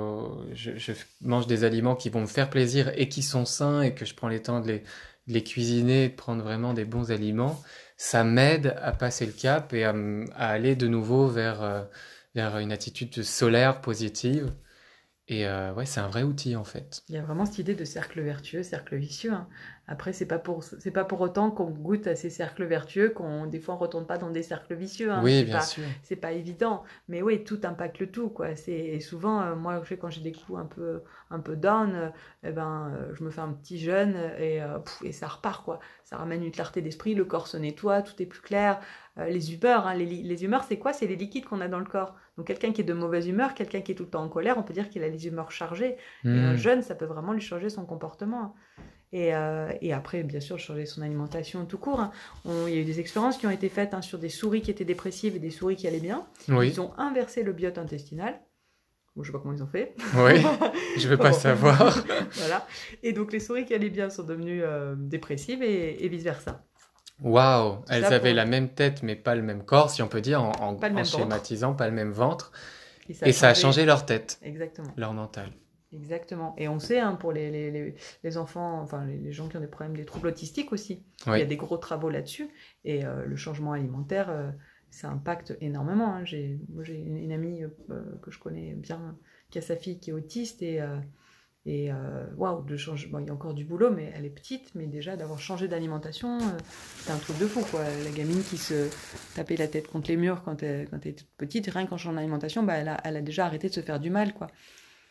je 0.53 0.77
je 0.77 0.93
mange 1.21 1.47
des 1.47 1.63
aliments 1.63 1.95
qui 1.95 2.09
vont 2.09 2.21
me 2.21 2.27
faire 2.27 2.49
plaisir 2.49 2.91
et 2.95 3.09
qui 3.09 3.23
sont 3.23 3.45
sains 3.45 3.81
et 3.81 3.95
que 3.95 4.05
je 4.05 4.15
prends 4.15 4.29
les 4.29 4.41
temps 4.41 4.61
de 4.61 4.67
les 4.67 4.79
de 5.27 5.33
les 5.33 5.43
cuisiner, 5.43 6.09
de 6.09 6.15
prendre 6.15 6.43
vraiment 6.43 6.73
des 6.73 6.85
bons 6.85 7.11
aliments, 7.11 7.61
ça 7.97 8.23
m'aide 8.23 8.75
à 8.81 8.91
passer 8.91 9.25
le 9.25 9.31
cap 9.31 9.73
et 9.73 9.83
à, 9.83 9.93
aller 10.37 10.75
de 10.75 10.87
nouveau 10.87 11.27
vers 11.27 11.61
euh, 11.63 11.83
vers 12.35 12.59
une 12.59 12.71
attitude 12.71 13.23
solaire 13.23 13.81
positive. 13.81 14.53
Et 15.27 15.45
euh, 15.45 15.73
ouais, 15.73 15.85
c'est 15.85 15.99
un 15.99 16.07
vrai 16.07 16.23
outil 16.23 16.55
en 16.55 16.63
fait. 16.63 17.03
Il 17.09 17.15
y 17.15 17.17
a 17.17 17.21
vraiment 17.21 17.45
cette 17.45 17.57
idée 17.57 17.75
de 17.75 17.83
cercle 17.83 18.21
vertueux, 18.21 18.63
cercle 18.63 18.95
vicieux. 18.95 19.33
hein. 19.33 19.49
Après, 19.87 20.11
c'est 20.13 20.25
pas 20.25 20.39
pour 20.39 20.63
c'est 20.63 20.91
pas 20.91 21.05
pour 21.05 21.21
autant 21.21 21.49
qu'on 21.49 21.69
goûte 21.69 22.07
à 22.07 22.15
ces 22.15 22.29
cercles 22.29 22.65
vertueux 22.65 23.09
qu'on 23.09 23.45
des 23.47 23.59
fois 23.59 23.75
on 23.75 23.77
retourne 23.77 24.05
pas 24.05 24.17
dans 24.17 24.29
des 24.29 24.43
cercles 24.43 24.75
vicieux. 24.75 25.11
Hein. 25.11 25.21
Oui, 25.23 25.39
C'est 25.39 25.45
bien 25.45 25.59
pas- 25.59 25.65
sûr. 25.65 25.83
c'est 26.03 26.15
pas 26.17 26.33
évident 26.33 26.83
mais 27.07 27.21
oui 27.21 27.43
tout 27.43 27.59
impacte 27.63 27.99
le 27.99 28.11
tout 28.11 28.29
quoi 28.29 28.55
c'est 28.55 28.73
et 28.73 28.99
souvent 28.99 29.41
euh, 29.41 29.55
moi 29.55 29.79
je 29.83 29.89
sais, 29.89 29.97
quand 29.97 30.09
j'ai 30.09 30.21
des 30.21 30.33
coups 30.33 30.59
un 30.59 30.65
peu 30.65 31.01
un 31.29 31.39
peu 31.39 31.55
down 31.55 31.95
euh, 31.95 32.09
eh 32.43 32.51
ben 32.51 32.91
euh, 32.95 33.13
je 33.15 33.23
me 33.23 33.29
fais 33.29 33.41
un 33.41 33.53
petit 33.53 33.77
jeûne 33.79 34.15
et 34.39 34.59
pff, 34.83 35.01
et 35.03 35.11
ça 35.13 35.27
repart 35.27 35.63
quoi 35.63 35.79
ça 36.03 36.17
ramène 36.17 36.43
une 36.43 36.51
clarté 36.51 36.81
d'esprit 36.81 37.15
le 37.15 37.25
corps 37.25 37.47
se 37.47 37.57
nettoie 37.57 38.01
tout 38.01 38.21
est 38.21 38.25
plus 38.25 38.41
clair 38.41 38.79
les 39.17 39.53
humeurs 39.53 39.87
hein, 39.87 39.95
les, 39.95 40.05
les 40.05 40.43
humeurs 40.43 40.63
c'est 40.63 40.77
quoi? 40.77 40.93
C'est 40.93 41.07
les 41.07 41.15
liquides 41.15 41.45
qu'on 41.45 41.61
a 41.61 41.67
dans 41.67 41.79
le 41.79 41.85
corps 41.85 42.15
donc 42.37 42.47
quelqu'un 42.47 42.71
qui 42.71 42.81
est 42.81 42.83
de 42.83 42.93
mauvaise 42.93 43.27
humeur 43.27 43.53
quelqu'un 43.53 43.81
qui 43.81 43.91
est 43.91 43.95
tout 43.95 44.03
le 44.03 44.09
temps 44.09 44.23
en 44.23 44.29
colère 44.29 44.57
on 44.57 44.63
peut 44.63 44.73
dire 44.73 44.89
qu'il 44.89 45.03
a 45.03 45.07
les 45.09 45.27
humeurs 45.27 45.51
chargées 45.51 45.97
et 46.33 46.41
un 46.41 46.53
Hmm. 46.53 46.55
jeûne 46.55 46.81
ça 46.81 46.95
peut 46.95 47.05
vraiment 47.05 47.33
lui 47.33 47.41
changer 47.41 47.69
son 47.69 47.85
comportement 47.85 48.55
et, 49.13 49.33
euh, 49.33 49.71
et 49.81 49.93
après, 49.93 50.23
bien 50.23 50.39
sûr, 50.41 50.59
changer 50.59 50.85
son 50.85 51.01
alimentation 51.01 51.65
tout 51.65 51.77
court. 51.77 51.99
hein. 51.99 52.11
On- 52.45 52.67
il 52.67 52.73
y 52.73 52.77
a 52.77 52.81
eu 52.81 52.85
des 52.85 52.99
expériences 52.99 53.37
qui 53.37 53.47
ont 53.47 53.51
été 53.51 53.69
faites 53.69 53.93
hein, 53.93 54.01
sur 54.01 54.19
des 54.19 54.29
souris 54.29 54.61
qui 54.61 54.71
étaient 54.71 54.85
dépressives 54.85 55.35
et 55.35 55.39
des 55.39 55.51
souris 55.51 55.75
qui 55.75 55.87
allaient 55.87 55.99
bien. 55.99 56.25
Oui, 56.49 56.69
Ils 56.69 56.81
ont 56.81 56.91
inversé 56.97 57.43
le 57.43 57.53
biote 57.53 57.77
intestinal. 57.77 58.39
Bon, 59.15 59.23
je 59.23 59.27
sais 59.31 59.33
pas 59.33 59.39
comment 59.41 59.53
ils 59.55 59.63
ont 59.63 59.67
fait. 59.67 59.95
oui, 60.15 60.41
je 60.97 61.07
veux 61.07 61.17
pas 61.17 61.31
Bon. 61.31 61.37
savoir. 61.39 62.03
voilà. 62.33 62.67
Et 63.01 63.13
donc 63.13 63.31
les 63.33 63.39
souris 63.39 63.65
qui 63.65 63.73
allaient 63.73 63.89
bien 63.89 64.09
sont 64.09 64.23
devenues 64.23 64.61
euh, 64.63 64.93
dépressives 64.97 65.63
et, 65.63 66.03
et 66.05 66.07
vice 66.09 66.23
versa. 66.23 66.63
Waouh, 67.23 67.79
elles 67.89 68.03
ça 68.03 68.09
avaient 68.09 68.29
pour- 68.29 68.35
la 68.35 68.45
même 68.45 68.69
tête 68.69 69.01
mais 69.01 69.15
pas 69.15 69.33
le 69.33 69.41
même 69.41 69.63
corps, 69.65 69.89
si 69.89 70.03
on 70.03 70.07
peut 70.07 70.21
dire, 70.21 70.43
en, 70.43 70.51
en- 70.59 70.75
Pas 70.75 70.89
le 70.89 70.93
en 70.93 70.97
même 70.97 71.05
ventre. 71.05 71.17
schématisant, 71.17 71.73
pas 71.73 71.87
le 71.87 71.95
même 71.95 72.11
ventre. 72.11 72.51
Et 73.23 73.31
ça 73.31 73.47
a 73.49 73.53
changé 73.55 73.85
leur 73.85 74.05
tête, 74.05 74.37
Exactement. 74.43 74.91
leur 74.97 75.13
mental. 75.13 75.49
Exactement. 75.93 76.53
Et 76.57 76.67
on 76.67 76.79
sait 76.79 76.99
hein, 76.99 77.15
pour 77.15 77.31
les, 77.31 77.95
les, 78.23 78.37
enfants, 78.37 78.81
enfin 78.81 79.05
les, 79.05 79.31
gens 79.31 79.47
qui 79.47 79.55
ont 79.57 79.61
des 79.61 79.67
problèmes, 79.67 79.95
des 79.95 80.05
troubles 80.05 80.27
autistiques 80.27 80.73
aussi, 80.73 81.03
il 81.25 81.37
y 81.37 81.41
a 81.41 81.45
des 81.45 81.55
gros 81.55 81.77
travaux 81.77 82.09
là-dessus. 82.09 82.49
Et 82.83 83.05
euh, 83.05 83.25
le 83.25 83.35
changement 83.37 83.71
alimentaire, 83.71 84.29
euh, 84.29 84.51
ça 84.89 85.09
impacte 85.09 85.55
énormément. 85.61 86.13
hein. 86.13 86.25
J'ai, 86.25 86.59
moi, 86.73 86.83
j'ai 86.83 86.95
une, 86.95 87.17
une 87.17 87.31
amie 87.31 87.63
euh, 87.63 88.01
que 88.21 88.31
je 88.31 88.39
connais 88.39 88.73
bien 88.73 89.17
qui 89.49 89.59
a 89.59 89.61
sa 89.61 89.77
fille 89.77 89.99
qui 89.99 90.09
est 90.09 90.13
autiste 90.13 90.61
et 90.61 90.81
et 91.65 91.89
waouh, 92.37 92.63
de 92.63 92.77
changer. 92.77 93.07
Bon, 93.07 93.19
il 93.19 93.27
y 93.27 93.29
a 93.29 93.33
encore 93.33 93.53
du 93.53 93.65
boulot, 93.65 93.91
mais 93.91 94.11
elle 94.15 94.23
est 94.25 94.29
petite, 94.29 94.73
mais 94.73 94.87
déjà 94.87 95.17
d'avoir 95.17 95.37
changé 95.39 95.67
d'alimentation, 95.67 96.37
euh, 96.37 96.57
c'est 96.99 97.11
un 97.11 97.17
truc 97.17 97.37
de 97.39 97.45
fou 97.45 97.61
quoi. 97.69 97.81
La 98.05 98.11
gamine 98.11 98.41
qui 98.41 98.57
se 98.57 98.89
tapait 99.35 99.57
la 99.57 99.67
tête 99.67 99.87
contre 99.87 100.07
les 100.09 100.15
murs 100.15 100.43
quand 100.43 100.63
elle, 100.63 100.87
quand 100.89 100.97
elle 101.03 101.11
était 101.11 101.25
petite, 101.37 101.67
rien 101.67 101.85
qu'en 101.85 101.97
changeant 101.97 102.15
d'alimentation, 102.15 102.63
bah, 102.63 102.75
elle, 102.75 102.87
a, 102.87 103.01
elle 103.03 103.17
a 103.17 103.21
déjà 103.21 103.45
arrêté 103.45 103.67
de 103.67 103.73
se 103.73 103.81
faire 103.81 103.99
du 103.99 104.09
mal 104.09 104.33
quoi. 104.33 104.47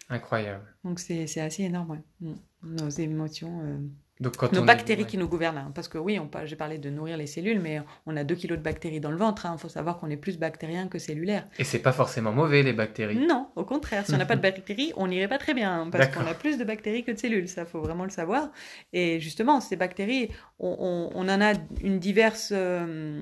Incroyable. 0.08 0.64
Donc 0.84 1.00
c'est, 1.00 1.40
assez 1.40 1.64
énorme. 1.64 2.02
Mm. 2.20 2.34
Nos 2.62 2.88
émotions. 2.88 3.90
Donc 4.20 4.37
quand 4.37 4.52
nos 4.52 4.62
est- 4.62 4.66
bactéries 4.66 5.05
qui 5.05 5.18
nous 5.18 5.29
gouvernent. 5.29 5.59
hein. 5.59 5.72
Parce 5.74 5.88
que 5.88 5.98
oui, 5.98 6.18
j'ai 6.44 6.57
parlé 6.57 6.79
de 6.79 6.88
nourrir 6.90 7.16
les 7.18 7.26
cellules, 7.26 7.61
mais 7.61 7.83
on 8.07 8.16
a 8.16 8.24
2 8.24 8.35
kilos 8.35 8.59
de 8.59 8.62
bactéries 8.62 9.00
dans 9.00 9.11
le 9.11 9.16
ventre. 9.18 9.46
Il 9.52 9.59
faut 9.59 9.68
savoir 9.68 9.98
qu'on 9.98 10.09
est 10.11 10.16
plus 10.16 10.38
bactérien 10.38 10.88
que 10.88 10.98
cellulaire. 10.98 11.44
Et 11.59 11.64
c'est 11.64 11.79
pas 11.81 11.92
forcément 11.92 12.33
mauvais 12.33 12.62
les 12.62 12.72
bactéries. 12.72 13.16
Non, 13.18 13.48
au 13.57 13.64
contraire. 13.64 14.07
Si 14.07 14.14
on 14.14 14.16
n'a 14.18 14.24
pas 14.26 14.37
de 14.37 14.40
bactéries, 14.50 14.92
on 14.96 15.07
n'irait 15.09 15.29
pas 15.29 15.38
très 15.38 15.52
bien. 15.55 15.83
hein, 15.83 15.88
Parce 15.90 16.09
qu'on 16.09 16.26
a 16.26 16.35
plus 16.35 16.57
de 16.59 16.64
bactéries 16.64 17.05
que 17.05 17.11
de 17.12 17.18
cellules. 17.18 17.48
Ça, 17.48 17.64
faut 17.66 17.81
vraiment 17.81 18.05
le 18.05 18.11
savoir. 18.11 18.50
Et 18.92 19.20
justement, 19.20 19.61
ces 19.61 19.76
bactéries, 19.76 20.31
on, 20.59 20.76
on- 20.79 21.11
on 21.14 21.29
en 21.29 21.40
a 21.42 21.52
une 21.83 21.98
diverse... 21.98 22.50
euh, 22.55 23.20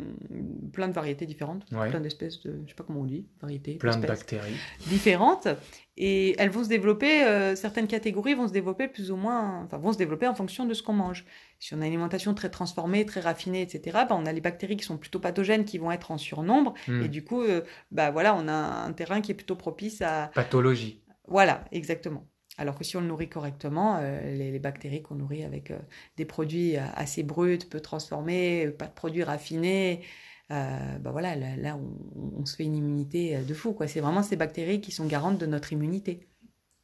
plein 0.72 0.88
de 0.88 0.92
variétés 0.92 1.26
différentes. 1.26 1.64
Ouais. 1.72 1.90
Plein 1.90 2.00
d'espèces 2.00 2.40
de... 2.42 2.60
Je 2.64 2.70
sais 2.70 2.74
pas 2.76 2.84
comment 2.84 3.00
on 3.00 3.04
dit. 3.04 3.26
Variétés. 3.40 3.74
Plein 3.74 3.96
de 3.96 4.06
bactéries. 4.06 4.54
différentes 4.86 5.48
et 5.96 6.34
elles 6.40 6.50
vont 6.50 6.64
se 6.64 6.68
développer, 6.68 7.22
euh, 7.24 7.54
certaines 7.54 7.86
catégories 7.86 8.34
vont 8.34 8.48
se 8.48 8.52
développer 8.52 8.88
plus 8.88 9.12
ou 9.12 9.16
moins, 9.16 9.62
enfin 9.64 9.76
vont 9.78 9.92
se 9.92 9.98
développer 9.98 10.26
en 10.26 10.34
fonction 10.34 10.66
de 10.66 10.74
ce 10.74 10.82
qu'on 10.84 10.92
mange. 10.92 11.24
Si 11.58 11.74
on 11.74 11.78
a 11.78 11.86
une 11.86 11.92
alimentation 11.92 12.34
très 12.34 12.50
transformée, 12.50 13.04
très 13.06 13.20
raffinée, 13.20 13.62
etc., 13.62 13.80
bah, 14.08 14.16
on 14.16 14.26
a 14.26 14.32
les 14.32 14.40
bactéries 14.40 14.76
qui 14.76 14.84
sont 14.84 14.98
plutôt 14.98 15.18
pathogènes 15.18 15.64
qui 15.64 15.78
vont 15.78 15.90
être 15.90 16.10
en 16.12 16.18
surnombre 16.18 16.74
Hmm. 16.86 17.02
et 17.02 17.08
du 17.08 17.24
coup, 17.24 17.42
euh, 17.42 17.62
bah 17.90 18.10
voilà, 18.10 18.34
on 18.36 18.46
a 18.48 18.52
un 18.52 18.92
terrain 18.92 19.20
qui 19.20 19.32
est 19.32 19.34
plutôt 19.34 19.56
propice 19.56 20.02
à, 20.02 20.30
Pathologie. 20.34 21.02
voilà, 21.26 21.64
exactement. 21.72 22.26
Alors 22.56 22.76
que 22.78 22.84
si 22.84 22.96
on 22.96 23.00
le 23.00 23.08
nourrit 23.08 23.28
correctement, 23.28 23.96
euh, 24.00 24.20
les, 24.36 24.52
les 24.52 24.58
bactéries 24.60 25.02
qu'on 25.02 25.16
nourrit 25.16 25.42
avec 25.42 25.70
euh, 25.72 25.78
des 26.16 26.24
produits 26.24 26.76
assez 26.76 27.22
bruts, 27.24 27.58
peu 27.68 27.80
transformés, 27.80 28.68
pas 28.68 28.86
de 28.86 28.92
produits 28.92 29.24
raffinés, 29.24 30.02
euh, 30.50 30.98
bah 30.98 31.10
voilà, 31.10 31.34
là, 31.34 31.56
là, 31.56 31.76
on, 31.76 32.40
on 32.42 32.44
se 32.44 32.54
fait 32.54 32.64
une 32.64 32.76
immunité 32.76 33.38
de 33.38 33.54
fou. 33.54 33.72
quoi. 33.72 33.88
C'est 33.88 34.00
vraiment 34.00 34.22
ces 34.22 34.36
bactéries 34.36 34.80
qui 34.80 34.92
sont 34.92 35.06
garantes 35.06 35.38
de 35.38 35.46
notre 35.46 35.72
immunité. 35.72 36.28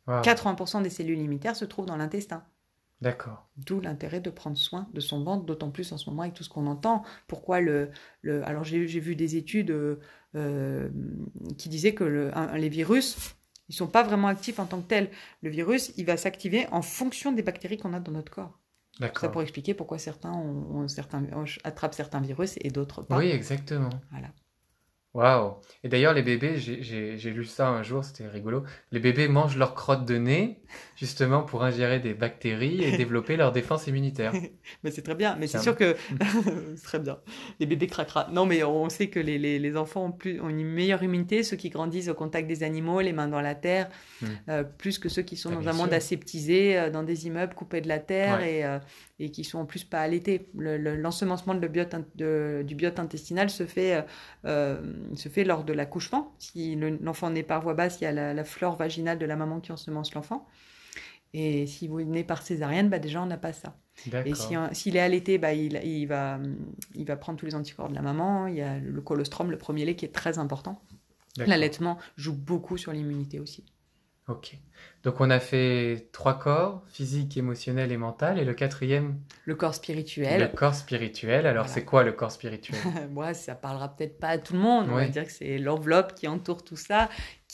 Waouh. 0.06 0.22
80% 0.22 0.82
des 0.82 0.90
cellules 0.90 1.18
immunitaires 1.18 1.54
se 1.54 1.66
trouvent 1.66 1.86
dans 1.86 1.96
l'intestin. 1.98 2.42
D'accord. 3.00 3.48
D'où 3.56 3.80
l'intérêt 3.80 4.20
de 4.20 4.30
prendre 4.30 4.58
soin 4.58 4.88
de 4.92 5.00
son 5.00 5.24
ventre, 5.24 5.46
d'autant 5.46 5.70
plus 5.70 5.90
en 5.92 5.96
ce 5.96 6.08
moment 6.10 6.22
avec 6.22 6.34
tout 6.34 6.44
ce 6.44 6.50
qu'on 6.50 6.66
entend. 6.66 7.02
Pourquoi 7.28 7.60
le... 7.60 7.90
le... 8.22 8.44
Alors 8.46 8.64
j'ai 8.64 8.84
vu 8.84 9.16
des 9.16 9.36
études 9.36 9.70
euh, 9.70 9.96
euh, 10.34 10.90
qui 11.56 11.68
disaient 11.68 11.94
que 11.94 12.04
le, 12.04 12.36
un- 12.36 12.56
les 12.58 12.68
virus, 12.68 13.16
ils 13.68 13.74
sont 13.74 13.86
pas 13.86 14.02
vraiment 14.02 14.28
actifs 14.28 14.58
en 14.58 14.66
tant 14.66 14.80
que 14.82 14.88
tels. 14.88 15.10
Le 15.42 15.50
virus, 15.50 15.92
il 15.96 16.04
va 16.04 16.16
s'activer 16.16 16.66
en 16.72 16.82
fonction 16.82 17.32
des 17.32 17.42
bactéries 17.42 17.78
qu'on 17.78 17.94
a 17.94 18.00
dans 18.00 18.12
notre 18.12 18.32
corps. 18.32 18.58
Ça 18.92 19.06
D'accord. 19.06 19.30
pour 19.30 19.40
expliquer 19.42 19.72
pourquoi 19.72 19.98
certains, 19.98 20.32
ont, 20.32 20.80
ont 20.82 20.88
certains 20.88 21.22
ont- 21.32 21.44
attrapent 21.64 21.94
certains 21.94 22.20
virus 22.20 22.56
et 22.60 22.70
d'autres 22.70 23.02
pas. 23.02 23.16
Oui, 23.18 23.30
exactement. 23.30 23.88
Voilà. 24.10 24.28
Waouh. 25.12 25.54
Et 25.82 25.88
d'ailleurs, 25.88 26.14
les 26.14 26.22
bébés, 26.22 26.56
j'ai- 26.56 26.82
j'ai 26.84 27.18
j'ai 27.18 27.30
lu 27.32 27.44
ça 27.44 27.68
un 27.68 27.82
jour, 27.82 28.04
c'était 28.04 28.28
rigolo. 28.28 28.62
Les 28.92 29.00
bébés 29.00 29.26
mangent 29.26 29.56
leur 29.56 29.74
crotte 29.74 30.04
de 30.04 30.16
nez, 30.18 30.60
justement 30.94 31.42
pour 31.42 31.64
ingérer 31.64 31.98
des 31.98 32.14
bactéries 32.14 32.80
et 32.84 32.96
développer 32.96 33.36
leur 33.36 33.50
défense 33.50 33.88
immunitaire. 33.88 34.32
Mais 34.84 34.92
c'est 34.92 35.02
très 35.02 35.16
bien. 35.16 35.34
Mais 35.36 35.48
c'est 35.48 35.58
sûr 35.58 35.74
que 35.74 35.96
c'est 36.76 36.82
très 36.84 37.00
bien. 37.00 37.18
Les 37.58 37.66
bébés 37.66 37.88
craquera. 37.88 38.28
Non, 38.30 38.46
mais 38.46 38.62
on 38.62 38.88
sait 38.88 39.08
que 39.08 39.18
les, 39.18 39.36
les, 39.38 39.58
les 39.58 39.76
enfants 39.76 40.04
ont, 40.06 40.12
plus, 40.12 40.40
ont 40.40 40.48
une 40.48 40.62
meilleure 40.64 41.02
immunité, 41.02 41.42
ceux 41.42 41.56
qui 41.56 41.70
grandissent 41.70 42.08
au 42.08 42.14
contact 42.14 42.46
des 42.46 42.62
animaux, 42.62 43.00
les 43.00 43.12
mains 43.12 43.28
dans 43.28 43.40
la 43.40 43.56
terre, 43.56 43.88
Hmm. 44.22 44.26
euh, 44.50 44.62
plus 44.64 44.98
que 44.98 45.08
ceux 45.08 45.22
qui 45.22 45.36
sont 45.36 45.48
Ah, 45.50 45.54
dans 45.54 45.60
bien 45.60 45.70
un 45.70 45.74
monde 45.74 45.88
sûr. 45.88 45.96
aseptisé, 45.96 46.78
euh, 46.78 46.90
dans 46.90 47.02
des 47.02 47.26
immeubles 47.26 47.54
coupés 47.54 47.80
de 47.80 47.88
la 47.88 47.98
terre 47.98 48.38
Ouais. 48.38 48.58
et, 48.58 48.64
euh, 48.64 48.78
et 49.20 49.30
qui 49.30 49.44
sont 49.44 49.58
en 49.58 49.66
plus 49.66 49.84
pas 49.84 50.00
allaités. 50.00 50.48
Le- 50.56 50.78
le- 50.78 50.96
L'ensemencement 50.96 51.54
de 51.54 51.68
biote 51.68 51.94
in- 51.94 52.04
de- 52.16 52.64
du 52.66 52.74
biote 52.74 52.98
intestinal 52.98 53.50
se 53.50 53.66
fait, 53.66 53.94
euh, 53.96 54.02
euh, 54.46 54.92
se 55.14 55.28
fait 55.28 55.44
lors 55.44 55.62
de 55.62 55.72
l'accouchement. 55.72 56.34
Si 56.38 56.74
le- 56.74 56.98
l'enfant 57.02 57.30
naît 57.30 57.42
par 57.42 57.60
voie 57.62 57.74
basse, 57.74 58.00
il 58.00 58.04
y 58.04 58.06
a 58.06 58.12
la, 58.12 58.34
la 58.34 58.44
flore 58.44 58.76
vaginale 58.76 59.18
de 59.18 59.26
la 59.26 59.36
maman 59.36 59.60
qui 59.60 59.72
ensemence 59.72 60.14
l'enfant. 60.14 60.46
Et 61.32 61.66
si 61.68 61.86
vous 61.86 62.02
naissez 62.02 62.24
par 62.24 62.42
césarienne, 62.42 62.88
bah 62.88 62.98
déjà 62.98 63.22
on 63.22 63.26
n'a 63.26 63.36
pas 63.36 63.52
ça. 63.52 63.76
Et 64.06 64.10
D'accord. 64.10 64.36
si 64.72 64.80
s'il 64.80 64.96
est 64.96 65.00
allaité, 65.00 65.38
bah, 65.38 65.52
il, 65.52 65.78
il 65.84 66.06
va, 66.06 66.40
il 66.94 67.04
va 67.06 67.16
prendre 67.16 67.38
tous 67.38 67.46
les 67.46 67.54
anticorps 67.54 67.88
de 67.90 67.94
la 67.94 68.02
maman. 68.02 68.46
Il 68.48 68.56
y 68.56 68.62
a 68.62 68.78
le 68.78 69.00
colostrum, 69.00 69.50
le 69.50 69.58
premier 69.58 69.84
lait, 69.84 69.94
qui 69.94 70.04
est 70.06 70.14
très 70.14 70.38
important. 70.38 70.82
L'allaitement 71.46 71.98
joue 72.16 72.34
beaucoup 72.34 72.76
sur 72.78 72.92
l'immunité 72.92 73.38
aussi. 73.38 73.64
Ok. 74.28 74.56
Donc 75.02 75.20
on 75.20 75.28
a 75.30 75.40
fait 75.40 76.08
trois 76.12 76.38
corps, 76.38 76.84
physique, 76.88 77.36
émotionnel 77.36 77.90
et 77.90 77.96
mental, 77.96 78.38
et 78.38 78.44
le 78.44 78.54
quatrième, 78.54 79.18
Le 79.44 79.54
corps 79.56 79.70
le 79.70 79.74
spirituel, 79.74 80.52
corps 80.54 80.74
spirituel. 80.74 81.46
Alors 81.46 81.64
Voilà. 81.64 81.74
c'est 81.74 81.84
quoi 81.84 82.04
le 82.04 82.12
corps 82.12 82.30
spirituel? 82.30 82.78
Moi, 83.10 83.34
ça 83.34 83.54
parlera 83.54 83.88
peut-être 83.96 84.18
pas 84.20 84.28
à 84.28 84.38
tout 84.38 84.52
le 84.52 84.60
monde. 84.60 84.86
On 84.88 84.94
va 84.94 84.96
Ouais. 84.96 85.08
dire 85.08 85.24
que 85.24 85.32
c'est 85.32 85.58
l'enveloppe 85.58 86.14
qui 86.14 86.28
entoure 86.28 86.62
tout 86.62 86.76
ça. 86.76 87.08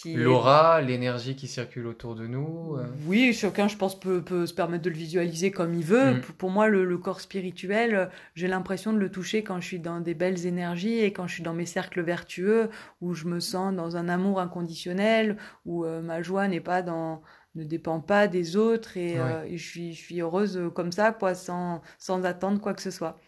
Qui 0.06 0.12
est- 0.14 0.16
L'aura, 0.16 0.80
l'énergie 0.82 1.34
qui 1.36 1.48
circule 1.48 1.86
autour 1.86 2.14
de 2.14 2.26
nous. 2.26 2.76
euh, 2.78 2.86
Oui, 3.06 3.32
chacun, 3.32 3.66
je 3.68 3.76
pense, 3.76 3.98
peut, 3.98 4.22
peut 4.22 4.46
se 4.46 4.54
permettre 4.54 4.84
de 4.84 4.90
le 4.90 4.96
visualiser 4.96 5.50
comme 5.50 5.74
il 5.74 5.84
veut. 5.84 6.14
Mm. 6.14 6.20
Pour- 6.20 6.34
Pour 6.36 6.50
moi, 6.50 6.68
le, 6.68 6.84
le 6.84 6.98
corps 6.98 7.20
spirituel, 7.20 8.08
j'ai 8.34 8.46
l'impression 8.46 8.92
de 8.92 8.98
le 8.98 9.10
toucher 9.10 9.42
quand 9.42 9.60
je 9.60 9.66
suis 9.66 9.78
dans 9.80 10.00
des 10.00 10.14
belles 10.14 10.46
énergies 10.46 10.98
et 11.00 11.12
quand 11.12 11.26
je 11.26 11.34
suis 11.34 11.42
dans 11.42 11.54
mes 11.54 11.66
cercles 11.66 12.02
vertueux, 12.02 12.70
où 13.00 13.14
je 13.14 13.24
me 13.26 13.40
sens 13.40 13.74
dans 13.74 13.96
un 13.96 14.08
amour 14.08 14.40
inconditionnel, 14.40 15.36
où 15.64 15.84
euh, 15.84 16.00
ma 16.02 16.22
joie 16.22 16.46
n'est 16.48 16.60
pas 16.60 16.82
dans 16.82 17.22
ne 17.54 17.64
dépend 17.64 18.00
pas 18.00 18.28
des 18.28 18.56
autres 18.56 18.98
et, 18.98 19.18
euh, 19.18 19.42
et 19.46 19.56
je 19.56 19.66
suis 19.66 19.94
je 19.94 19.98
suis 19.98 20.20
heureuse 20.20 20.60
comme 20.74 20.92
ça 20.92 21.10
quoi 21.12 21.34
sans 21.34 21.80
sans 21.98 22.24
attendre 22.26 22.60
quoi 22.60 22.74
que 22.74 22.82
ce 22.82 22.90
soit 22.90 23.18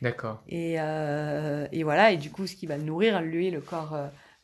D'accord. 0.00 0.42
et, 0.48 0.76
euh, 0.78 1.66
et 1.72 1.82
voilà, 1.82 2.12
et 2.12 2.16
du 2.16 2.30
coup, 2.30 2.46
ce 2.46 2.54
qui 2.56 2.66
va 2.66 2.76
le 2.76 2.84
nourrir, 2.84 3.20
lui, 3.22 3.50
le 3.50 3.60
corps, 3.60 3.94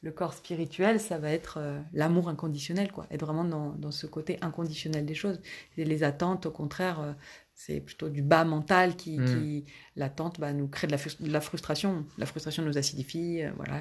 le 0.02 0.10
corps 0.12 0.32
spirituel, 0.34 0.98
ça 0.98 1.18
va 1.18 1.30
être 1.30 1.58
euh, 1.58 1.78
l'amour 1.92 2.28
inconditionnel, 2.30 2.90
quoi. 2.90 3.06
Être 3.10 3.24
vraiment 3.26 3.44
dans, 3.44 3.70
dans 3.72 3.90
ce 3.90 4.06
côté 4.06 4.38
inconditionnel 4.40 5.04
des 5.04 5.14
choses. 5.14 5.40
Et 5.76 5.84
les 5.84 6.02
attentes, 6.04 6.46
au 6.46 6.50
contraire, 6.50 7.00
euh, 7.00 7.12
c'est 7.54 7.80
plutôt 7.80 8.08
du 8.08 8.22
bas 8.22 8.44
mental 8.44 8.96
qui, 8.96 9.18
Mm. 9.18 9.24
qui 9.26 9.64
l'attente, 9.96 10.40
bah, 10.40 10.52
nous 10.54 10.68
crée 10.68 10.86
de 10.86 10.92
la, 10.92 10.98
frus- 10.98 11.20
de 11.22 11.30
la 11.30 11.40
frustration. 11.42 12.06
La 12.16 12.24
frustration 12.26 12.62
nous 12.62 12.78
acidifie, 12.78 13.42
euh, 13.42 13.50
voilà. 13.56 13.80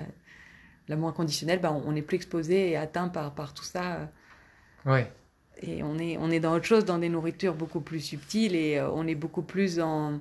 L'amour 0.90 1.10
inconditionnel, 1.10 1.60
bah, 1.62 1.72
on, 1.72 1.84
on 1.90 1.96
est 1.96 2.02
plus 2.02 2.16
exposé 2.16 2.72
et 2.72 2.76
atteint 2.76 3.08
par, 3.10 3.34
par 3.34 3.54
tout 3.54 3.64
ça. 3.64 4.12
Ouais. 4.86 5.12
et 5.62 5.84
on 5.84 5.98
est, 6.00 6.18
on 6.18 6.30
est 6.32 6.40
dans 6.40 6.54
autre 6.56 6.66
chose, 6.66 6.84
dans 6.86 6.98
des 6.98 7.10
nourritures 7.10 7.54
beaucoup 7.54 7.82
plus 7.82 8.00
subtiles 8.00 8.56
et 8.56 8.82
on 8.82 9.06
est 9.08 9.16
beaucoup 9.16 9.42
plus 9.42 9.80
en, 9.80 10.20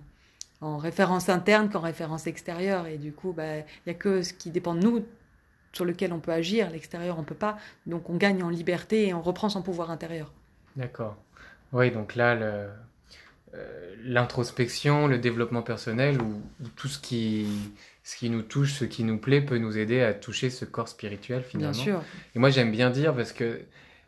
en 0.61 0.77
référence 0.79 1.29
interne 1.29 1.71
qu'en 1.71 1.81
référence 1.81 2.27
extérieure. 2.27 2.87
Et 2.87 2.99
du 2.99 3.13
coup, 3.13 3.33
bah, 3.33 3.59
il 3.59 3.65
n'y 3.87 3.93
a 3.93 3.95
que 3.95 4.23
ce 4.23 4.33
qui 4.33 4.51
dépend 4.51 4.75
de 4.75 4.81
nous 4.81 5.05
sur 5.73 5.85
lequel 5.85 6.13
on 6.13 6.21
peut 6.21 6.33
agir. 6.33 6.71
L'extérieur, 6.71 7.19
on 7.19 7.25
peut 7.25 7.35
pas. 7.35 7.59
Donc 7.87 8.11
on 8.11 8.17
gagne 8.17 8.43
en 8.43 8.51
liberté 8.51 9.09
et 9.09 9.15
on 9.15 9.23
reprend 9.23 9.49
son 9.49 9.63
pouvoir 9.63 9.91
intérieur. 9.91 10.33
D'accord. 10.77 11.17
Oui, 11.73 11.91
donc 11.91 12.15
là, 12.15 12.35
le... 12.35 12.69
l'introspection, 14.05 15.07
le 15.07 15.19
développement 15.19 15.63
personnel 15.63 16.21
ou, 16.23 16.41
tout 16.77 16.89
ce 16.89 16.99
qui, 16.99 17.47
ce 18.03 18.17
qui 18.17 18.31
nous 18.31 18.43
touche, 18.43 18.73
ce 18.73 18.85
qui 18.85 19.05
nous 19.05 19.19
plaît 19.19 19.43
peut 19.43 19.59
nous 19.59 19.77
aider 19.77 20.01
à 20.01 20.15
toucher 20.15 20.51
ce 20.51 20.65
corps 20.65 20.89
spirituel 20.89 21.43
finalement. 21.43 21.73
Bien 21.73 21.83
sûr. 21.83 22.03
Et 22.35 22.39
moi 22.39 22.51
j'aime 22.51 22.71
bien 22.71 22.91
dire 22.91 23.15
parce 23.15 23.33
que 23.33 23.61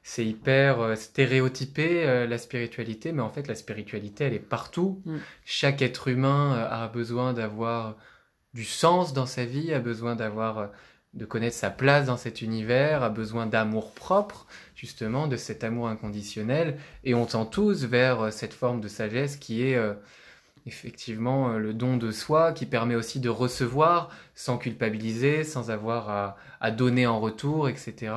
c'est 0.03 0.25
hyper 0.25 0.81
euh, 0.81 0.95
stéréotypé 0.95 2.05
euh, 2.07 2.27
la 2.27 2.39
spiritualité, 2.39 3.13
mais 3.13 3.23
en 3.23 3.29
fait 3.29 3.47
la 3.47 3.55
spiritualité 3.55 4.25
elle 4.25 4.35
est 4.35 4.39
partout. 4.39 5.03
Mm. 5.05 5.17
Chaque 5.45 5.83
être 5.83 6.09
humain 6.09 6.55
euh, 6.55 6.85
a 6.85 6.89
besoin 6.89 7.35
d'avoir 7.35 7.97
du 8.55 8.65
sens 8.65 9.13
dans 9.13 9.27
sa 9.27 9.45
vie, 9.45 9.73
a 9.75 9.79
besoin 9.81 10.17
d'avoir 10.17 10.71
de 11.15 11.25
connaître 11.25 11.57
sa 11.57 11.71
place 11.71 12.07
dans 12.07 12.17
cet 12.17 12.43
univers, 12.43 13.03
a 13.03 13.11
besoin 13.11 13.47
d'amour 13.47 13.93
propre, 13.93 14.47
justement, 14.77 15.27
de 15.27 15.37
cet 15.37 15.65
amour 15.65 15.89
inconditionnel, 15.89 16.79
et 17.05 17.15
on 17.15 17.27
tend 17.27 17.47
tous 17.47 17.85
vers 17.85 18.33
cette 18.33 18.55
forme 18.55 18.81
de 18.81 18.89
sagesse 18.89 19.37
qui 19.37 19.63
est 19.63 19.79
effectivement 20.67 21.59
le 21.59 21.75
don 21.75 21.97
de 21.97 22.13
soi, 22.13 22.53
qui 22.53 22.65
permet 22.65 22.95
aussi 22.95 23.19
de 23.19 23.29
recevoir 23.29 24.11
sans 24.35 24.57
culpabiliser, 24.57 25.43
sans 25.43 25.71
avoir 25.71 26.11
à, 26.11 26.37
à 26.61 26.71
donner 26.71 27.07
en 27.07 27.19
retour, 27.19 27.69
etc. 27.69 28.13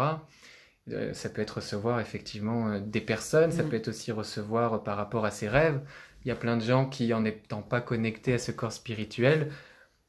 Euh, 0.91 1.13
ça 1.13 1.29
peut 1.29 1.41
être 1.41 1.57
recevoir 1.57 2.01
effectivement 2.01 2.67
euh, 2.67 2.79
des 2.79 2.99
personnes, 2.99 3.51
ça 3.51 3.63
mm. 3.63 3.69
peut 3.69 3.75
être 3.77 3.87
aussi 3.87 4.11
recevoir 4.11 4.73
euh, 4.73 4.77
par 4.79 4.97
rapport 4.97 5.25
à 5.25 5.31
ses 5.31 5.47
rêves. 5.47 5.79
Il 6.25 6.27
y 6.27 6.31
a 6.31 6.35
plein 6.35 6.57
de 6.57 6.63
gens 6.63 6.87
qui, 6.87 7.13
en 7.13 7.21
n'étant 7.21 7.61
pas 7.61 7.79
connectés 7.81 8.33
à 8.33 8.37
ce 8.37 8.51
corps 8.51 8.73
spirituel, 8.73 9.51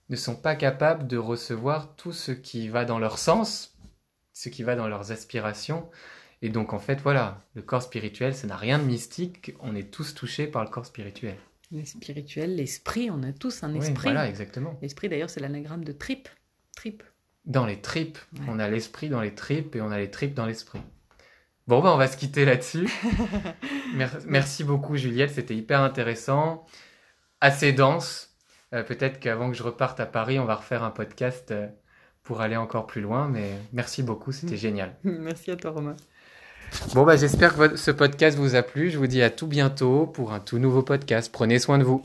ne 0.09 0.17
sont 0.17 0.37
pas 0.37 0.55
capables 0.55 1.07
de 1.07 1.17
recevoir 1.17 1.97
tout 1.97 2.13
ce 2.13 2.33
qui 2.33 2.69
va 2.69 2.85
dans 2.85 2.99
leur 2.99 3.19
sens, 3.19 3.77
ce 4.33 4.49
qui 4.49 4.63
va 4.63 4.77
dans 4.77 4.89
leurs 4.89 5.13
aspirations. 5.13 5.89
Et 6.43 6.51
donc 6.51 6.73
en 6.73 6.79
fait, 6.79 7.01
voilà, 7.01 7.43
le 7.55 7.63
corps 7.63 7.83
spirituel, 7.83 8.35
ça 8.35 8.47
n'a 8.47 8.57
rien 8.57 8.79
de 8.79 8.85
mystique, 8.85 9.55
on 9.61 9.75
est 9.75 9.91
tous 9.91 10.15
touchés 10.15 10.47
par 10.47 10.63
le 10.63 10.71
corps 10.71 10.87
spirituel. 10.87 11.37
Le 11.73 11.85
spirituel, 11.85 12.57
l'esprit, 12.57 13.11
on 13.11 13.23
a 13.23 13.33
tous 13.33 13.63
un 13.63 13.75
esprit. 13.75 13.95
Oui, 13.95 14.03
voilà, 14.03 14.29
exactement. 14.29 14.79
L'esprit 14.83 15.09
d'ailleurs, 15.09 15.31
c'est 15.31 15.41
l'anagramme 15.41 15.85
de 15.85 15.93
trip. 15.93 16.29
Trip 16.77 17.03
dans 17.45 17.67
les 17.67 17.81
tripes. 17.81 18.19
On 18.49 18.59
a 18.59 18.69
l'esprit 18.69 19.09
dans 19.09 19.21
les 19.21 19.35
tripes 19.35 19.77
et 19.77 19.81
on 19.81 19.91
a 19.91 19.99
les 19.99 20.11
tripes 20.11 20.35
dans 20.35 20.47
l'esprit. 20.47 20.81
Bon, 21.67 21.81
ben, 21.81 21.91
on 21.91 21.97
va 21.97 22.09
se 22.09 22.17
quitter 22.17 22.45
là-dessus. 22.45 22.89
merci 24.27 24.65
beaucoup, 24.65 24.97
Juliette. 24.97 25.31
C'était 25.31 25.57
hyper 25.57 25.81
intéressant. 25.81 26.67
Assez 27.41 27.73
dense. 27.73 28.34
Euh, 28.75 28.83
peut-être 28.83 29.21
qu'avant 29.21 29.51
que 29.51 29.57
je 29.57 29.63
reparte 29.63 30.01
à 30.01 30.07
Paris, 30.07 30.39
on 30.39 30.45
va 30.45 30.57
refaire 30.57 30.83
un 30.83 30.91
podcast 30.91 31.53
euh, 31.53 31.69
pour 32.25 32.41
aller 32.41 32.57
encore 32.57 32.87
plus 32.87 33.01
loin. 33.01 33.29
Mais 33.29 33.51
merci 33.73 34.03
beaucoup. 34.03 34.33
C'était 34.33 34.57
génial. 34.57 34.95
merci 35.05 35.51
à 35.51 35.57
toi, 35.57 35.71
Romain. 35.71 35.97
Bon, 36.95 37.05
bah, 37.05 37.17
j'espère 37.17 37.57
que 37.57 37.77
ce 37.77 37.91
podcast 37.93 38.37
vous 38.37 38.57
a 38.57 38.63
plu. 38.63 38.91
Je 38.91 38.99
vous 38.99 39.07
dis 39.07 39.23
à 39.23 39.31
tout 39.31 39.47
bientôt 39.47 40.07
pour 40.07 40.33
un 40.33 40.41
tout 40.41 40.59
nouveau 40.59 40.83
podcast. 40.83 41.31
Prenez 41.33 41.59
soin 41.61 41.79
de 41.79 41.85
vous. 41.85 42.05